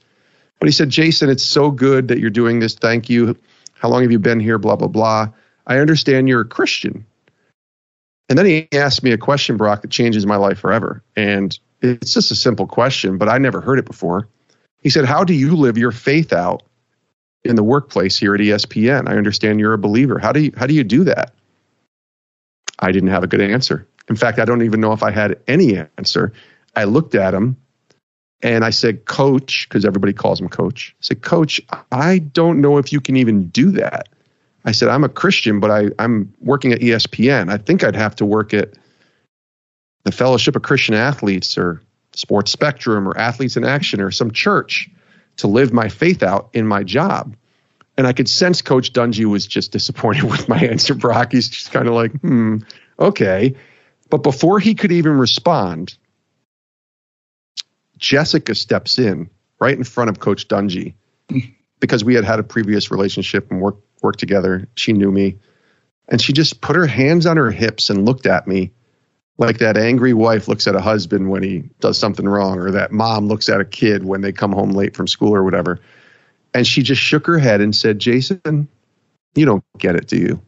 But 0.59 0.67
he 0.67 0.71
said, 0.71 0.91
Jason, 0.91 1.29
it's 1.29 1.43
so 1.43 1.71
good 1.71 2.09
that 2.09 2.19
you're 2.19 2.29
doing 2.29 2.59
this. 2.59 2.75
Thank 2.75 3.09
you. 3.09 3.35
How 3.73 3.89
long 3.89 4.03
have 4.03 4.11
you 4.11 4.19
been 4.19 4.39
here? 4.39 4.59
Blah, 4.59 4.75
blah, 4.75 4.87
blah. 4.87 5.29
I 5.65 5.79
understand 5.79 6.29
you're 6.29 6.41
a 6.41 6.45
Christian. 6.45 7.03
And 8.29 8.37
then 8.37 8.45
he 8.45 8.67
asked 8.71 9.01
me 9.01 9.13
a 9.13 9.17
question, 9.17 9.57
Brock, 9.57 9.81
that 9.81 9.89
changes 9.89 10.27
my 10.27 10.35
life 10.35 10.59
forever. 10.59 11.01
And 11.15 11.57
it's 11.81 12.13
just 12.13 12.29
a 12.29 12.35
simple 12.35 12.67
question, 12.67 13.17
but 13.17 13.29
I 13.29 13.39
never 13.39 13.61
heard 13.61 13.79
it 13.79 13.85
before. 13.85 14.27
He 14.83 14.91
said, 14.91 15.05
How 15.05 15.23
do 15.23 15.33
you 15.33 15.55
live 15.55 15.75
your 15.75 15.91
faith 15.91 16.31
out 16.33 16.61
in 17.43 17.55
the 17.55 17.63
workplace 17.63 18.17
here 18.17 18.35
at 18.35 18.41
ESPN. 18.41 19.07
I 19.07 19.17
understand 19.17 19.59
you're 19.59 19.73
a 19.73 19.77
believer. 19.77 20.19
How 20.19 20.31
do 20.31 20.41
you 20.41 20.51
how 20.57 20.65
do 20.65 20.73
you 20.73 20.83
do 20.83 21.03
that? 21.05 21.33
I 22.79 22.91
didn't 22.91 23.09
have 23.09 23.23
a 23.23 23.27
good 23.27 23.41
answer. 23.41 23.87
In 24.09 24.15
fact, 24.15 24.39
I 24.39 24.45
don't 24.45 24.63
even 24.63 24.79
know 24.79 24.93
if 24.93 25.03
I 25.03 25.11
had 25.11 25.39
any 25.47 25.77
answer. 25.97 26.33
I 26.75 26.85
looked 26.85 27.15
at 27.15 27.33
him 27.33 27.57
and 28.41 28.63
I 28.63 28.69
said, 28.69 29.05
Coach, 29.05 29.67
because 29.67 29.83
everybody 29.83 30.13
calls 30.13 30.39
him 30.39 30.47
Coach. 30.47 30.95
I 30.99 31.01
said, 31.01 31.21
Coach, 31.21 31.59
I 31.91 32.19
don't 32.19 32.61
know 32.61 32.77
if 32.77 32.93
you 32.93 33.01
can 33.01 33.17
even 33.17 33.47
do 33.49 33.71
that. 33.71 34.09
I 34.63 34.71
said, 34.71 34.89
I'm 34.89 35.03
a 35.03 35.09
Christian, 35.09 35.59
but 35.59 35.71
I, 35.71 35.87
I'm 35.97 36.33
working 36.39 36.71
at 36.71 36.79
ESPN. 36.79 37.49
I 37.49 37.57
think 37.57 37.83
I'd 37.83 37.95
have 37.95 38.15
to 38.17 38.25
work 38.25 38.53
at 38.53 38.73
the 40.03 40.11
Fellowship 40.11 40.55
of 40.55 40.61
Christian 40.61 40.93
Athletes 40.93 41.57
or 41.57 41.81
Sports 42.13 42.51
Spectrum 42.51 43.07
or 43.07 43.17
Athletes 43.17 43.57
in 43.57 43.63
Action 43.63 44.01
or 44.01 44.11
some 44.11 44.31
church 44.31 44.89
to 45.37 45.47
live 45.47 45.71
my 45.71 45.89
faith 45.89 46.23
out 46.23 46.49
in 46.53 46.67
my 46.67 46.83
job. 46.83 47.35
And 47.97 48.05
I 48.05 48.13
could 48.13 48.29
sense 48.29 48.61
Coach 48.61 48.93
Dungy 48.93 49.25
was 49.25 49.47
just 49.47 49.71
disappointed 49.71 50.23
with 50.29 50.47
my 50.47 50.59
answer, 50.59 50.93
Brock. 50.93 51.31
He's 51.31 51.49
just 51.49 51.71
kind 51.71 51.87
of 51.87 51.93
like, 51.93 52.11
hmm, 52.21 52.57
okay. 52.99 53.55
But 54.09 54.23
before 54.23 54.59
he 54.59 54.75
could 54.75 54.91
even 54.91 55.17
respond, 55.17 55.97
Jessica 57.97 58.53
steps 58.55 58.99
in 58.99 59.29
right 59.59 59.75
in 59.75 59.83
front 59.83 60.09
of 60.09 60.19
Coach 60.19 60.47
Dungy 60.47 60.93
because 61.79 62.03
we 62.03 62.15
had 62.15 62.23
had 62.23 62.39
a 62.39 62.43
previous 62.43 62.91
relationship 62.91 63.49
and 63.51 63.59
worked 63.61 63.83
worked 64.01 64.19
together. 64.19 64.67
She 64.75 64.93
knew 64.93 65.11
me, 65.11 65.39
and 66.07 66.21
she 66.21 66.31
just 66.31 66.61
put 66.61 66.75
her 66.75 66.85
hands 66.85 67.25
on 67.25 67.37
her 67.37 67.49
hips 67.49 67.89
and 67.89 68.05
looked 68.05 68.27
at 68.27 68.47
me 68.47 68.71
like 69.37 69.59
that 69.59 69.77
angry 69.77 70.13
wife 70.13 70.47
looks 70.47 70.67
at 70.67 70.75
a 70.75 70.81
husband 70.81 71.29
when 71.29 71.43
he 71.43 71.63
does 71.79 71.97
something 71.97 72.27
wrong, 72.27 72.59
or 72.59 72.71
that 72.71 72.91
mom 72.91 73.27
looks 73.27 73.49
at 73.49 73.61
a 73.61 73.65
kid 73.65 74.03
when 74.03 74.21
they 74.21 74.31
come 74.31 74.51
home 74.51 74.71
late 74.71 74.95
from 74.95 75.07
school 75.07 75.33
or 75.33 75.43
whatever. 75.43 75.79
And 76.53 76.65
she 76.65 76.81
just 76.81 77.01
shook 77.01 77.27
her 77.27 77.37
head 77.37 77.61
and 77.61 77.75
said, 77.75 77.99
Jason, 77.99 78.67
you 79.35 79.45
don't 79.45 79.63
get 79.77 79.95
it, 79.95 80.07
do 80.07 80.17
you? 80.17 80.41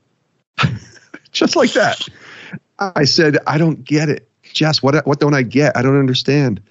just 1.31 1.55
like 1.55 1.73
that. 1.73 2.07
I 2.79 3.03
said, 3.03 3.37
I 3.45 3.57
don't 3.57 3.83
get 3.83 4.09
it. 4.09 4.27
Jess, 4.41 4.81
what, 4.81 5.05
what 5.05 5.19
don't 5.19 5.35
I 5.35 5.43
get? 5.43 5.77
I 5.77 5.81
don't 5.81 5.99
understand. 5.99 6.61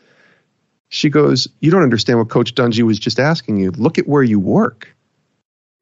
She 0.89 1.11
goes, 1.11 1.47
You 1.61 1.71
don't 1.71 1.83
understand 1.83 2.19
what 2.19 2.31
Coach 2.31 2.55
Dungy 2.55 2.83
was 2.83 2.99
just 2.99 3.21
asking 3.21 3.59
you. 3.59 3.71
Look 3.73 3.99
at 3.99 4.09
where 4.09 4.23
you 4.23 4.41
work. 4.41 4.95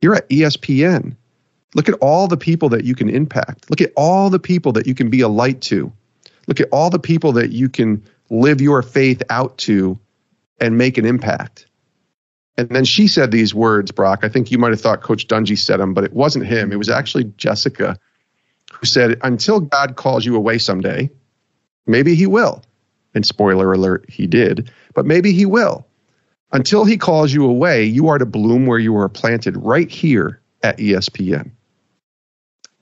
You're 0.02 0.16
at 0.16 0.28
ESPN. 0.28 1.16
Look 1.74 1.88
at 1.88 1.94
all 2.00 2.26
the 2.26 2.36
people 2.36 2.68
that 2.70 2.84
you 2.84 2.94
can 2.94 3.08
impact. 3.08 3.70
Look 3.70 3.80
at 3.80 3.92
all 3.96 4.30
the 4.30 4.38
people 4.38 4.72
that 4.72 4.86
you 4.86 4.94
can 4.94 5.10
be 5.10 5.20
a 5.20 5.28
light 5.28 5.60
to. 5.62 5.92
Look 6.46 6.60
at 6.60 6.68
all 6.70 6.90
the 6.90 6.98
people 6.98 7.32
that 7.32 7.50
you 7.50 7.68
can 7.68 8.04
live 8.30 8.60
your 8.60 8.82
faith 8.82 9.22
out 9.30 9.58
to 9.58 9.98
and 10.60 10.78
make 10.78 10.98
an 10.98 11.04
impact. 11.04 11.66
And 12.56 12.68
then 12.70 12.84
she 12.84 13.08
said 13.08 13.30
these 13.30 13.54
words, 13.54 13.92
Brock. 13.92 14.20
I 14.22 14.28
think 14.28 14.50
you 14.50 14.58
might 14.58 14.70
have 14.70 14.80
thought 14.80 15.02
Coach 15.02 15.28
Dungy 15.28 15.58
said 15.58 15.78
them, 15.78 15.92
but 15.92 16.04
it 16.04 16.12
wasn't 16.12 16.46
him. 16.46 16.72
It 16.72 16.76
was 16.76 16.88
actually 16.88 17.24
Jessica 17.36 17.98
who 18.72 18.86
said, 18.86 19.18
Until 19.22 19.60
God 19.60 19.96
calls 19.96 20.24
you 20.24 20.36
away 20.36 20.58
someday, 20.58 21.10
maybe 21.86 22.14
he 22.14 22.26
will. 22.26 22.62
And 23.14 23.24
spoiler 23.24 23.72
alert, 23.72 24.06
he 24.08 24.26
did, 24.26 24.70
but 24.94 25.06
maybe 25.06 25.32
he 25.32 25.46
will. 25.46 25.86
Until 26.52 26.84
he 26.84 26.96
calls 26.96 27.32
you 27.32 27.44
away, 27.44 27.84
you 27.84 28.08
are 28.08 28.18
to 28.18 28.26
bloom 28.26 28.66
where 28.66 28.78
you 28.78 28.96
are 28.96 29.08
planted 29.08 29.56
right 29.56 29.90
here 29.90 30.40
at 30.62 30.78
ESPN. 30.78 31.50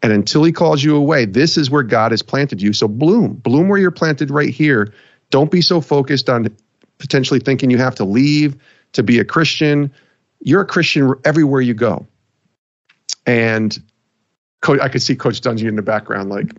And 0.05 0.13
until 0.13 0.45
he 0.45 0.53
calls 0.53 0.85
you 0.85 0.97
away, 0.97 1.25
this 1.25 1.57
is 1.57 1.71
where 1.71 1.83
God 1.83 2.11
has 2.11 2.21
planted 2.21 2.61
you. 2.61 2.75
So 2.75 2.87
bloom, 2.87 3.37
bloom 3.37 3.69
where 3.69 3.79
you're 3.79 3.91
planted 3.91 4.31
right 4.31 4.51
here. 4.51 4.93
Don't 5.31 5.51
be 5.51 5.63
so 5.63 5.81
focused 5.81 6.29
on 6.29 6.55
potentially 6.99 7.41
thinking 7.41 7.71
you 7.71 7.79
have 7.79 7.95
to 7.95 8.05
leave 8.05 8.55
to 8.93 9.03
be 9.03 9.19
a 9.19 9.25
Christian. 9.25 9.91
You're 10.41 10.61
a 10.61 10.67
Christian 10.67 11.15
everywhere 11.25 11.63
you 11.63 11.73
go. 11.73 12.07
And 13.25 13.83
I 14.63 14.91
could 14.91 15.01
see 15.01 15.17
Coach 15.17 15.41
Dungy 15.41 15.67
in 15.67 15.77
the 15.77 15.83
background, 15.83 16.29
like, 16.29 16.53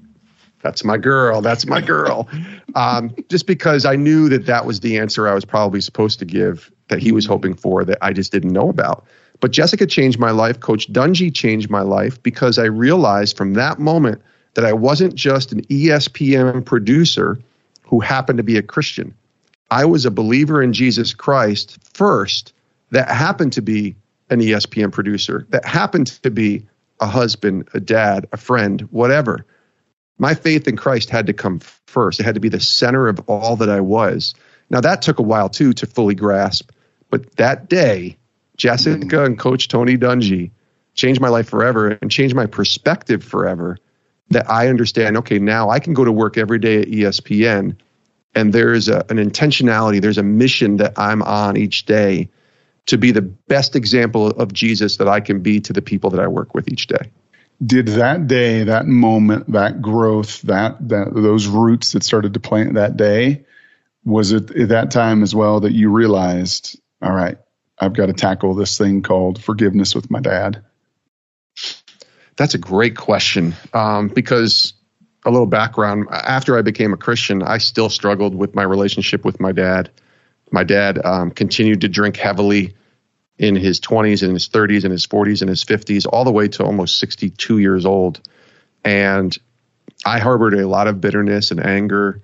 that's 0.63 0.83
my 0.83 0.97
girl. 0.97 1.41
That's 1.41 1.67
my 1.67 1.81
girl. 1.81 2.27
Um, 2.73 3.15
just 3.29 3.47
because 3.47 3.85
I 3.85 3.95
knew 3.95 4.27
that 4.27 4.47
that 4.47 4.65
was 4.65 4.81
the 4.81 4.97
answer 4.97 5.29
I 5.29 5.33
was 5.33 5.45
probably 5.45 5.79
supposed 5.79 6.19
to 6.19 6.25
give 6.25 6.69
that 6.89 6.99
he 6.99 7.13
was 7.13 7.25
hoping 7.25 7.53
for 7.53 7.85
that 7.85 7.99
I 8.01 8.11
just 8.11 8.33
didn't 8.33 8.51
know 8.51 8.67
about. 8.67 9.05
But 9.39 9.51
Jessica 9.51 9.85
changed 9.85 10.19
my 10.19 10.31
life. 10.31 10.59
Coach 10.59 10.91
Dungy 10.91 11.33
changed 11.33 11.69
my 11.69 11.81
life 11.81 12.21
because 12.21 12.57
I 12.57 12.65
realized 12.65 13.37
from 13.37 13.53
that 13.53 13.79
moment 13.79 14.21
that 14.53 14.65
I 14.65 14.73
wasn't 14.73 15.15
just 15.15 15.51
an 15.51 15.61
ESPN 15.63 16.65
producer 16.65 17.37
who 17.83 17.99
happened 17.99 18.37
to 18.37 18.43
be 18.43 18.57
a 18.57 18.63
Christian. 18.63 19.13
I 19.69 19.85
was 19.85 20.05
a 20.05 20.11
believer 20.11 20.61
in 20.61 20.73
Jesus 20.73 21.13
Christ 21.13 21.77
first 21.93 22.53
that 22.91 23.09
happened 23.09 23.53
to 23.53 23.61
be 23.61 23.95
an 24.29 24.39
ESPN 24.39 24.91
producer, 24.91 25.45
that 25.49 25.65
happened 25.65 26.07
to 26.23 26.31
be 26.31 26.65
a 26.99 27.05
husband, 27.05 27.67
a 27.73 27.79
dad, 27.79 28.27
a 28.31 28.37
friend, 28.37 28.81
whatever. 28.91 29.45
My 30.17 30.33
faith 30.33 30.67
in 30.67 30.77
Christ 30.77 31.09
had 31.09 31.27
to 31.27 31.33
come 31.33 31.59
first. 31.59 32.19
It 32.19 32.23
had 32.23 32.35
to 32.35 32.41
be 32.41 32.49
the 32.49 32.59
center 32.59 33.07
of 33.07 33.19
all 33.27 33.57
that 33.57 33.69
I 33.69 33.81
was. 33.81 34.33
Now, 34.69 34.81
that 34.81 35.01
took 35.01 35.19
a 35.19 35.23
while 35.23 35.49
too 35.49 35.73
to 35.73 35.85
fully 35.85 36.15
grasp. 36.15 36.71
But 37.09 37.35
that 37.35 37.69
day, 37.69 38.17
Jessica 38.57 39.25
and 39.25 39.37
Coach 39.37 39.67
Tony 39.67 39.97
Dungy 39.97 40.51
changed 40.93 41.21
my 41.21 41.29
life 41.29 41.49
forever 41.49 41.89
and 42.01 42.09
changed 42.09 42.35
my 42.35 42.45
perspective 42.45 43.23
forever. 43.23 43.77
That 44.29 44.49
I 44.49 44.69
understand, 44.69 45.17
okay, 45.17 45.37
now 45.37 45.69
I 45.69 45.79
can 45.79 45.93
go 45.93 46.03
to 46.03 46.11
work 46.11 46.35
every 46.35 46.57
day 46.57 46.81
at 46.81 46.87
ESPN 46.87 47.75
and 48.35 48.51
there's 48.51 48.89
a, 48.89 49.05
an 49.09 49.17
intentionality, 49.17 50.01
there's 50.01 50.17
a 50.17 50.23
mission 50.23 50.77
that 50.77 50.93
I'm 50.97 51.23
on 51.23 51.57
each 51.57 51.85
day 51.85 52.29
to 52.87 52.97
be 52.97 53.11
the 53.11 53.21
best 53.21 53.75
example 53.75 54.27
of 54.27 54.53
Jesus 54.53 54.97
that 54.97 55.07
I 55.07 55.21
can 55.21 55.41
be 55.41 55.61
to 55.61 55.73
the 55.73 55.81
people 55.81 56.11
that 56.11 56.19
I 56.19 56.27
work 56.27 56.53
with 56.53 56.71
each 56.71 56.87
day. 56.87 57.11
Did 57.65 57.87
that 57.87 58.27
day, 58.27 58.65
that 58.65 58.85
moment, 58.85 59.51
that 59.53 59.81
growth, 59.81 60.41
that, 60.43 60.89
that 60.89 61.13
those 61.13 61.47
roots 61.47 61.93
that 61.93 62.03
started 62.03 62.33
to 62.33 62.39
plant 62.39 62.73
that 62.73 62.97
day, 62.97 63.45
was 64.03 64.33
it 64.33 64.51
at 64.51 64.69
that 64.69 64.91
time 64.91 65.23
as 65.23 65.33
well 65.33 65.61
that 65.61 65.71
you 65.71 65.89
realized, 65.89 66.79
all 67.01 67.13
right, 67.13 67.37
I've 67.77 67.93
got 67.93 68.07
to 68.07 68.13
tackle 68.13 68.53
this 68.53 68.77
thing 68.77 69.01
called 69.01 69.41
forgiveness 69.43 69.95
with 69.95 70.09
my 70.09 70.21
dad? 70.21 70.63
That's 72.37 72.53
a 72.53 72.57
great 72.57 72.97
question 72.97 73.55
um, 73.73 74.09
because 74.09 74.73
a 75.25 75.31
little 75.31 75.47
background. 75.47 76.07
After 76.11 76.57
I 76.57 76.61
became 76.61 76.93
a 76.93 76.97
Christian, 76.97 77.41
I 77.41 77.57
still 77.57 77.89
struggled 77.89 78.35
with 78.35 78.55
my 78.55 78.63
relationship 78.63 79.25
with 79.25 79.39
my 79.39 79.51
dad. 79.51 79.89
My 80.51 80.63
dad 80.63 81.03
um, 81.03 81.31
continued 81.31 81.81
to 81.81 81.89
drink 81.89 82.17
heavily 82.17 82.75
in 83.37 83.55
his 83.55 83.79
20s 83.81 84.23
and 84.23 84.33
his 84.33 84.47
30s 84.47 84.83
and 84.83 84.91
his 84.91 85.07
40s 85.07 85.41
and 85.41 85.49
his 85.49 85.63
50s, 85.65 86.05
all 86.07 86.23
the 86.23 86.31
way 86.31 86.47
to 86.49 86.63
almost 86.63 86.99
62 86.99 87.57
years 87.57 87.85
old. 87.85 88.21
And 88.83 89.35
I 90.05 90.19
harbored 90.19 90.53
a 90.53 90.67
lot 90.67 90.87
of 90.87 91.01
bitterness 91.01 91.51
and 91.51 91.65
anger. 91.65 92.21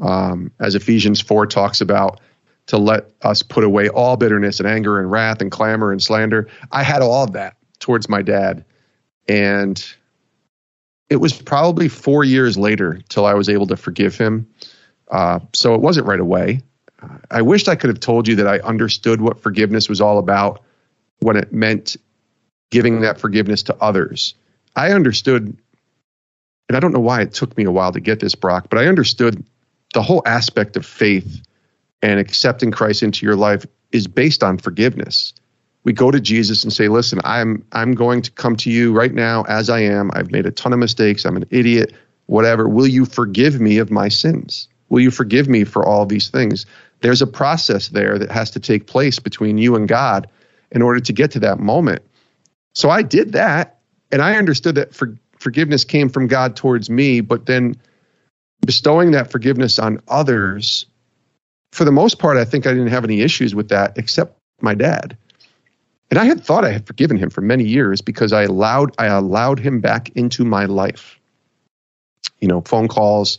Um, 0.00 0.52
as 0.58 0.74
Ephesians 0.74 1.20
4 1.20 1.46
talks 1.46 1.80
about, 1.80 2.20
to 2.66 2.78
let 2.78 3.10
us 3.22 3.42
put 3.42 3.64
away 3.64 3.88
all 3.88 4.16
bitterness 4.16 4.58
and 4.58 4.68
anger 4.68 4.98
and 4.98 5.10
wrath 5.10 5.40
and 5.40 5.50
clamor 5.50 5.92
and 5.92 6.02
slander. 6.02 6.48
I 6.72 6.82
had 6.82 7.02
all 7.02 7.24
of 7.24 7.32
that 7.32 7.56
towards 7.78 8.08
my 8.08 8.22
dad. 8.22 8.64
And 9.28 9.84
it 11.10 11.16
was 11.16 11.40
probably 11.40 11.88
four 11.88 12.24
years 12.24 12.56
later 12.56 13.00
till 13.08 13.26
I 13.26 13.34
was 13.34 13.48
able 13.48 13.66
to 13.68 13.76
forgive 13.76 14.16
him. 14.16 14.48
Uh, 15.10 15.40
so 15.52 15.74
it 15.74 15.80
wasn't 15.80 16.06
right 16.06 16.20
away. 16.20 16.62
I 17.30 17.42
wished 17.42 17.68
I 17.68 17.76
could 17.76 17.90
have 17.90 18.00
told 18.00 18.26
you 18.26 18.36
that 18.36 18.46
I 18.46 18.58
understood 18.60 19.20
what 19.20 19.40
forgiveness 19.40 19.88
was 19.88 20.00
all 20.00 20.18
about 20.18 20.62
when 21.20 21.36
it 21.36 21.52
meant 21.52 21.96
giving 22.70 23.02
that 23.02 23.20
forgiveness 23.20 23.64
to 23.64 23.76
others. 23.80 24.34
I 24.74 24.92
understood, 24.92 25.56
and 26.68 26.76
I 26.76 26.80
don't 26.80 26.92
know 26.92 27.00
why 27.00 27.20
it 27.20 27.34
took 27.34 27.56
me 27.56 27.64
a 27.64 27.70
while 27.70 27.92
to 27.92 28.00
get 28.00 28.20
this, 28.20 28.34
Brock, 28.34 28.68
but 28.70 28.78
I 28.78 28.86
understood 28.86 29.44
the 29.92 30.02
whole 30.02 30.22
aspect 30.24 30.76
of 30.76 30.86
faith 30.86 31.42
and 32.04 32.20
accepting 32.20 32.70
Christ 32.70 33.02
into 33.02 33.24
your 33.24 33.34
life 33.34 33.64
is 33.90 34.06
based 34.06 34.44
on 34.44 34.58
forgiveness. 34.58 35.32
We 35.84 35.94
go 35.94 36.10
to 36.10 36.20
Jesus 36.20 36.62
and 36.62 36.70
say, 36.70 36.88
"Listen, 36.88 37.18
I'm 37.24 37.64
I'm 37.72 37.92
going 37.92 38.20
to 38.22 38.30
come 38.30 38.56
to 38.56 38.70
you 38.70 38.92
right 38.92 39.12
now 39.12 39.44
as 39.44 39.70
I 39.70 39.80
am. 39.80 40.10
I've 40.12 40.30
made 40.30 40.44
a 40.44 40.50
ton 40.50 40.74
of 40.74 40.78
mistakes. 40.78 41.24
I'm 41.24 41.36
an 41.36 41.46
idiot. 41.50 41.94
Whatever. 42.26 42.68
Will 42.68 42.86
you 42.86 43.06
forgive 43.06 43.58
me 43.58 43.78
of 43.78 43.90
my 43.90 44.08
sins? 44.08 44.68
Will 44.90 45.00
you 45.00 45.10
forgive 45.10 45.48
me 45.48 45.64
for 45.64 45.82
all 45.84 46.04
these 46.04 46.28
things?" 46.28 46.66
There's 47.00 47.22
a 47.22 47.26
process 47.26 47.88
there 47.88 48.18
that 48.18 48.30
has 48.30 48.50
to 48.52 48.60
take 48.60 48.86
place 48.86 49.18
between 49.18 49.56
you 49.58 49.74
and 49.74 49.88
God 49.88 50.28
in 50.70 50.82
order 50.82 51.00
to 51.00 51.12
get 51.12 51.30
to 51.32 51.40
that 51.40 51.58
moment. 51.58 52.02
So 52.74 52.90
I 52.90 53.02
did 53.02 53.32
that, 53.32 53.78
and 54.12 54.20
I 54.22 54.36
understood 54.36 54.74
that 54.76 54.94
for, 54.94 55.16
forgiveness 55.38 55.84
came 55.84 56.08
from 56.08 56.28
God 56.28 56.56
towards 56.56 56.88
me, 56.88 57.20
but 57.20 57.46
then 57.46 57.76
bestowing 58.64 59.10
that 59.12 59.30
forgiveness 59.30 59.78
on 59.78 60.00
others 60.08 60.86
for 61.74 61.84
the 61.84 61.92
most 61.92 62.20
part, 62.20 62.36
I 62.36 62.44
think 62.44 62.66
I 62.66 62.70
didn't 62.70 62.88
have 62.88 63.02
any 63.02 63.20
issues 63.20 63.52
with 63.52 63.70
that 63.70 63.98
except 63.98 64.38
my 64.60 64.74
dad. 64.74 65.16
And 66.08 66.20
I 66.20 66.24
had 66.24 66.44
thought 66.44 66.64
I 66.64 66.70
had 66.70 66.86
forgiven 66.86 67.16
him 67.16 67.30
for 67.30 67.40
many 67.40 67.64
years 67.64 68.00
because 68.00 68.32
I 68.32 68.44
allowed 68.44 68.94
I 68.96 69.06
allowed 69.06 69.58
him 69.58 69.80
back 69.80 70.10
into 70.10 70.44
my 70.44 70.66
life. 70.66 71.18
You 72.38 72.46
know, 72.46 72.60
phone 72.60 72.86
calls, 72.86 73.38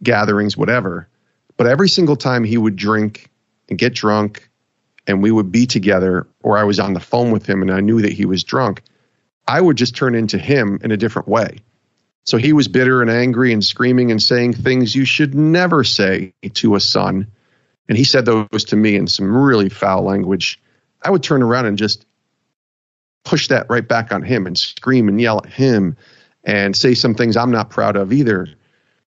gatherings, 0.00 0.56
whatever. 0.56 1.08
But 1.56 1.66
every 1.66 1.88
single 1.88 2.14
time 2.14 2.44
he 2.44 2.56
would 2.56 2.76
drink 2.76 3.28
and 3.68 3.76
get 3.76 3.94
drunk 3.94 4.48
and 5.08 5.20
we 5.20 5.32
would 5.32 5.50
be 5.50 5.66
together 5.66 6.28
or 6.40 6.56
I 6.56 6.62
was 6.62 6.78
on 6.78 6.92
the 6.92 7.00
phone 7.00 7.32
with 7.32 7.46
him 7.46 7.62
and 7.62 7.72
I 7.72 7.80
knew 7.80 8.02
that 8.02 8.12
he 8.12 8.26
was 8.26 8.44
drunk, 8.44 8.82
I 9.48 9.60
would 9.60 9.76
just 9.76 9.96
turn 9.96 10.14
into 10.14 10.38
him 10.38 10.78
in 10.84 10.92
a 10.92 10.96
different 10.96 11.26
way. 11.26 11.58
So 12.22 12.36
he 12.36 12.52
was 12.52 12.68
bitter 12.68 13.02
and 13.02 13.10
angry 13.10 13.52
and 13.52 13.64
screaming 13.64 14.12
and 14.12 14.22
saying 14.22 14.52
things 14.52 14.94
you 14.94 15.04
should 15.04 15.34
never 15.34 15.82
say 15.82 16.34
to 16.54 16.76
a 16.76 16.80
son. 16.80 17.26
And 17.88 17.98
he 17.98 18.04
said 18.04 18.24
those 18.24 18.64
to 18.66 18.76
me 18.76 18.96
in 18.96 19.06
some 19.06 19.34
really 19.34 19.68
foul 19.68 20.02
language. 20.02 20.60
I 21.02 21.10
would 21.10 21.22
turn 21.22 21.42
around 21.42 21.66
and 21.66 21.76
just 21.76 22.06
push 23.24 23.48
that 23.48 23.66
right 23.68 23.86
back 23.86 24.12
on 24.12 24.22
him 24.22 24.46
and 24.46 24.58
scream 24.58 25.08
and 25.08 25.20
yell 25.20 25.38
at 25.38 25.52
him 25.52 25.96
and 26.44 26.76
say 26.76 26.94
some 26.94 27.14
things 27.14 27.36
I'm 27.36 27.50
not 27.50 27.70
proud 27.70 27.96
of 27.96 28.12
either. 28.12 28.48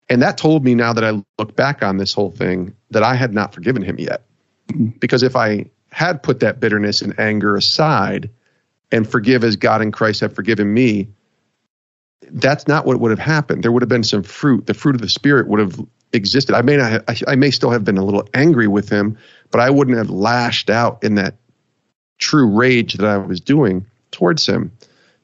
And 0.09 0.21
that 0.21 0.37
told 0.37 0.63
me 0.63 0.75
now 0.75 0.93
that 0.93 1.03
I 1.03 1.23
look 1.39 1.55
back 1.55 1.83
on 1.83 1.97
this 1.97 2.13
whole 2.13 2.31
thing 2.31 2.75
that 2.91 3.03
I 3.03 3.15
had 3.15 3.33
not 3.33 3.53
forgiven 3.53 3.81
him 3.81 3.99
yet. 3.99 4.23
Because 4.99 5.23
if 5.23 5.35
I 5.35 5.69
had 5.91 6.21
put 6.21 6.39
that 6.41 6.59
bitterness 6.59 7.01
and 7.01 7.17
anger 7.19 7.55
aside 7.55 8.29
and 8.91 9.09
forgive 9.09 9.43
as 9.43 9.55
God 9.55 9.81
and 9.81 9.93
Christ 9.93 10.21
have 10.21 10.33
forgiven 10.33 10.73
me, 10.73 11.07
that's 12.31 12.67
not 12.67 12.85
what 12.85 12.99
would 12.99 13.11
have 13.11 13.19
happened. 13.19 13.63
There 13.63 13.71
would 13.71 13.81
have 13.81 13.89
been 13.89 14.03
some 14.03 14.23
fruit. 14.23 14.65
The 14.65 14.73
fruit 14.73 14.95
of 14.95 15.01
the 15.01 15.09
Spirit 15.09 15.47
would 15.47 15.59
have 15.59 15.79
existed. 16.13 16.55
I 16.55 16.61
may 16.61 16.77
not. 16.77 16.91
Have, 16.91 17.03
I, 17.07 17.17
I 17.29 17.35
may 17.35 17.51
still 17.51 17.71
have 17.71 17.83
been 17.83 17.97
a 17.97 18.03
little 18.03 18.27
angry 18.33 18.67
with 18.67 18.89
him, 18.89 19.17
but 19.51 19.61
I 19.61 19.69
wouldn't 19.69 19.97
have 19.97 20.09
lashed 20.09 20.69
out 20.69 21.03
in 21.03 21.15
that 21.15 21.35
true 22.17 22.47
rage 22.47 22.93
that 22.95 23.07
I 23.07 23.17
was 23.17 23.41
doing 23.41 23.85
towards 24.11 24.45
him. 24.45 24.71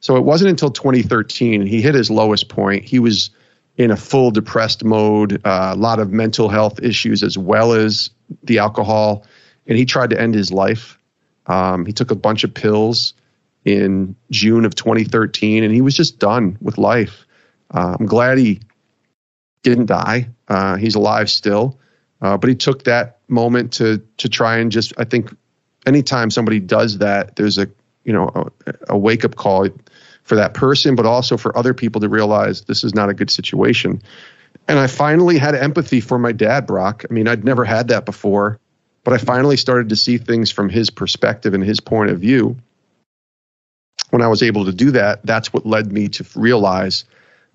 So 0.00 0.16
it 0.16 0.24
wasn't 0.24 0.50
until 0.50 0.70
2013 0.70 1.66
he 1.66 1.80
hit 1.80 1.94
his 1.94 2.10
lowest 2.10 2.48
point. 2.48 2.84
He 2.84 2.98
was 2.98 3.30
in 3.76 3.90
a 3.90 3.96
full 3.96 4.30
depressed 4.30 4.84
mode, 4.84 5.40
uh, 5.44 5.72
a 5.74 5.76
lot 5.76 5.98
of 5.98 6.10
mental 6.10 6.48
health 6.48 6.82
issues 6.82 7.22
as 7.22 7.38
well 7.38 7.72
as 7.72 8.10
the 8.42 8.58
alcohol, 8.58 9.24
and 9.66 9.78
he 9.78 9.84
tried 9.84 10.10
to 10.10 10.20
end 10.20 10.34
his 10.34 10.52
life. 10.52 10.98
Um, 11.46 11.86
he 11.86 11.92
took 11.92 12.10
a 12.10 12.16
bunch 12.16 12.44
of 12.44 12.52
pills 12.52 13.14
in 13.64 14.16
June 14.30 14.64
of 14.64 14.74
2013, 14.74 15.64
and 15.64 15.72
he 15.72 15.80
was 15.80 15.96
just 15.96 16.18
done 16.18 16.58
with 16.60 16.78
life. 16.78 17.26
Uh, 17.70 17.96
I'm 17.98 18.06
glad 18.06 18.38
he 18.38 18.60
didn't 19.62 19.86
die. 19.86 20.28
Uh, 20.48 20.76
he's 20.76 20.94
alive 20.94 21.30
still, 21.30 21.78
uh, 22.20 22.36
but 22.36 22.48
he 22.48 22.56
took 22.56 22.84
that 22.84 23.18
moment 23.28 23.74
to 23.74 24.02
to 24.18 24.28
try 24.28 24.58
and 24.58 24.72
just. 24.72 24.92
I 24.98 25.04
think 25.04 25.34
anytime 25.86 26.30
somebody 26.30 26.60
does 26.60 26.98
that, 26.98 27.36
there's 27.36 27.58
a 27.58 27.68
you 28.04 28.12
know 28.12 28.50
a, 28.66 28.74
a 28.90 28.98
wake 28.98 29.24
up 29.24 29.36
call 29.36 29.68
for 30.24 30.36
that 30.36 30.54
person, 30.54 30.94
but 30.94 31.06
also 31.06 31.36
for 31.36 31.56
other 31.56 31.74
people 31.74 32.00
to 32.00 32.08
realize 32.08 32.62
this 32.62 32.84
is 32.84 32.94
not 32.94 33.08
a 33.08 33.14
good 33.14 33.30
situation. 33.30 34.02
And 34.68 34.78
I 34.78 34.86
finally 34.86 35.38
had 35.38 35.54
empathy 35.54 36.00
for 36.00 36.18
my 36.18 36.32
dad, 36.32 36.66
Brock. 36.66 37.04
I 37.08 37.12
mean, 37.12 37.26
I'd 37.26 37.44
never 37.44 37.64
had 37.64 37.88
that 37.88 38.04
before, 38.04 38.60
but 39.02 39.12
I 39.12 39.18
finally 39.18 39.56
started 39.56 39.88
to 39.88 39.96
see 39.96 40.18
things 40.18 40.50
from 40.50 40.68
his 40.68 40.90
perspective 40.90 41.54
and 41.54 41.64
his 41.64 41.80
point 41.80 42.10
of 42.10 42.20
view. 42.20 42.58
When 44.12 44.20
I 44.20 44.28
was 44.28 44.42
able 44.42 44.66
to 44.66 44.72
do 44.72 44.90
that, 44.90 45.24
that's 45.24 45.54
what 45.54 45.64
led 45.64 45.90
me 45.90 46.08
to 46.10 46.26
realize 46.36 47.06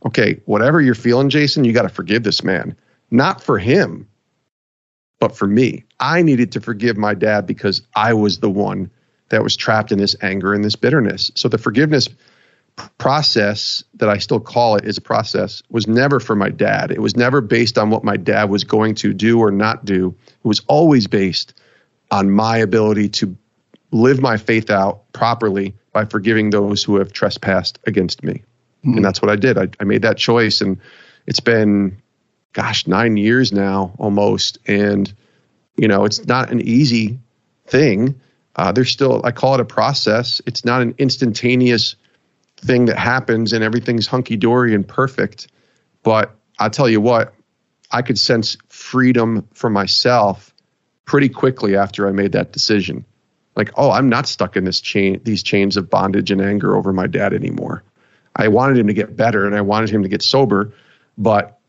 okay, 0.06 0.42
whatever 0.46 0.82
you're 0.82 0.96
feeling, 0.96 1.30
Jason, 1.30 1.64
you 1.64 1.74
got 1.74 1.84
to 1.84 1.90
forgive 1.90 2.24
this 2.24 2.44
man. 2.44 2.76
Not 3.12 3.44
for 3.44 3.60
him, 3.60 4.08
but 5.20 5.36
for 5.36 5.48
me. 5.48 5.86
I 6.00 6.24
needed 6.24 6.52
to 6.54 6.62
forgive 6.62 6.98
my 6.98 7.14
dad 7.14 7.46
because 7.46 7.82
I 7.96 8.14
was 8.14 8.40
the 8.40 8.50
one 8.50 8.90
that 9.30 9.44
was 9.44 9.56
trapped 9.56 9.92
in 9.92 10.00
this 10.00 10.16
anger 10.22 10.54
and 10.54 10.64
this 10.64 10.76
bitterness. 10.76 11.32
So 11.36 11.48
the 11.48 11.58
forgiveness 11.58 12.10
process 12.98 13.84
that 13.96 14.10
I 14.10 14.18
still 14.18 14.40
call 14.40 14.76
it 14.76 14.86
is 14.86 14.98
a 14.98 15.02
process 15.02 15.64
was 15.70 15.88
never 15.88 16.20
for 16.20 16.36
my 16.36 16.50
dad. 16.50 16.92
It 16.92 17.02
was 17.02 17.16
never 17.16 17.42
based 17.42 17.78
on 17.78 17.90
what 17.90 18.04
my 18.04 18.18
dad 18.18 18.50
was 18.50 18.64
going 18.64 18.96
to 18.96 19.14
do 19.14 19.40
or 19.40 19.52
not 19.52 19.86
do. 19.86 20.16
It 20.28 20.48
was 20.48 20.62
always 20.68 21.08
based 21.08 21.54
on 22.12 22.32
my 22.32 22.58
ability 22.58 23.10
to 23.10 23.38
live 23.92 24.22
my 24.22 24.38
faith 24.38 24.70
out 24.70 25.12
properly 25.14 25.76
by 25.98 26.06
forgiving 26.06 26.52
those 26.52 26.84
who 26.84 26.98
have 26.98 27.12
trespassed 27.12 27.80
against 27.88 28.24
me. 28.24 28.44
Mm-hmm. 28.86 28.98
And 28.98 29.06
that's 29.06 29.20
what 29.20 29.32
I 29.32 29.36
did. 29.36 29.58
I, 29.58 29.68
I 29.80 29.84
made 29.84 30.04
that 30.04 30.16
choice 30.16 30.62
and 30.62 30.80
it's 31.26 31.40
been 31.40 32.04
gosh, 32.54 32.86
9 32.86 33.18
years 33.18 33.52
now 33.52 33.96
almost 33.98 34.60
and 34.68 35.12
you 35.76 35.88
know, 35.88 36.06
it's 36.06 36.24
not 36.28 36.52
an 36.52 36.62
easy 36.62 37.18
thing. 37.66 38.22
Uh, 38.56 38.72
there's 38.74 38.92
still, 38.92 39.22
I 39.24 39.32
call 39.32 39.56
it 39.56 39.60
a 39.60 39.66
process. 39.66 40.40
It's 40.46 40.64
not 40.64 40.84
an 40.84 40.94
instantaneous 41.00 41.96
thing 42.58 42.86
that 42.86 43.00
happens 43.00 43.54
and 43.54 43.64
everything's 43.64 44.06
hunky 44.06 44.38
dory 44.38 44.76
and 44.76 44.88
perfect. 44.88 45.48
But 46.04 46.36
I'll 46.60 46.70
tell 46.70 46.88
you 46.88 47.02
what, 47.02 47.34
I 47.90 48.04
could 48.04 48.20
sense 48.20 48.58
freedom 48.68 49.48
for 49.56 49.72
myself 49.72 50.54
pretty 51.06 51.30
quickly 51.30 51.76
after 51.76 52.08
I 52.08 52.12
made 52.12 52.34
that 52.34 52.52
decision. 52.52 53.06
Like, 53.58 53.72
oh, 53.76 53.92
I'm 53.92 54.08
not 54.08 54.28
stuck 54.28 54.56
in 54.56 54.64
this 54.64 54.80
chain, 54.80 55.20
these 55.24 55.42
chains 55.42 55.76
of 55.76 55.90
bondage 55.90 56.30
and 56.32 56.40
anger 56.40 56.76
over 56.76 56.94
my 56.94 57.08
dad 57.08 57.34
anymore. 57.34 57.84
I 58.36 58.48
wanted 58.50 58.78
him 58.78 58.88
to 58.88 58.94
get 58.94 59.18
better 59.18 59.48
and 59.48 59.56
I 59.56 59.62
wanted 59.62 59.90
him 59.90 60.04
to 60.04 60.10
get 60.10 60.22
sober, 60.22 60.72
but 61.18 61.60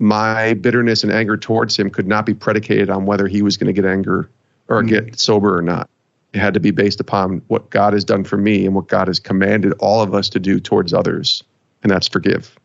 my 0.00 0.54
bitterness 0.54 1.04
and 1.04 1.12
anger 1.12 1.36
towards 1.36 1.78
him 1.78 1.90
could 1.90 2.08
not 2.08 2.26
be 2.26 2.34
predicated 2.34 2.90
on 2.90 3.06
whether 3.06 3.28
he 3.28 3.40
was 3.40 3.56
going 3.56 3.72
to 3.72 3.72
get 3.72 3.88
anger 3.88 4.28
or 4.66 4.82
mm-hmm. 4.82 4.88
get 4.88 5.18
sober 5.18 5.56
or 5.56 5.62
not. 5.62 5.88
It 6.32 6.40
had 6.40 6.54
to 6.54 6.60
be 6.60 6.72
based 6.72 6.98
upon 6.98 7.42
what 7.46 7.70
God 7.70 7.92
has 7.92 8.04
done 8.04 8.24
for 8.24 8.36
me 8.36 8.66
and 8.66 8.74
what 8.74 8.88
God 8.88 9.06
has 9.06 9.20
commanded 9.20 9.74
all 9.78 10.02
of 10.02 10.14
us 10.14 10.30
to 10.30 10.40
do 10.40 10.58
towards 10.58 10.92
others, 10.92 11.44
and 11.82 11.92
that's 11.92 12.08
forgive. 12.08 12.58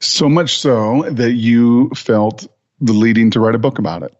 So 0.00 0.28
much 0.28 0.58
so 0.58 1.04
that 1.10 1.32
you 1.32 1.90
felt 1.90 2.46
the 2.80 2.92
leading 2.92 3.30
to 3.30 3.40
write 3.40 3.54
a 3.54 3.58
book 3.58 3.78
about 3.78 4.02
it. 4.02 4.17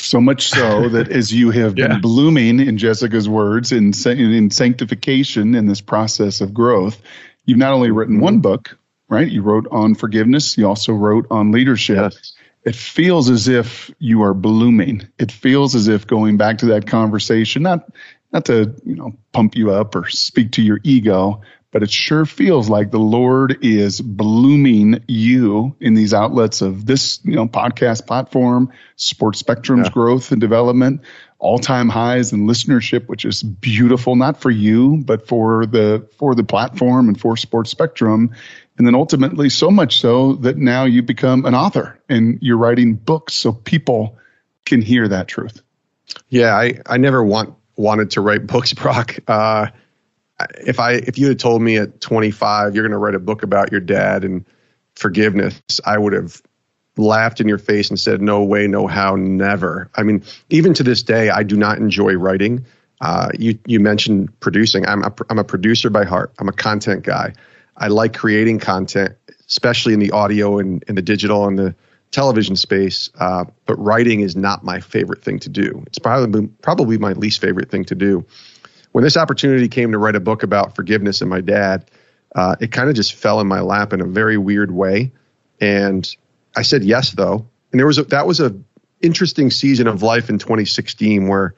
So 0.00 0.20
much 0.20 0.48
so 0.48 0.88
that 0.90 1.10
as 1.10 1.32
you 1.32 1.50
have 1.50 1.78
yeah. 1.78 1.88
been 1.88 2.00
blooming, 2.00 2.60
in 2.60 2.78
Jessica's 2.78 3.28
words, 3.28 3.72
in, 3.72 3.92
in 4.06 4.50
sanctification 4.50 5.54
in 5.54 5.66
this 5.66 5.80
process 5.80 6.40
of 6.40 6.54
growth, 6.54 7.00
you've 7.44 7.58
not 7.58 7.72
only 7.72 7.90
written 7.90 8.20
one 8.20 8.34
mm-hmm. 8.34 8.42
book, 8.42 8.78
right? 9.08 9.28
You 9.28 9.42
wrote 9.42 9.66
on 9.70 9.94
forgiveness. 9.94 10.56
You 10.58 10.66
also 10.66 10.92
wrote 10.92 11.26
on 11.30 11.52
leadership. 11.52 12.12
Yes 12.12 12.32
it 12.64 12.76
feels 12.76 13.30
as 13.30 13.48
if 13.48 13.90
you 13.98 14.22
are 14.22 14.34
blooming. 14.34 15.08
It 15.18 15.32
feels 15.32 15.74
as 15.74 15.88
if 15.88 16.06
going 16.06 16.36
back 16.36 16.58
to 16.58 16.66
that 16.66 16.86
conversation, 16.86 17.62
not 17.62 17.88
not 18.32 18.44
to 18.46 18.74
you 18.84 18.96
know 18.96 19.16
pump 19.32 19.56
you 19.56 19.72
up 19.72 19.94
or 19.94 20.08
speak 20.08 20.52
to 20.52 20.62
your 20.62 20.80
ego, 20.84 21.40
but 21.72 21.82
it 21.82 21.90
sure 21.90 22.26
feels 22.26 22.68
like 22.68 22.90
the 22.90 22.98
Lord 22.98 23.58
is 23.64 24.00
blooming 24.00 25.04
you 25.06 25.76
in 25.80 25.94
these 25.94 26.12
outlets 26.12 26.62
of 26.62 26.84
this 26.84 27.20
you 27.24 27.36
know 27.36 27.46
podcast 27.46 28.06
platform, 28.06 28.72
Sports 28.96 29.38
Spectrum's 29.38 29.86
yeah. 29.86 29.92
growth 29.92 30.32
and 30.32 30.40
development, 30.40 31.02
all 31.38 31.58
time 31.58 31.88
highs 31.88 32.32
in 32.32 32.46
listenership, 32.46 33.06
which 33.06 33.24
is 33.24 33.42
beautiful, 33.42 34.16
not 34.16 34.40
for 34.40 34.50
you, 34.50 34.98
but 34.98 35.26
for 35.26 35.66
the 35.66 36.08
for 36.18 36.34
the 36.34 36.44
platform 36.44 37.08
and 37.08 37.20
for 37.20 37.36
Sports 37.36 37.70
Spectrum. 37.70 38.34
And 38.78 38.86
then 38.86 38.94
ultimately, 38.94 39.50
so 39.50 39.70
much 39.70 40.00
so 40.00 40.34
that 40.36 40.56
now 40.56 40.84
you 40.84 41.02
become 41.02 41.44
an 41.44 41.54
author 41.54 42.00
and 42.08 42.38
you're 42.40 42.56
writing 42.56 42.94
books 42.94 43.34
so 43.34 43.52
people 43.52 44.16
can 44.64 44.80
hear 44.80 45.06
that 45.06 45.28
truth. 45.28 45.60
Yeah, 46.28 46.56
I, 46.56 46.80
I 46.86 46.96
never 46.96 47.22
want 47.22 47.54
wanted 47.76 48.12
to 48.12 48.20
write 48.20 48.46
books, 48.46 48.72
Brock. 48.74 49.16
Uh, 49.28 49.68
if 50.60 50.80
I 50.80 50.92
if 50.92 51.18
you 51.18 51.28
had 51.28 51.38
told 51.38 51.62
me 51.62 51.76
at 51.76 52.00
25 52.00 52.74
you're 52.74 52.84
going 52.84 52.92
to 52.92 52.98
write 52.98 53.14
a 53.14 53.20
book 53.20 53.42
about 53.42 53.70
your 53.70 53.80
dad 53.80 54.24
and 54.24 54.44
forgiveness, 54.94 55.60
I 55.84 55.98
would 55.98 56.12
have 56.12 56.40
laughed 56.96 57.40
in 57.40 57.48
your 57.48 57.58
face 57.58 57.90
and 57.90 57.98
said, 57.98 58.20
"No 58.20 58.44
way, 58.44 58.66
no 58.66 58.86
how, 58.86 59.16
never." 59.16 59.90
I 59.94 60.02
mean, 60.02 60.22
even 60.50 60.74
to 60.74 60.82
this 60.82 61.02
day, 61.02 61.30
I 61.30 61.42
do 61.42 61.56
not 61.56 61.78
enjoy 61.78 62.14
writing. 62.14 62.64
Uh, 63.00 63.30
you 63.38 63.58
you 63.66 63.80
mentioned 63.80 64.38
producing. 64.40 64.86
I'm 64.86 65.02
a, 65.02 65.12
I'm 65.30 65.38
a 65.38 65.44
producer 65.44 65.90
by 65.90 66.04
heart. 66.04 66.32
I'm 66.38 66.48
a 66.48 66.52
content 66.52 67.02
guy. 67.02 67.34
I 67.76 67.88
like 67.88 68.14
creating 68.14 68.58
content, 68.58 69.16
especially 69.48 69.94
in 69.94 70.00
the 70.00 70.10
audio 70.10 70.58
and 70.58 70.82
in 70.84 70.94
the 70.96 71.02
digital 71.02 71.46
and 71.46 71.58
the 71.58 71.74
television 72.10 72.56
space. 72.56 73.08
Uh, 73.18 73.44
but 73.66 73.76
writing 73.76 74.20
is 74.20 74.36
not 74.36 74.64
my 74.64 74.80
favorite 74.80 75.22
thing 75.22 75.38
to 75.38 75.48
do. 75.48 75.82
It's 75.86 75.98
probably 75.98 76.48
probably 76.62 76.98
my 76.98 77.12
least 77.12 77.40
favorite 77.40 77.70
thing 77.70 77.84
to 77.86 77.94
do. 77.94 78.26
When 78.92 79.04
this 79.04 79.16
opportunity 79.16 79.68
came 79.68 79.92
to 79.92 79.98
write 79.98 80.16
a 80.16 80.20
book 80.20 80.42
about 80.42 80.74
forgiveness 80.74 81.20
and 81.20 81.30
my 81.30 81.40
dad, 81.40 81.90
uh, 82.34 82.56
it 82.60 82.72
kind 82.72 82.88
of 82.88 82.96
just 82.96 83.14
fell 83.14 83.40
in 83.40 83.46
my 83.46 83.60
lap 83.60 83.92
in 83.92 84.00
a 84.00 84.04
very 84.04 84.36
weird 84.36 84.70
way, 84.70 85.12
and 85.60 86.08
I 86.56 86.62
said 86.62 86.84
yes 86.84 87.12
though. 87.12 87.46
And 87.72 87.78
there 87.78 87.86
was 87.86 87.98
a, 87.98 88.04
that 88.04 88.26
was 88.26 88.40
a 88.40 88.56
interesting 89.00 89.50
season 89.50 89.86
of 89.86 90.02
life 90.02 90.28
in 90.28 90.38
2016 90.38 91.28
where 91.28 91.54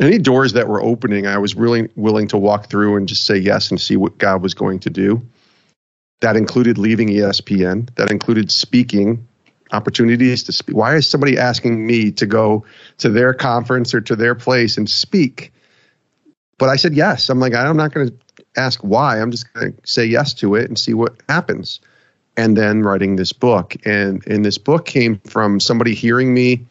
any 0.00 0.18
doors 0.18 0.52
that 0.52 0.68
were 0.68 0.82
opening, 0.82 1.26
I 1.26 1.38
was 1.38 1.54
really 1.54 1.90
willing 1.96 2.28
to 2.28 2.38
walk 2.38 2.70
through 2.70 2.96
and 2.96 3.08
just 3.08 3.24
say 3.24 3.36
yes 3.36 3.70
and 3.70 3.80
see 3.80 3.96
what 3.96 4.18
God 4.18 4.42
was 4.42 4.54
going 4.54 4.80
to 4.80 4.90
do. 4.90 5.22
That 6.20 6.36
included 6.36 6.78
leaving 6.78 7.08
ESPN. 7.08 7.94
That 7.96 8.10
included 8.10 8.50
speaking 8.50 9.26
opportunities 9.70 10.44
to 10.44 10.52
speak. 10.52 10.76
Why 10.76 10.96
is 10.96 11.08
somebody 11.08 11.38
asking 11.38 11.86
me 11.86 12.12
to 12.12 12.26
go 12.26 12.64
to 12.98 13.10
their 13.10 13.34
conference 13.34 13.94
or 13.94 14.00
to 14.02 14.16
their 14.16 14.34
place 14.34 14.78
and 14.78 14.88
speak? 14.88 15.52
But 16.58 16.68
I 16.68 16.76
said 16.76 16.94
yes. 16.94 17.28
I'm 17.28 17.40
like, 17.40 17.54
I'm 17.54 17.76
not 17.76 17.92
going 17.92 18.08
to 18.08 18.16
ask 18.56 18.80
why. 18.80 19.20
I'm 19.20 19.30
just 19.30 19.52
going 19.52 19.72
to 19.72 19.80
say 19.84 20.04
yes 20.04 20.34
to 20.34 20.54
it 20.54 20.68
and 20.68 20.78
see 20.78 20.94
what 20.94 21.16
happens. 21.28 21.80
And 22.36 22.56
then 22.56 22.82
writing 22.82 23.16
this 23.16 23.32
book. 23.32 23.76
And, 23.84 24.24
and 24.26 24.44
this 24.44 24.58
book 24.58 24.86
came 24.86 25.18
from 25.20 25.58
somebody 25.58 25.94
hearing 25.94 26.32
me 26.32 26.66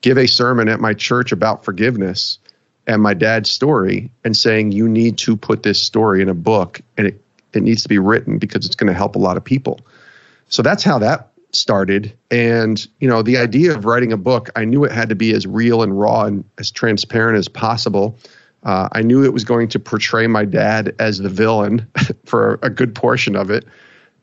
give 0.00 0.16
a 0.16 0.26
sermon 0.26 0.68
at 0.68 0.80
my 0.80 0.94
church 0.94 1.32
about 1.32 1.64
forgiveness 1.64 2.38
and 2.86 3.02
my 3.02 3.14
dad's 3.14 3.50
story 3.50 4.10
and 4.24 4.36
saying 4.36 4.72
you 4.72 4.88
need 4.88 5.18
to 5.18 5.36
put 5.36 5.62
this 5.62 5.82
story 5.82 6.22
in 6.22 6.28
a 6.28 6.34
book 6.34 6.80
and 6.96 7.06
it 7.06 7.20
it 7.54 7.62
needs 7.62 7.82
to 7.82 7.88
be 7.88 7.98
written 7.98 8.38
because 8.38 8.66
it's 8.66 8.74
going 8.74 8.88
to 8.88 8.96
help 8.96 9.16
a 9.16 9.18
lot 9.18 9.36
of 9.36 9.44
people. 9.44 9.80
So 10.48 10.62
that's 10.62 10.82
how 10.82 10.98
that 10.98 11.30
started. 11.52 12.12
And, 12.30 12.84
you 13.00 13.08
know, 13.08 13.22
the 13.22 13.38
idea 13.38 13.74
of 13.74 13.84
writing 13.84 14.12
a 14.12 14.16
book, 14.16 14.50
I 14.56 14.64
knew 14.64 14.84
it 14.84 14.92
had 14.92 15.08
to 15.08 15.14
be 15.14 15.32
as 15.32 15.46
real 15.46 15.82
and 15.82 15.98
raw 15.98 16.24
and 16.24 16.44
as 16.58 16.70
transparent 16.70 17.38
as 17.38 17.48
possible. 17.48 18.16
Uh, 18.64 18.88
I 18.92 19.02
knew 19.02 19.24
it 19.24 19.32
was 19.32 19.44
going 19.44 19.68
to 19.68 19.78
portray 19.78 20.26
my 20.26 20.44
dad 20.44 20.94
as 20.98 21.18
the 21.18 21.28
villain 21.28 21.86
for 22.24 22.58
a 22.62 22.70
good 22.70 22.94
portion 22.94 23.36
of 23.36 23.50
it. 23.50 23.66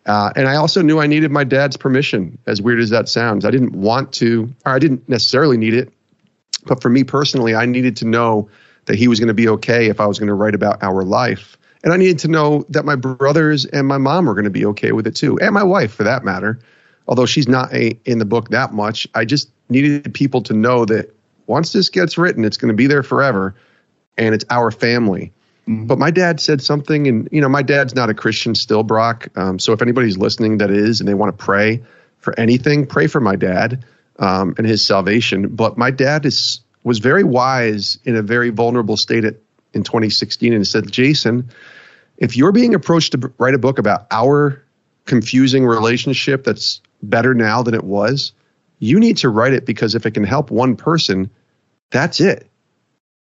Uh, 0.05 0.33
and 0.35 0.47
I 0.47 0.55
also 0.55 0.81
knew 0.81 0.99
I 0.99 1.05
needed 1.05 1.29
my 1.31 1.43
dad's 1.43 1.77
permission, 1.77 2.39
as 2.47 2.61
weird 2.61 2.79
as 2.79 2.89
that 2.89 3.07
sounds. 3.07 3.45
I 3.45 3.51
didn't 3.51 3.73
want 3.73 4.13
to, 4.13 4.51
or 4.65 4.73
I 4.73 4.79
didn't 4.79 5.07
necessarily 5.07 5.57
need 5.57 5.75
it. 5.75 5.93
But 6.65 6.81
for 6.81 6.89
me 6.89 7.03
personally, 7.03 7.53
I 7.53 7.65
needed 7.65 7.97
to 7.97 8.05
know 8.05 8.49
that 8.85 8.95
he 8.95 9.07
was 9.07 9.19
going 9.19 9.27
to 9.27 9.33
be 9.33 9.47
okay 9.47 9.87
if 9.87 9.99
I 9.99 10.07
was 10.07 10.17
going 10.17 10.27
to 10.27 10.33
write 10.33 10.55
about 10.55 10.81
our 10.81 11.03
life. 11.03 11.57
And 11.83 11.93
I 11.93 11.97
needed 11.97 12.19
to 12.19 12.27
know 12.27 12.65
that 12.69 12.83
my 12.83 12.95
brothers 12.95 13.65
and 13.65 13.87
my 13.87 13.97
mom 13.97 14.25
were 14.25 14.33
going 14.33 14.45
to 14.45 14.51
be 14.51 14.65
okay 14.67 14.91
with 14.91 15.05
it 15.05 15.15
too, 15.15 15.39
and 15.39 15.53
my 15.53 15.63
wife 15.63 15.93
for 15.93 16.03
that 16.03 16.23
matter. 16.23 16.59
Although 17.07 17.25
she's 17.25 17.47
not 17.47 17.73
a, 17.73 17.99
in 18.05 18.19
the 18.19 18.25
book 18.25 18.49
that 18.49 18.73
much, 18.73 19.07
I 19.15 19.25
just 19.25 19.51
needed 19.69 20.13
people 20.13 20.41
to 20.43 20.53
know 20.53 20.85
that 20.85 21.13
once 21.47 21.73
this 21.73 21.89
gets 21.89 22.17
written, 22.17 22.45
it's 22.45 22.57
going 22.57 22.69
to 22.69 22.75
be 22.75 22.87
there 22.87 23.03
forever 23.03 23.55
and 24.17 24.33
it's 24.35 24.45
our 24.49 24.71
family. 24.71 25.31
Mm-hmm. 25.67 25.87
But 25.87 25.99
my 25.99 26.11
dad 26.11 26.39
said 26.39 26.61
something, 26.61 27.07
and 27.07 27.29
you 27.31 27.41
know, 27.41 27.49
my 27.49 27.61
dad's 27.61 27.95
not 27.95 28.09
a 28.09 28.13
Christian 28.13 28.55
still, 28.55 28.83
Brock. 28.83 29.27
Um, 29.35 29.59
so 29.59 29.73
if 29.73 29.81
anybody's 29.81 30.17
listening 30.17 30.57
that 30.57 30.71
is, 30.71 30.99
and 30.99 31.07
they 31.07 31.13
want 31.13 31.37
to 31.37 31.43
pray 31.43 31.83
for 32.17 32.37
anything, 32.39 32.85
pray 32.85 33.07
for 33.07 33.19
my 33.19 33.35
dad 33.35 33.85
um, 34.19 34.55
and 34.57 34.65
his 34.65 34.85
salvation. 34.85 35.55
But 35.55 35.77
my 35.77 35.91
dad 35.91 36.25
is 36.25 36.61
was 36.83 36.99
very 36.99 37.23
wise 37.23 37.99
in 38.05 38.15
a 38.15 38.23
very 38.23 38.49
vulnerable 38.49 38.97
state 38.97 39.23
at, 39.23 39.35
in 39.73 39.83
2016, 39.83 40.53
and 40.53 40.67
said, 40.67 40.91
Jason, 40.91 41.49
if 42.17 42.35
you're 42.35 42.51
being 42.51 42.73
approached 42.73 43.11
to 43.13 43.31
write 43.37 43.53
a 43.53 43.59
book 43.59 43.77
about 43.77 44.07
our 44.11 44.63
confusing 45.05 45.65
relationship 45.65 46.43
that's 46.43 46.81
better 47.03 47.33
now 47.33 47.63
than 47.63 47.73
it 47.73 47.83
was, 47.83 48.33
you 48.79 48.99
need 48.99 49.17
to 49.17 49.29
write 49.29 49.53
it 49.53 49.65
because 49.65 49.95
if 49.95 50.05
it 50.05 50.11
can 50.11 50.23
help 50.23 50.49
one 50.49 50.75
person, 50.75 51.29
that's 51.91 52.19
it. 52.19 52.47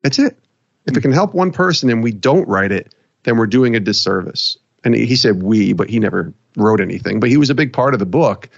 That's 0.02 0.18
it. 0.18 0.38
If 0.88 0.96
it 0.96 1.00
can 1.02 1.12
help 1.12 1.34
one 1.34 1.52
person 1.52 1.90
and 1.90 2.02
we 2.02 2.12
don't 2.12 2.48
write 2.48 2.72
it, 2.72 2.94
then 3.24 3.36
we're 3.36 3.46
doing 3.46 3.76
a 3.76 3.80
disservice. 3.80 4.56
And 4.84 4.94
he 4.94 5.16
said 5.16 5.42
we, 5.42 5.72
but 5.72 5.90
he 5.90 5.98
never 5.98 6.32
wrote 6.56 6.80
anything, 6.80 7.20
but 7.20 7.28
he 7.28 7.36
was 7.36 7.50
a 7.50 7.54
big 7.54 7.72
part 7.72 7.94
of 7.94 8.00
the 8.00 8.06
book. 8.06 8.48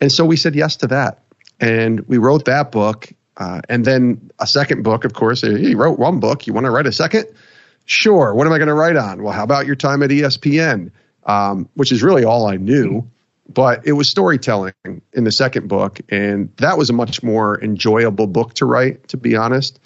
And 0.00 0.10
so 0.10 0.24
we 0.24 0.36
said 0.36 0.54
yes 0.54 0.76
to 0.76 0.86
that. 0.88 1.22
And 1.60 2.00
we 2.08 2.18
wrote 2.18 2.46
that 2.46 2.72
book. 2.72 3.12
Uh, 3.36 3.60
and 3.68 3.84
then 3.84 4.30
a 4.38 4.46
second 4.46 4.82
book, 4.82 5.04
of 5.04 5.14
course. 5.14 5.42
He 5.42 5.74
wrote 5.74 5.98
one 5.98 6.20
book. 6.20 6.46
You 6.46 6.52
want 6.52 6.64
to 6.64 6.70
write 6.70 6.86
a 6.86 6.92
second? 6.92 7.26
Sure. 7.84 8.34
What 8.34 8.46
am 8.46 8.52
I 8.52 8.58
going 8.58 8.68
to 8.68 8.74
write 8.74 8.96
on? 8.96 9.22
Well, 9.22 9.32
how 9.32 9.44
about 9.44 9.66
your 9.66 9.76
time 9.76 10.02
at 10.02 10.10
ESPN? 10.10 10.90
Um, 11.24 11.68
which 11.74 11.92
is 11.92 12.02
really 12.02 12.24
all 12.24 12.46
I 12.46 12.56
knew. 12.56 13.08
But 13.48 13.86
it 13.86 13.92
was 13.92 14.08
storytelling 14.08 14.72
in 14.84 15.24
the 15.24 15.32
second 15.32 15.68
book. 15.68 16.00
And 16.08 16.54
that 16.56 16.78
was 16.78 16.90
a 16.90 16.92
much 16.92 17.22
more 17.22 17.62
enjoyable 17.62 18.26
book 18.26 18.54
to 18.54 18.66
write, 18.66 19.08
to 19.08 19.16
be 19.16 19.36
honest. 19.36 19.78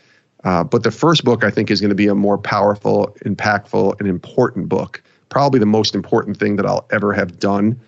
Uh, 0.46 0.62
but 0.62 0.84
the 0.84 0.92
first 0.92 1.24
book, 1.24 1.42
I 1.42 1.50
think, 1.50 1.72
is 1.72 1.80
going 1.80 1.88
to 1.88 1.96
be 1.96 2.06
a 2.06 2.14
more 2.14 2.38
powerful, 2.38 3.14
impactful, 3.24 3.98
and 3.98 4.08
important 4.08 4.68
book. 4.68 5.02
Probably 5.28 5.58
the 5.58 5.66
most 5.66 5.92
important 5.92 6.36
thing 6.36 6.54
that 6.54 6.64
I'll 6.64 6.86
ever 6.92 7.12
have 7.12 7.40
done, 7.40 7.80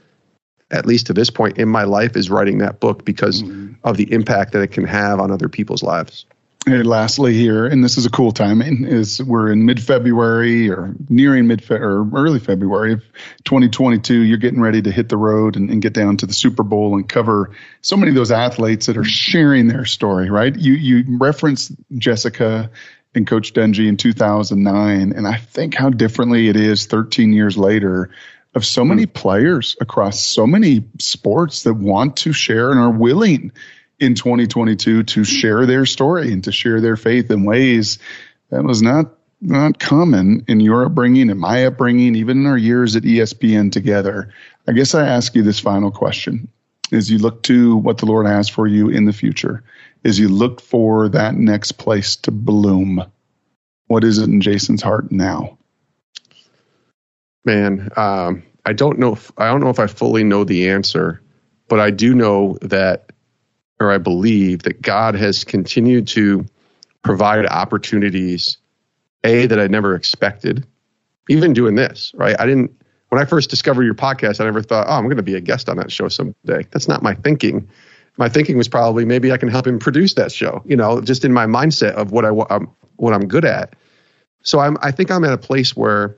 at 0.73 0.85
least 0.85 1.07
to 1.07 1.13
this 1.13 1.31
point 1.31 1.57
in 1.57 1.69
my 1.69 1.85
life, 1.85 2.17
is 2.17 2.31
writing 2.31 2.59
that 2.59 2.81
book 2.81 3.05
because 3.05 3.45
mm-hmm. 3.45 3.75
of 3.85 3.97
the 3.97 4.13
impact 4.13 4.53
that 4.55 4.63
it 4.63 4.73
can 4.73 4.85
have 4.85 5.21
on 5.21 5.31
other 5.31 5.49
people's 5.49 5.85
lives. 5.85 6.27
And 6.67 6.87
lastly, 6.87 7.35
here, 7.35 7.67
and 7.67 7.83
this 7.83 7.97
is 7.97 8.05
a 8.05 8.11
cool 8.11 8.33
timing, 8.33 8.85
is 8.85 9.23
we're 9.23 9.51
in 9.51 9.65
mid 9.65 9.83
February 9.83 10.69
or 10.69 10.95
nearing 11.09 11.47
mid 11.47 11.63
February 11.63 11.95
or 11.95 12.11
early 12.15 12.41
February 12.41 12.93
of 12.93 13.03
2022. 13.45 14.23
You're 14.23 14.39
getting 14.39 14.61
ready 14.61 14.83
to 14.83 14.91
hit 14.91 15.09
the 15.09 15.17
road 15.17 15.57
and, 15.57 15.71
and, 15.71 15.81
get 15.81 15.95
down 15.95 16.17
to 16.19 16.27
the 16.27 16.35
Super 16.35 16.63
Bowl 16.63 16.95
and 16.95 17.09
cover 17.09 17.53
so 17.81 17.97
many 17.97 18.11
of 18.11 18.17
those 18.17 18.33
athletes 18.33 18.87
that 18.87 18.97
are 18.97 19.05
sharing 19.05 19.69
their 19.69 19.85
story, 19.85 20.31
right? 20.31 20.55
You 20.55 20.75
you 20.75 21.05
referenced 21.19 21.73
Jessica 21.97 22.71
and 23.15 23.27
Coach 23.27 23.55
Dungy 23.55 23.89
in 23.89 23.97
2009, 23.97 25.13
and 25.13 25.27
I 25.27 25.37
think 25.37 25.75
how 25.75 25.91
differently 25.91 26.49
it 26.49 26.57
is 26.57 26.87
13 26.87 27.33
years 27.33 27.57
later 27.57 28.11
of 28.55 28.67
so 28.67 28.85
many 28.85 29.05
hmm. 29.05 29.13
players 29.13 29.77
across 29.81 30.21
so 30.21 30.47
many 30.47 30.85
sports 30.99 31.63
that 31.63 31.75
want 31.75 32.17
to 32.19 32.33
share 32.33 32.71
and 32.71 32.81
are 32.81 32.91
willing 32.91 33.53
in 33.99 34.15
2022 34.15 35.03
to 35.03 35.25
share 35.25 35.67
their 35.67 35.87
story 35.87 36.33
and 36.33 36.45
to 36.45 36.53
share 36.53 36.81
their 36.81 36.97
faith 36.97 37.31
in 37.31 37.45
ways 37.45 37.99
that 38.51 38.63
was 38.63 38.83
not 38.83 39.15
not 39.41 39.79
common 39.79 40.45
in 40.49 40.59
your 40.59 40.85
upbringing 40.85 41.31
and 41.31 41.39
my 41.39 41.65
upbringing, 41.67 42.17
even 42.17 42.39
in 42.39 42.47
our 42.47 42.59
years 42.59 42.97
at 42.97 43.05
ESPN 43.05 43.71
together. 43.71 44.33
I 44.67 44.73
guess 44.73 44.95
I 44.95 45.07
ask 45.07 45.35
you 45.37 45.43
this 45.43 45.61
final 45.61 45.93
question 45.93 46.49
as 46.93 47.11
you 47.11 47.19
look 47.19 47.43
to 47.45 47.77
what 47.77 47.99
the 47.99 48.07
Lord 48.07 48.27
has 48.27 48.49
for 48.49 48.67
you 48.67 48.89
in 48.89 49.05
the 49.05 49.13
future, 49.13 49.63
as 50.05 50.19
you 50.19 50.29
look 50.29 50.61
for 50.61 51.09
that 51.11 51.35
next 51.35 51.73
place 51.73 52.17
to 52.17 52.31
bloom, 52.31 53.05
what 53.87 54.05
is 54.05 54.19
it 54.19 54.29
in 54.29 54.41
Jason's 54.41 54.83
heart 54.83 55.13
now? 55.13 55.59
Man, 57.45 57.91
um, 57.97 58.43
I 58.65 58.73
don't 58.73 58.99
know. 58.99 59.13
If, 59.13 59.33
I 59.39 59.49
don't 59.49 59.61
know 59.61 59.71
if 59.71 59.79
I 59.79 59.87
fully 59.87 60.25
know 60.25 60.45
the 60.45 60.71
answer, 60.71 61.23
but 61.69 61.81
I 61.81 61.91
do 61.91 62.15
know 62.15 62.59
that 62.63 63.08
or 63.81 63.91
I 63.91 63.99
believe 63.99 64.63
that 64.65 64.83
God 64.83 65.15
has 65.15 65.45
continued 65.45 66.09
to 66.09 66.45
provide 67.03 67.47
opportunities, 67.47 68.59
A, 69.25 69.47
that 69.47 69.59
I 69.59 69.67
never 69.67 69.95
expected, 69.95 70.67
even 71.29 71.53
doing 71.53 71.75
this, 71.75 72.13
right? 72.15 72.37
I 72.39 72.47
didn't, 72.47 72.73
when 73.09 73.21
I 73.21 73.25
first 73.25 73.51
discovered 73.51 73.85
your 73.85 73.95
podcast, 73.95 74.41
I 74.41 74.45
never 74.45 74.63
thought, 74.63 74.87
oh, 74.89 74.93
I'm 74.93 75.05
going 75.05 75.17
to 75.17 75.23
be 75.23 75.35
a 75.35 75.41
guest 75.41 75.69
on 75.69 75.77
that 75.77 75.93
show 75.93 76.09
someday. 76.09 76.65
That's 76.71 76.89
not 76.89 77.03
my 77.03 77.15
thinking. 77.15 77.69
My 78.17 78.29
thinking 78.29 78.57
was 78.57 78.69
probably 78.69 79.05
maybe 79.05 79.31
I 79.31 79.37
can 79.37 79.49
help 79.49 79.67
him 79.67 79.79
produce 79.79 80.15
that 80.15 80.33
show, 80.33 80.63
you 80.67 80.77
know, 80.77 81.01
just 81.01 81.25
in 81.25 81.33
my 81.33 81.47
mindset 81.47 81.93
of 81.93 82.11
what 82.11 82.25
I, 82.25 82.31
um, 82.51 82.75
what 82.97 83.15
I'm 83.15 83.29
good 83.29 83.45
at. 83.45 83.75
So 84.43 84.59
I'm, 84.59 84.77
I 84.83 84.91
think 84.91 85.11
I'm 85.11 85.25
at 85.25 85.33
a 85.33 85.39
place 85.39 85.77
where 85.77 86.17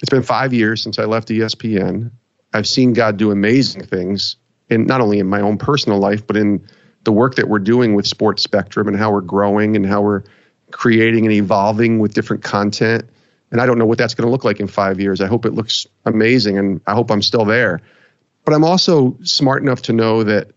it's 0.00 0.10
been 0.10 0.22
five 0.22 0.54
years 0.54 0.82
since 0.82 0.98
I 0.98 1.04
left 1.04 1.28
ESPN. 1.28 2.10
I've 2.54 2.66
seen 2.66 2.94
God 2.94 3.18
do 3.18 3.30
amazing 3.30 3.84
things 3.84 4.36
in 4.70 4.86
not 4.86 5.00
only 5.00 5.18
in 5.18 5.26
my 5.26 5.40
own 5.40 5.58
personal 5.58 5.98
life, 5.98 6.26
but 6.26 6.36
in 6.36 6.66
the 7.04 7.12
work 7.12 7.36
that 7.36 7.48
we're 7.48 7.58
doing 7.58 7.94
with 7.94 8.06
Sports 8.06 8.42
Spectrum 8.42 8.88
and 8.88 8.96
how 8.96 9.12
we're 9.12 9.20
growing 9.20 9.76
and 9.76 9.86
how 9.86 10.02
we're 10.02 10.24
creating 10.70 11.24
and 11.24 11.34
evolving 11.34 11.98
with 11.98 12.14
different 12.14 12.42
content. 12.42 13.08
And 13.50 13.60
I 13.60 13.66
don't 13.66 13.78
know 13.78 13.86
what 13.86 13.98
that's 13.98 14.14
going 14.14 14.26
to 14.26 14.30
look 14.30 14.44
like 14.44 14.60
in 14.60 14.66
five 14.66 15.00
years. 15.00 15.20
I 15.20 15.26
hope 15.26 15.46
it 15.46 15.54
looks 15.54 15.86
amazing 16.04 16.58
and 16.58 16.80
I 16.86 16.92
hope 16.92 17.10
I'm 17.10 17.22
still 17.22 17.44
there. 17.44 17.80
But 18.44 18.54
I'm 18.54 18.64
also 18.64 19.16
smart 19.22 19.62
enough 19.62 19.82
to 19.82 19.92
know 19.92 20.24
that 20.24 20.50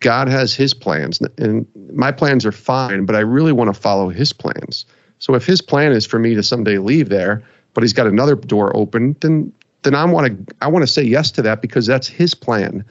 God 0.00 0.28
has 0.28 0.54
his 0.54 0.74
plans 0.74 1.20
and 1.38 1.66
my 1.92 2.12
plans 2.12 2.44
are 2.44 2.52
fine, 2.52 3.06
but 3.06 3.16
I 3.16 3.20
really 3.20 3.52
want 3.52 3.72
to 3.72 3.80
follow 3.80 4.08
his 4.08 4.32
plans. 4.32 4.86
So 5.18 5.34
if 5.34 5.46
his 5.46 5.62
plan 5.62 5.92
is 5.92 6.06
for 6.06 6.18
me 6.18 6.34
to 6.34 6.42
someday 6.42 6.78
leave 6.78 7.08
there, 7.08 7.44
but 7.72 7.82
he's 7.82 7.92
got 7.92 8.06
another 8.06 8.34
door 8.34 8.76
open, 8.76 9.16
then 9.20 9.52
then 9.82 9.94
I 9.94 10.04
want 10.06 10.48
to 10.48 10.54
I 10.60 10.68
want 10.68 10.82
to 10.82 10.92
say 10.92 11.02
yes 11.02 11.32
to 11.32 11.42
that 11.42 11.62
because 11.62 11.86
that's 11.86 12.08
his 12.08 12.34
plan. 12.34 12.84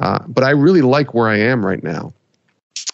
Uh, 0.00 0.18
but 0.26 0.42
I 0.42 0.50
really 0.50 0.82
like 0.82 1.14
where 1.14 1.28
I 1.28 1.38
am 1.38 1.64
right 1.64 1.82
now. 1.82 2.12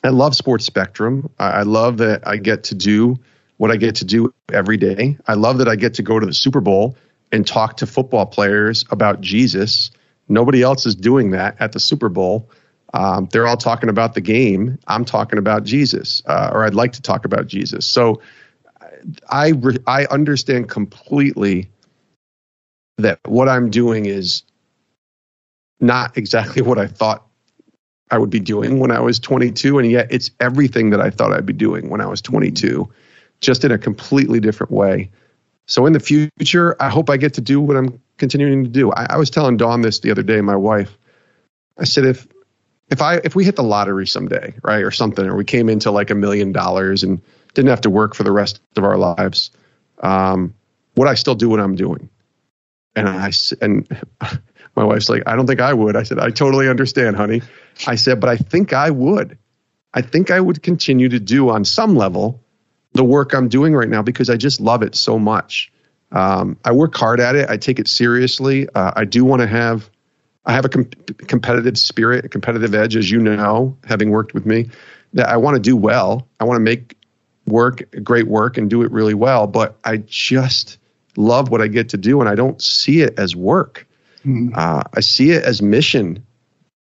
I 0.02 0.08
love 0.08 0.34
Sports 0.34 0.66
Spectrum. 0.66 1.30
I, 1.38 1.50
I 1.50 1.62
love 1.62 1.98
that 1.98 2.26
I 2.26 2.36
get 2.36 2.64
to 2.64 2.74
do 2.74 3.16
what 3.56 3.70
I 3.70 3.76
get 3.76 3.96
to 3.96 4.04
do 4.04 4.34
every 4.52 4.76
day. 4.76 5.16
I 5.26 5.34
love 5.34 5.58
that 5.58 5.68
I 5.68 5.76
get 5.76 5.94
to 5.94 6.02
go 6.02 6.18
to 6.18 6.26
the 6.26 6.34
Super 6.34 6.60
Bowl 6.60 6.96
and 7.32 7.46
talk 7.46 7.78
to 7.78 7.86
football 7.86 8.26
players 8.26 8.84
about 8.90 9.20
Jesus. 9.20 9.90
Nobody 10.28 10.62
else 10.62 10.84
is 10.84 10.94
doing 10.94 11.30
that 11.30 11.56
at 11.60 11.72
the 11.72 11.80
Super 11.80 12.08
Bowl. 12.08 12.50
Um, 12.92 13.28
they're 13.32 13.46
all 13.46 13.56
talking 13.56 13.88
about 13.88 14.14
the 14.14 14.20
game. 14.20 14.78
I'm 14.86 15.04
talking 15.04 15.38
about 15.38 15.64
Jesus, 15.64 16.22
uh, 16.26 16.50
or 16.52 16.64
I'd 16.64 16.74
like 16.74 16.92
to 16.92 17.02
talk 17.02 17.24
about 17.24 17.46
Jesus. 17.46 17.86
So 17.86 18.20
I 19.28 19.52
I 19.86 20.06
understand 20.06 20.68
completely 20.68 21.70
that 22.98 23.20
what 23.26 23.48
I'm 23.48 23.70
doing 23.70 24.06
is 24.06 24.42
not 25.80 26.16
exactly 26.16 26.62
what 26.62 26.78
I 26.78 26.86
thought 26.86 27.26
I 28.10 28.18
would 28.18 28.30
be 28.30 28.40
doing 28.40 28.78
when 28.78 28.90
I 28.90 29.00
was 29.00 29.18
22. 29.18 29.78
And 29.78 29.90
yet 29.90 30.08
it's 30.10 30.30
everything 30.40 30.90
that 30.90 31.00
I 31.00 31.10
thought 31.10 31.32
I'd 31.32 31.46
be 31.46 31.52
doing 31.52 31.90
when 31.90 32.00
I 32.00 32.06
was 32.06 32.22
22, 32.22 32.88
just 33.40 33.64
in 33.64 33.72
a 33.72 33.78
completely 33.78 34.40
different 34.40 34.72
way. 34.72 35.10
So 35.66 35.86
in 35.86 35.92
the 35.92 36.00
future, 36.00 36.76
I 36.80 36.88
hope 36.88 37.10
I 37.10 37.16
get 37.16 37.34
to 37.34 37.40
do 37.40 37.60
what 37.60 37.76
I'm 37.76 38.00
continuing 38.18 38.64
to 38.64 38.70
do. 38.70 38.92
I, 38.92 39.06
I 39.10 39.16
was 39.16 39.30
telling 39.30 39.56
Dawn 39.56 39.82
this 39.82 39.98
the 39.98 40.10
other 40.10 40.22
day, 40.22 40.40
my 40.40 40.56
wife. 40.56 40.96
I 41.76 41.84
said, 41.84 42.04
if 42.04 42.26
if 42.88 43.02
I 43.02 43.16
if 43.16 43.34
we 43.34 43.44
hit 43.44 43.56
the 43.56 43.64
lottery 43.64 44.06
someday, 44.06 44.54
right, 44.62 44.82
or 44.82 44.92
something, 44.92 45.26
or 45.26 45.36
we 45.36 45.44
came 45.44 45.68
into 45.68 45.90
like 45.90 46.10
a 46.10 46.14
million 46.14 46.52
dollars 46.52 47.02
and 47.02 47.20
didn't 47.54 47.70
have 47.70 47.80
to 47.82 47.90
work 47.90 48.14
for 48.14 48.22
the 48.22 48.30
rest 48.30 48.60
of 48.76 48.84
our 48.84 48.96
lives, 48.96 49.50
um, 50.02 50.54
would 50.94 51.08
I 51.08 51.14
still 51.14 51.34
do 51.34 51.48
what 51.48 51.58
I'm 51.58 51.74
doing? 51.74 52.08
And 52.94 53.08
I 53.08 53.32
and 53.60 53.88
my 54.76 54.84
wife's 54.84 55.08
like, 55.08 55.22
I 55.26 55.34
don't 55.34 55.46
think 55.46 55.60
I 55.60 55.72
would. 55.72 55.96
I 55.96 56.02
said, 56.02 56.18
I 56.18 56.30
totally 56.30 56.68
understand, 56.68 57.16
honey. 57.16 57.42
I 57.86 57.94
said, 57.94 58.20
but 58.20 58.28
I 58.28 58.36
think 58.36 58.72
I 58.72 58.90
would. 58.90 59.38
I 59.94 60.02
think 60.02 60.30
I 60.30 60.38
would 60.38 60.62
continue 60.62 61.08
to 61.08 61.18
do 61.18 61.48
on 61.48 61.64
some 61.64 61.96
level 61.96 62.42
the 62.92 63.04
work 63.04 63.34
I'm 63.34 63.48
doing 63.48 63.74
right 63.74 63.88
now 63.88 64.02
because 64.02 64.28
I 64.30 64.36
just 64.36 64.60
love 64.60 64.82
it 64.82 64.94
so 64.94 65.18
much. 65.18 65.72
Um, 66.12 66.56
I 66.64 66.72
work 66.72 66.94
hard 66.94 67.20
at 67.20 67.36
it. 67.36 67.48
I 67.48 67.56
take 67.56 67.78
it 67.78 67.88
seriously. 67.88 68.68
Uh, 68.74 68.92
I 68.94 69.04
do 69.04 69.24
want 69.24 69.42
to 69.42 69.48
have, 69.48 69.90
I 70.44 70.52
have 70.52 70.64
a 70.64 70.68
com- 70.68 70.90
competitive 71.26 71.78
spirit, 71.78 72.24
a 72.24 72.28
competitive 72.28 72.74
edge, 72.74 72.96
as 72.96 73.10
you 73.10 73.20
know, 73.20 73.76
having 73.84 74.10
worked 74.10 74.34
with 74.34 74.46
me. 74.46 74.70
That 75.12 75.28
I 75.28 75.36
want 75.36 75.54
to 75.56 75.60
do 75.60 75.76
well. 75.76 76.28
I 76.40 76.44
want 76.44 76.56
to 76.56 76.62
make 76.62 76.96
work 77.46 77.82
great 78.02 78.26
work 78.26 78.58
and 78.58 78.68
do 78.68 78.82
it 78.82 78.90
really 78.90 79.14
well. 79.14 79.46
But 79.46 79.78
I 79.84 79.98
just 79.98 80.78
love 81.16 81.50
what 81.50 81.60
I 81.60 81.68
get 81.68 81.90
to 81.90 81.96
do, 81.96 82.20
and 82.20 82.28
I 82.28 82.34
don't 82.34 82.60
see 82.60 83.00
it 83.00 83.18
as 83.18 83.34
work. 83.34 83.85
Mm-hmm. 84.26 84.54
Uh, 84.54 84.82
I 84.92 85.00
see 85.00 85.30
it 85.30 85.44
as 85.44 85.62
mission. 85.62 86.26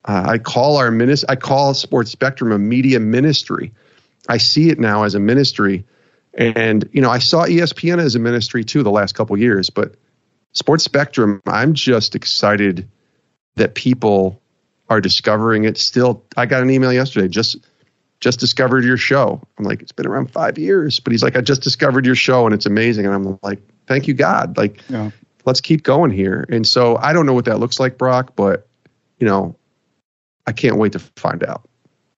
Uh, 0.06 0.26
I 0.28 0.38
call 0.38 0.78
our 0.78 0.91
ministry. 0.91 1.28
I 1.30 1.36
call 1.36 1.74
Sports 1.74 2.12
Spectrum 2.12 2.52
a 2.52 2.58
media 2.58 3.00
ministry. 3.00 3.74
I 4.28 4.38
see 4.38 4.70
it 4.70 4.80
now 4.80 5.04
as 5.04 5.16
a 5.16 5.20
ministry 5.20 5.86
and 6.34 6.89
you 6.91 7.02
know, 7.02 7.10
I 7.10 7.20
saw 7.20 7.46
ESPN 7.46 8.00
as 8.00 8.16
a 8.16 8.20
ministry 8.20 8.64
too 8.64 8.84
the 8.84 8.91
last 8.91 9.14
couple 9.14 9.38
years, 9.38 9.70
but 9.70 9.96
Sports 10.54 10.84
Spectrum, 10.84 11.41
I'm 11.46 11.74
just 11.74 12.16
excited 12.16 12.89
that 13.56 13.76
people 13.76 14.41
are 14.89 15.00
discovering 15.00 15.66
it. 15.66 15.78
Still, 15.78 16.24
I 16.36 16.46
got 16.46 16.64
an 16.64 16.70
email 16.70 16.91
yesterday. 16.91 17.28
Just 17.28 17.58
just 18.20 18.39
discovered 18.39 18.84
your 18.84 18.98
show. 18.98 19.41
I'm 19.58 19.66
like, 19.66 19.82
it's 19.82 19.91
been 19.91 20.08
around 20.08 20.32
five 20.32 20.58
years, 20.58 21.00
but 21.00 21.12
he's 21.12 21.22
like, 21.22 21.36
I 21.36 21.41
just 21.41 21.62
discovered 21.62 22.06
your 22.06 22.16
show 22.16 22.46
and 22.46 22.56
it's 22.56 22.66
amazing. 22.66 23.06
And 23.06 23.14
I'm 23.14 23.39
like, 23.44 23.60
thank 23.86 24.08
you, 24.08 24.14
God. 24.14 24.56
Like, 24.56 24.80
yeah. 24.89 25.12
Let's 25.46 25.62
keep 25.62 25.84
going 25.84 26.12
here. 26.12 26.46
And 26.50 26.68
so 26.68 26.98
I 26.98 27.14
don't 27.14 27.26
know 27.26 27.34
what 27.34 27.46
that 27.46 27.60
looks 27.60 27.80
like, 27.80 27.98
Brock, 27.98 28.34
but 28.36 28.68
you 29.20 29.28
know, 29.28 29.56
I 30.46 30.52
can't 30.52 30.78
wait 30.78 30.94
to 30.94 31.00
find 31.00 31.44
out. 31.44 31.68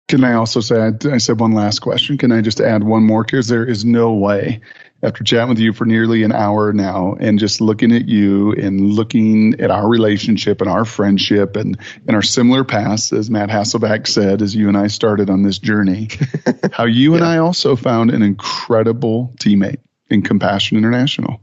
Can 0.08 0.24
I 0.24 0.34
also 0.34 0.60
say, 0.60 0.92
I, 1.12 1.18
said 1.18 1.40
one 1.40 1.54
last 1.54 1.80
question. 1.80 2.18
Can 2.18 2.32
I 2.32 2.42
just 2.42 2.62
add 2.62 2.84
one 2.84 3.04
more? 3.04 3.24
Because 3.24 3.48
there 3.48 3.66
is 3.66 3.84
no 3.84 4.14
way, 4.14 4.62
after 5.02 5.24
chatting 5.24 5.50
with 5.50 5.60
you 5.60 5.74
for 5.74 5.86
nearly 5.86 6.24
an 6.24 6.32
hour 6.32 6.74
now 6.74 7.16
and 7.20 7.40
just 7.40 7.62
looking 7.62 7.92
at 7.92 8.08
you 8.08 8.54
and 8.54 8.94
looking 8.94 9.60
at 9.60 9.72
our 9.72 9.88
relationship 9.88 10.62
and 10.62 10.70
our 10.70 10.86
friendship 10.86 11.56
and, 11.56 11.78
and 12.08 12.16
our 12.16 12.22
similar 12.22 12.64
paths, 12.64 13.14
as 13.14 13.30
Matt 13.30 13.50
Hasselbeck 13.50 14.08
said, 14.08 14.42
as 14.42 14.56
you 14.56 14.68
and 14.68 14.78
I 14.78 14.88
started 14.88 15.30
on 15.30 15.44
this 15.44 15.60
journey, 15.60 16.10
how 16.72 16.86
you 16.86 17.12
yeah. 17.12 17.18
and 17.18 17.26
I 17.26 17.38
also 17.38 17.76
found 17.76 18.12
an 18.12 18.22
incredible 18.22 19.34
teammate 19.40 19.80
in 20.10 20.22
Compassion 20.22 20.78
International. 20.78 21.40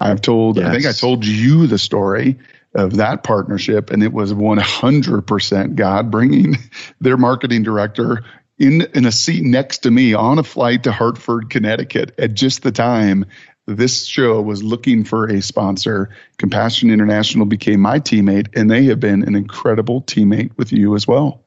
I've 0.00 0.22
told, 0.22 0.56
yes. 0.56 0.66
I 0.66 0.72
think 0.72 0.86
I 0.86 0.92
told 0.92 1.26
you 1.26 1.66
the 1.66 1.78
story 1.78 2.38
of 2.74 2.96
that 2.96 3.22
partnership, 3.22 3.90
and 3.90 4.02
it 4.02 4.12
was 4.12 4.32
100% 4.32 5.74
God 5.74 6.10
bringing 6.10 6.56
their 7.00 7.16
marketing 7.16 7.62
director 7.62 8.24
in 8.58 8.82
in 8.94 9.06
a 9.06 9.12
seat 9.12 9.42
next 9.42 9.78
to 9.78 9.90
me 9.90 10.12
on 10.14 10.38
a 10.38 10.42
flight 10.42 10.84
to 10.84 10.92
Hartford, 10.92 11.50
Connecticut 11.50 12.14
at 12.18 12.34
just 12.34 12.62
the 12.62 12.70
time 12.70 13.24
this 13.66 14.04
show 14.04 14.40
was 14.40 14.62
looking 14.62 15.04
for 15.04 15.26
a 15.28 15.40
sponsor. 15.40 16.10
Compassion 16.38 16.90
International 16.90 17.46
became 17.46 17.80
my 17.80 18.00
teammate, 18.00 18.48
and 18.54 18.70
they 18.70 18.84
have 18.84 19.00
been 19.00 19.22
an 19.22 19.34
incredible 19.34 20.02
teammate 20.02 20.56
with 20.56 20.72
you 20.72 20.94
as 20.94 21.06
well. 21.06 21.44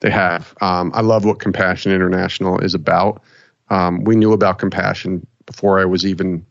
They 0.00 0.10
have. 0.10 0.54
Um, 0.60 0.92
I 0.94 1.00
love 1.00 1.24
what 1.24 1.40
Compassion 1.40 1.92
International 1.92 2.60
is 2.60 2.74
about. 2.74 3.22
Um, 3.68 4.04
we 4.04 4.16
knew 4.16 4.32
about 4.32 4.58
Compassion 4.58 5.26
before 5.46 5.80
I 5.80 5.84
was 5.84 6.06
even 6.06 6.46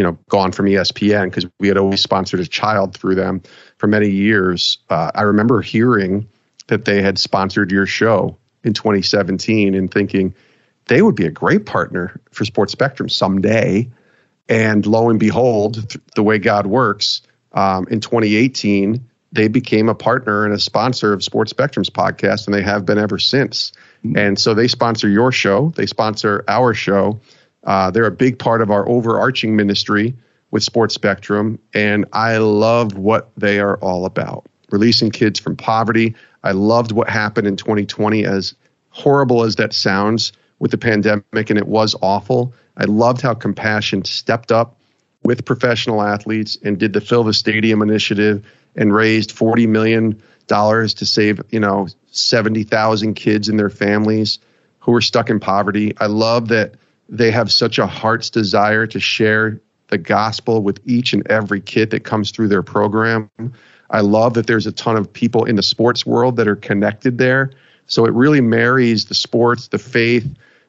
you 0.00 0.04
know 0.04 0.18
gone 0.30 0.50
from 0.50 0.64
ESPN 0.64 1.26
because 1.26 1.44
we 1.58 1.68
had 1.68 1.76
always 1.76 2.00
sponsored 2.00 2.40
a 2.40 2.46
child 2.46 2.96
through 2.96 3.16
them 3.16 3.42
for 3.76 3.86
many 3.86 4.08
years. 4.08 4.78
Uh, 4.88 5.10
I 5.14 5.22
remember 5.22 5.60
hearing 5.60 6.26
that 6.68 6.86
they 6.86 7.02
had 7.02 7.18
sponsored 7.18 7.70
your 7.70 7.84
show 7.84 8.38
in 8.64 8.72
2017 8.72 9.74
and 9.74 9.90
thinking 9.90 10.34
they 10.86 11.02
would 11.02 11.16
be 11.16 11.26
a 11.26 11.30
great 11.30 11.66
partner 11.66 12.18
for 12.30 12.46
Sports 12.46 12.72
Spectrum 12.72 13.10
someday. 13.10 13.90
And 14.48 14.86
lo 14.86 15.10
and 15.10 15.20
behold, 15.20 15.74
th- 15.74 16.02
the 16.14 16.22
way 16.22 16.38
God 16.38 16.66
works, 16.66 17.20
um, 17.52 17.86
in 17.90 18.00
2018 18.00 19.06
they 19.32 19.48
became 19.48 19.90
a 19.90 19.94
partner 19.94 20.46
and 20.46 20.54
a 20.54 20.58
sponsor 20.58 21.12
of 21.12 21.22
Sports 21.22 21.50
Spectrum's 21.50 21.90
podcast, 21.90 22.46
and 22.46 22.54
they 22.54 22.62
have 22.62 22.86
been 22.86 22.98
ever 22.98 23.18
since. 23.18 23.72
Mm-hmm. 24.02 24.16
And 24.16 24.40
so 24.40 24.54
they 24.54 24.66
sponsor 24.66 25.10
your 25.10 25.30
show, 25.30 25.74
they 25.76 25.84
sponsor 25.84 26.42
our 26.48 26.72
show 26.72 27.20
uh, 27.64 27.90
they're 27.90 28.06
a 28.06 28.10
big 28.10 28.38
part 28.38 28.62
of 28.62 28.70
our 28.70 28.88
overarching 28.88 29.56
ministry 29.56 30.14
with 30.50 30.62
Sports 30.62 30.94
Spectrum, 30.94 31.58
and 31.74 32.06
I 32.12 32.38
love 32.38 32.96
what 32.96 33.30
they 33.36 33.60
are 33.60 33.76
all 33.78 34.04
about 34.04 34.46
releasing 34.70 35.10
kids 35.10 35.38
from 35.38 35.56
poverty. 35.56 36.14
I 36.42 36.52
loved 36.52 36.92
what 36.92 37.08
happened 37.08 37.46
in 37.46 37.56
2020, 37.56 38.24
as 38.24 38.54
horrible 38.90 39.42
as 39.42 39.56
that 39.56 39.72
sounds 39.72 40.32
with 40.58 40.70
the 40.70 40.78
pandemic, 40.78 41.50
and 41.50 41.58
it 41.58 41.66
was 41.66 41.96
awful. 42.02 42.54
I 42.76 42.84
loved 42.84 43.20
how 43.20 43.34
Compassion 43.34 44.04
stepped 44.04 44.52
up 44.52 44.76
with 45.22 45.44
professional 45.44 46.02
athletes 46.02 46.56
and 46.62 46.78
did 46.78 46.92
the 46.92 47.00
Fill 47.00 47.24
the 47.24 47.34
Stadium 47.34 47.82
initiative 47.82 48.46
and 48.76 48.94
raised 48.94 49.36
$40 49.36 49.68
million 49.68 50.22
to 50.48 51.06
save, 51.06 51.40
you 51.50 51.60
know, 51.60 51.88
70,000 52.10 53.14
kids 53.14 53.48
and 53.48 53.58
their 53.58 53.70
families 53.70 54.38
who 54.80 54.92
were 54.92 55.00
stuck 55.00 55.30
in 55.30 55.38
poverty. 55.38 55.94
I 55.98 56.06
love 56.06 56.48
that 56.48 56.74
they 57.10 57.30
have 57.32 57.52
such 57.52 57.78
a 57.78 57.86
heart's 57.86 58.30
desire 58.30 58.86
to 58.86 59.00
share 59.00 59.60
the 59.88 59.98
gospel 59.98 60.62
with 60.62 60.80
each 60.86 61.12
and 61.12 61.26
every 61.28 61.60
kid 61.60 61.90
that 61.90 62.04
comes 62.04 62.30
through 62.30 62.48
their 62.48 62.62
program. 62.62 63.28
I 63.90 64.00
love 64.00 64.34
that 64.34 64.46
there's 64.46 64.68
a 64.68 64.72
ton 64.72 64.96
of 64.96 65.12
people 65.12 65.44
in 65.44 65.56
the 65.56 65.62
sports 65.62 66.06
world 66.06 66.36
that 66.36 66.46
are 66.46 66.56
connected 66.56 67.18
there. 67.18 67.50
So 67.86 68.06
it 68.06 68.12
really 68.12 68.40
marries 68.40 69.06
the 69.06 69.16
sports, 69.16 69.68
the 69.68 69.78
faith, 69.78 70.26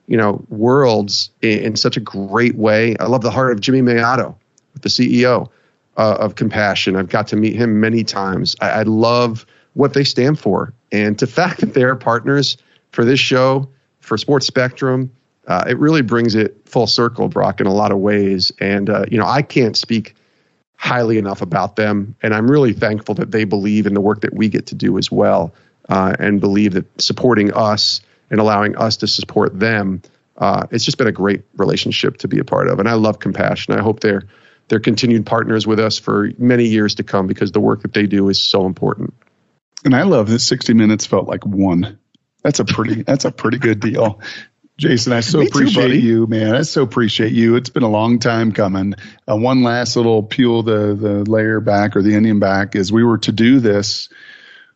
you 0.08 0.18
know, 0.18 0.44
worlds 0.50 1.30
in, 1.44 1.60
in 1.60 1.76
such 1.76 1.96
a 1.96 2.00
great 2.00 2.56
way. 2.56 2.96
I 3.00 3.06
love 3.06 3.22
the 3.22 3.30
heart 3.30 3.52
of 3.52 3.62
Jimmy 3.62 3.82
Mellado, 3.82 4.36
the 4.82 4.90
CEO 4.90 5.50
uh, 5.98 6.18
of 6.20 6.34
Compassion. 6.34 6.96
I've 6.96 7.10
got 7.10 7.28
to 7.28 7.36
meet 7.36 7.56
him 7.56 7.80
many 7.80 8.04
times. 8.04 8.56
I, 8.60 8.70
I 8.72 8.84
love 8.84 9.46
what 9.74 9.94
they 9.94 10.04
stand 10.04 10.40
for. 10.40 10.74
And 10.92 11.16
the 11.20 11.28
fact 11.28 11.60
that 11.60 11.76
they're 11.76 11.96
partners 11.96 12.58
for 12.92 13.06
this 13.06 13.20
show, 13.20 13.70
for 14.00 14.18
Sports 14.18 14.48
Spectrum, 14.48 15.12
uh, 15.48 15.66
it 15.68 15.78
really 15.78 16.02
brings 16.02 16.36
it 16.36 16.68
full 16.68 16.88
circle, 16.88 17.28
Brock, 17.28 17.60
in 17.60 17.68
a 17.68 17.74
lot 17.74 17.92
of 17.92 17.98
ways. 17.98 18.52
And 18.60 18.90
uh, 18.90 19.06
you 19.10 19.18
know, 19.18 19.26
I 19.26 19.42
can't 19.42 19.76
speak 19.76 20.16
highly 20.76 21.18
enough 21.18 21.42
about 21.42 21.76
them, 21.76 22.16
and 22.22 22.34
I'm 22.34 22.50
really 22.50 22.74
thankful 22.74 23.16
that 23.16 23.32
they 23.32 23.44
believe 23.44 23.86
in 23.86 23.94
the 23.94 24.02
work 24.02 24.22
that 24.22 24.34
we 24.34 24.50
get 24.50 24.68
to 24.68 24.76
do 24.76 24.98
as 24.98 25.12
well, 25.12 25.54
uh, 25.90 26.16
and 26.20 26.40
believe 26.40 26.74
that 26.74 27.02
supporting 27.02 27.54
us 27.54 28.02
and 28.30 28.40
allowing 28.40 28.76
us 28.78 28.98
to 28.98 29.08
support 29.08 29.60
them. 29.60 30.02
Uh, 30.38 30.66
it's 30.72 30.86
just 30.86 30.98
been 30.98 31.08
a 31.08 31.12
great 31.12 31.44
relationship 31.56 32.18
to 32.18 32.28
be 32.28 32.40
a 32.40 32.44
part 32.44 32.68
of, 32.68 32.80
and 32.80 32.90
I 32.90 32.94
love 32.94 33.20
Compassion. 33.20 33.74
I 33.74 33.82
hope 33.82 34.00
they're 34.00 34.24
they're 34.70 34.80
continued 34.80 35.26
partners 35.26 35.68
with 35.68 35.80
us 35.80 36.00
for 36.00 36.32
many 36.38 36.66
years 36.66 36.96
to 36.96 37.04
come 37.04 37.28
because 37.28 37.52
the 37.52 37.60
work 37.60 37.82
that 37.82 37.94
they 37.94 38.08
do 38.08 38.30
is 38.30 38.42
so 38.42 38.66
important. 38.66 39.14
And 39.84 39.94
I 39.94 40.04
love 40.04 40.30
that 40.30 40.40
60 40.40 40.74
minutes 40.74 41.06
felt 41.06 41.28
like 41.28 41.46
one. 41.46 42.00
That's 42.42 42.60
a 42.60 42.66
pretty 42.66 43.04
that's 43.04 43.26
a 43.26 43.32
pretty 43.32 43.58
good 43.58 43.80
deal. 43.80 44.22
Jason, 44.82 45.14
I 45.14 45.20
so 45.20 45.42
appreciate 45.42 45.90
too, 45.90 46.00
you, 46.00 46.26
man. 46.26 46.56
I 46.56 46.64
so 46.64 46.82
appreciate 46.82 47.34
you. 47.34 47.56
It's 47.56 47.70
been 47.70 47.84
a 47.84 47.90
long 47.90 48.18
time 48.18 48.52
coming. 48.52 48.96
Uh, 49.30 49.38
one 49.38 49.62
last 49.62 49.96
little 49.96 50.24
peel 50.24 50.64
the 50.64 50.96
the 50.96 51.30
layer 51.30 51.60
back 51.60 51.96
or 51.96 52.02
the 52.02 52.16
onion 52.16 52.40
back 52.40 52.76
is 52.76 52.92
we 52.92 53.04
were 53.04 53.20
to 53.20 53.32
do 53.32 53.60
this. 53.60 54.10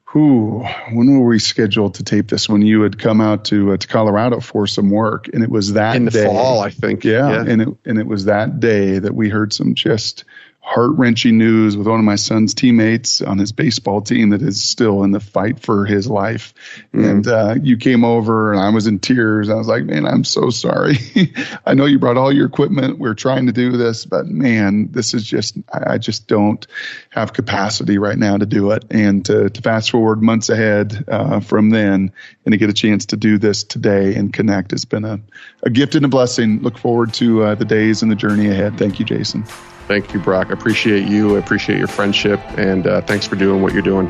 Who? 0.03 0.63
When 0.91 1.19
were 1.19 1.25
we 1.25 1.39
scheduled 1.39 1.95
to 1.95 2.03
tape 2.03 2.29
this? 2.29 2.47
When 2.47 2.61
you 2.61 2.83
had 2.83 2.99
come 2.99 3.19
out 3.19 3.45
to 3.45 3.71
uh, 3.71 3.77
to 3.77 3.87
Colorado 3.87 4.41
for 4.41 4.67
some 4.67 4.91
work, 4.91 5.27
and 5.33 5.41
it 5.41 5.49
was 5.49 5.73
that 5.73 5.95
in 5.95 6.05
the 6.05 6.11
day, 6.11 6.25
fall, 6.25 6.59
I 6.59 6.69
think. 6.69 7.03
Yeah, 7.03 7.31
yeah, 7.31 7.51
and 7.51 7.61
it 7.63 7.69
and 7.85 7.97
it 7.97 8.05
was 8.05 8.25
that 8.25 8.59
day 8.59 8.99
that 8.99 9.15
we 9.15 9.29
heard 9.29 9.53
some 9.53 9.73
just 9.73 10.23
heart 10.65 10.97
wrenching 10.97 11.37
news 11.37 11.77
with 11.77 11.85
one 11.85 11.99
of 11.99 12.05
my 12.05 12.15
son's 12.15 12.55
teammates 12.55 13.21
on 13.21 13.37
his 13.37 13.51
baseball 13.51 14.01
team 14.01 14.29
that 14.29 14.41
is 14.41 14.63
still 14.63 15.03
in 15.03 15.11
the 15.11 15.19
fight 15.19 15.59
for 15.59 15.85
his 15.85 16.07
life. 16.07 16.55
Mm. 16.91 17.09
And 17.09 17.27
uh, 17.27 17.55
you 17.61 17.77
came 17.77 18.03
over 18.03 18.51
and 18.51 18.59
I 18.59 18.69
was 18.69 18.87
in 18.87 18.97
tears. 18.97 19.47
I 19.47 19.53
was 19.53 19.67
like, 19.67 19.83
man, 19.83 20.07
I'm 20.07 20.23
so 20.23 20.49
sorry. 20.49 20.95
I 21.67 21.75
know 21.75 21.85
you 21.85 21.99
brought 21.99 22.17
all 22.17 22.33
your 22.33 22.47
equipment. 22.47 22.97
We're 22.97 23.13
trying 23.13 23.45
to 23.45 23.51
do 23.51 23.77
this, 23.77 24.05
but 24.05 24.25
man, 24.25 24.91
this 24.91 25.13
is 25.13 25.23
just, 25.23 25.55
I, 25.71 25.93
I 25.93 25.97
just 25.99 26.27
don't 26.27 26.65
have 27.11 27.31
capacity 27.31 27.99
right 27.99 28.17
now 28.17 28.35
to 28.35 28.47
do 28.47 28.71
it. 28.71 28.85
And 28.89 29.23
to, 29.25 29.51
to 29.51 29.61
fast 29.61 29.91
forward 29.91 30.23
months 30.23 30.49
ahead 30.49 31.05
uh, 31.07 31.41
from 31.41 31.69
then 31.69 32.11
and 32.43 32.51
to 32.53 32.57
get 32.57 32.71
a 32.71 32.73
chance 32.73 33.05
to 33.07 33.17
do 33.17 33.37
this 33.37 33.63
today 33.63 34.15
and 34.15 34.33
connect 34.33 34.71
has 34.71 34.83
been 34.83 35.05
a, 35.05 35.19
a 35.61 35.69
gift 35.69 35.93
and 35.93 36.05
a 36.05 36.09
blessing. 36.09 36.63
Look 36.63 36.79
forward 36.79 37.13
to 37.15 37.43
uh, 37.43 37.55
the 37.55 37.65
days 37.65 38.01
and 38.01 38.11
the 38.11 38.15
journey 38.15 38.49
ahead. 38.49 38.79
Thank 38.79 38.97
you, 38.97 39.05
Jason. 39.05 39.45
Thank 39.87 40.13
you, 40.13 40.19
Brock. 40.19 40.47
I 40.49 40.53
appreciate 40.53 41.07
you. 41.07 41.35
I 41.35 41.39
appreciate 41.39 41.77
your 41.77 41.87
friendship. 41.87 42.39
And 42.57 42.87
uh, 42.87 43.01
thanks 43.01 43.27
for 43.27 43.35
doing 43.35 43.61
what 43.61 43.73
you're 43.73 43.83
doing. 43.83 44.07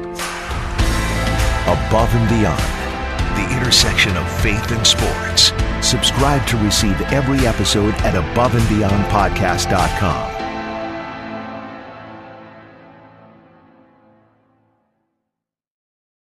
Above 1.66 2.14
and 2.14 2.30
Beyond, 2.30 2.62
the 3.36 3.44
intersection 3.58 4.16
of 4.16 4.32
faith 4.42 4.72
and 4.72 4.88
sports. 4.88 5.52
Subscribe 5.86 6.48
to 6.48 6.56
receive 6.58 7.00
every 7.12 7.46
episode 7.46 7.94
at 7.96 8.14
aboveandbeyondpodcast.com. 8.14 10.35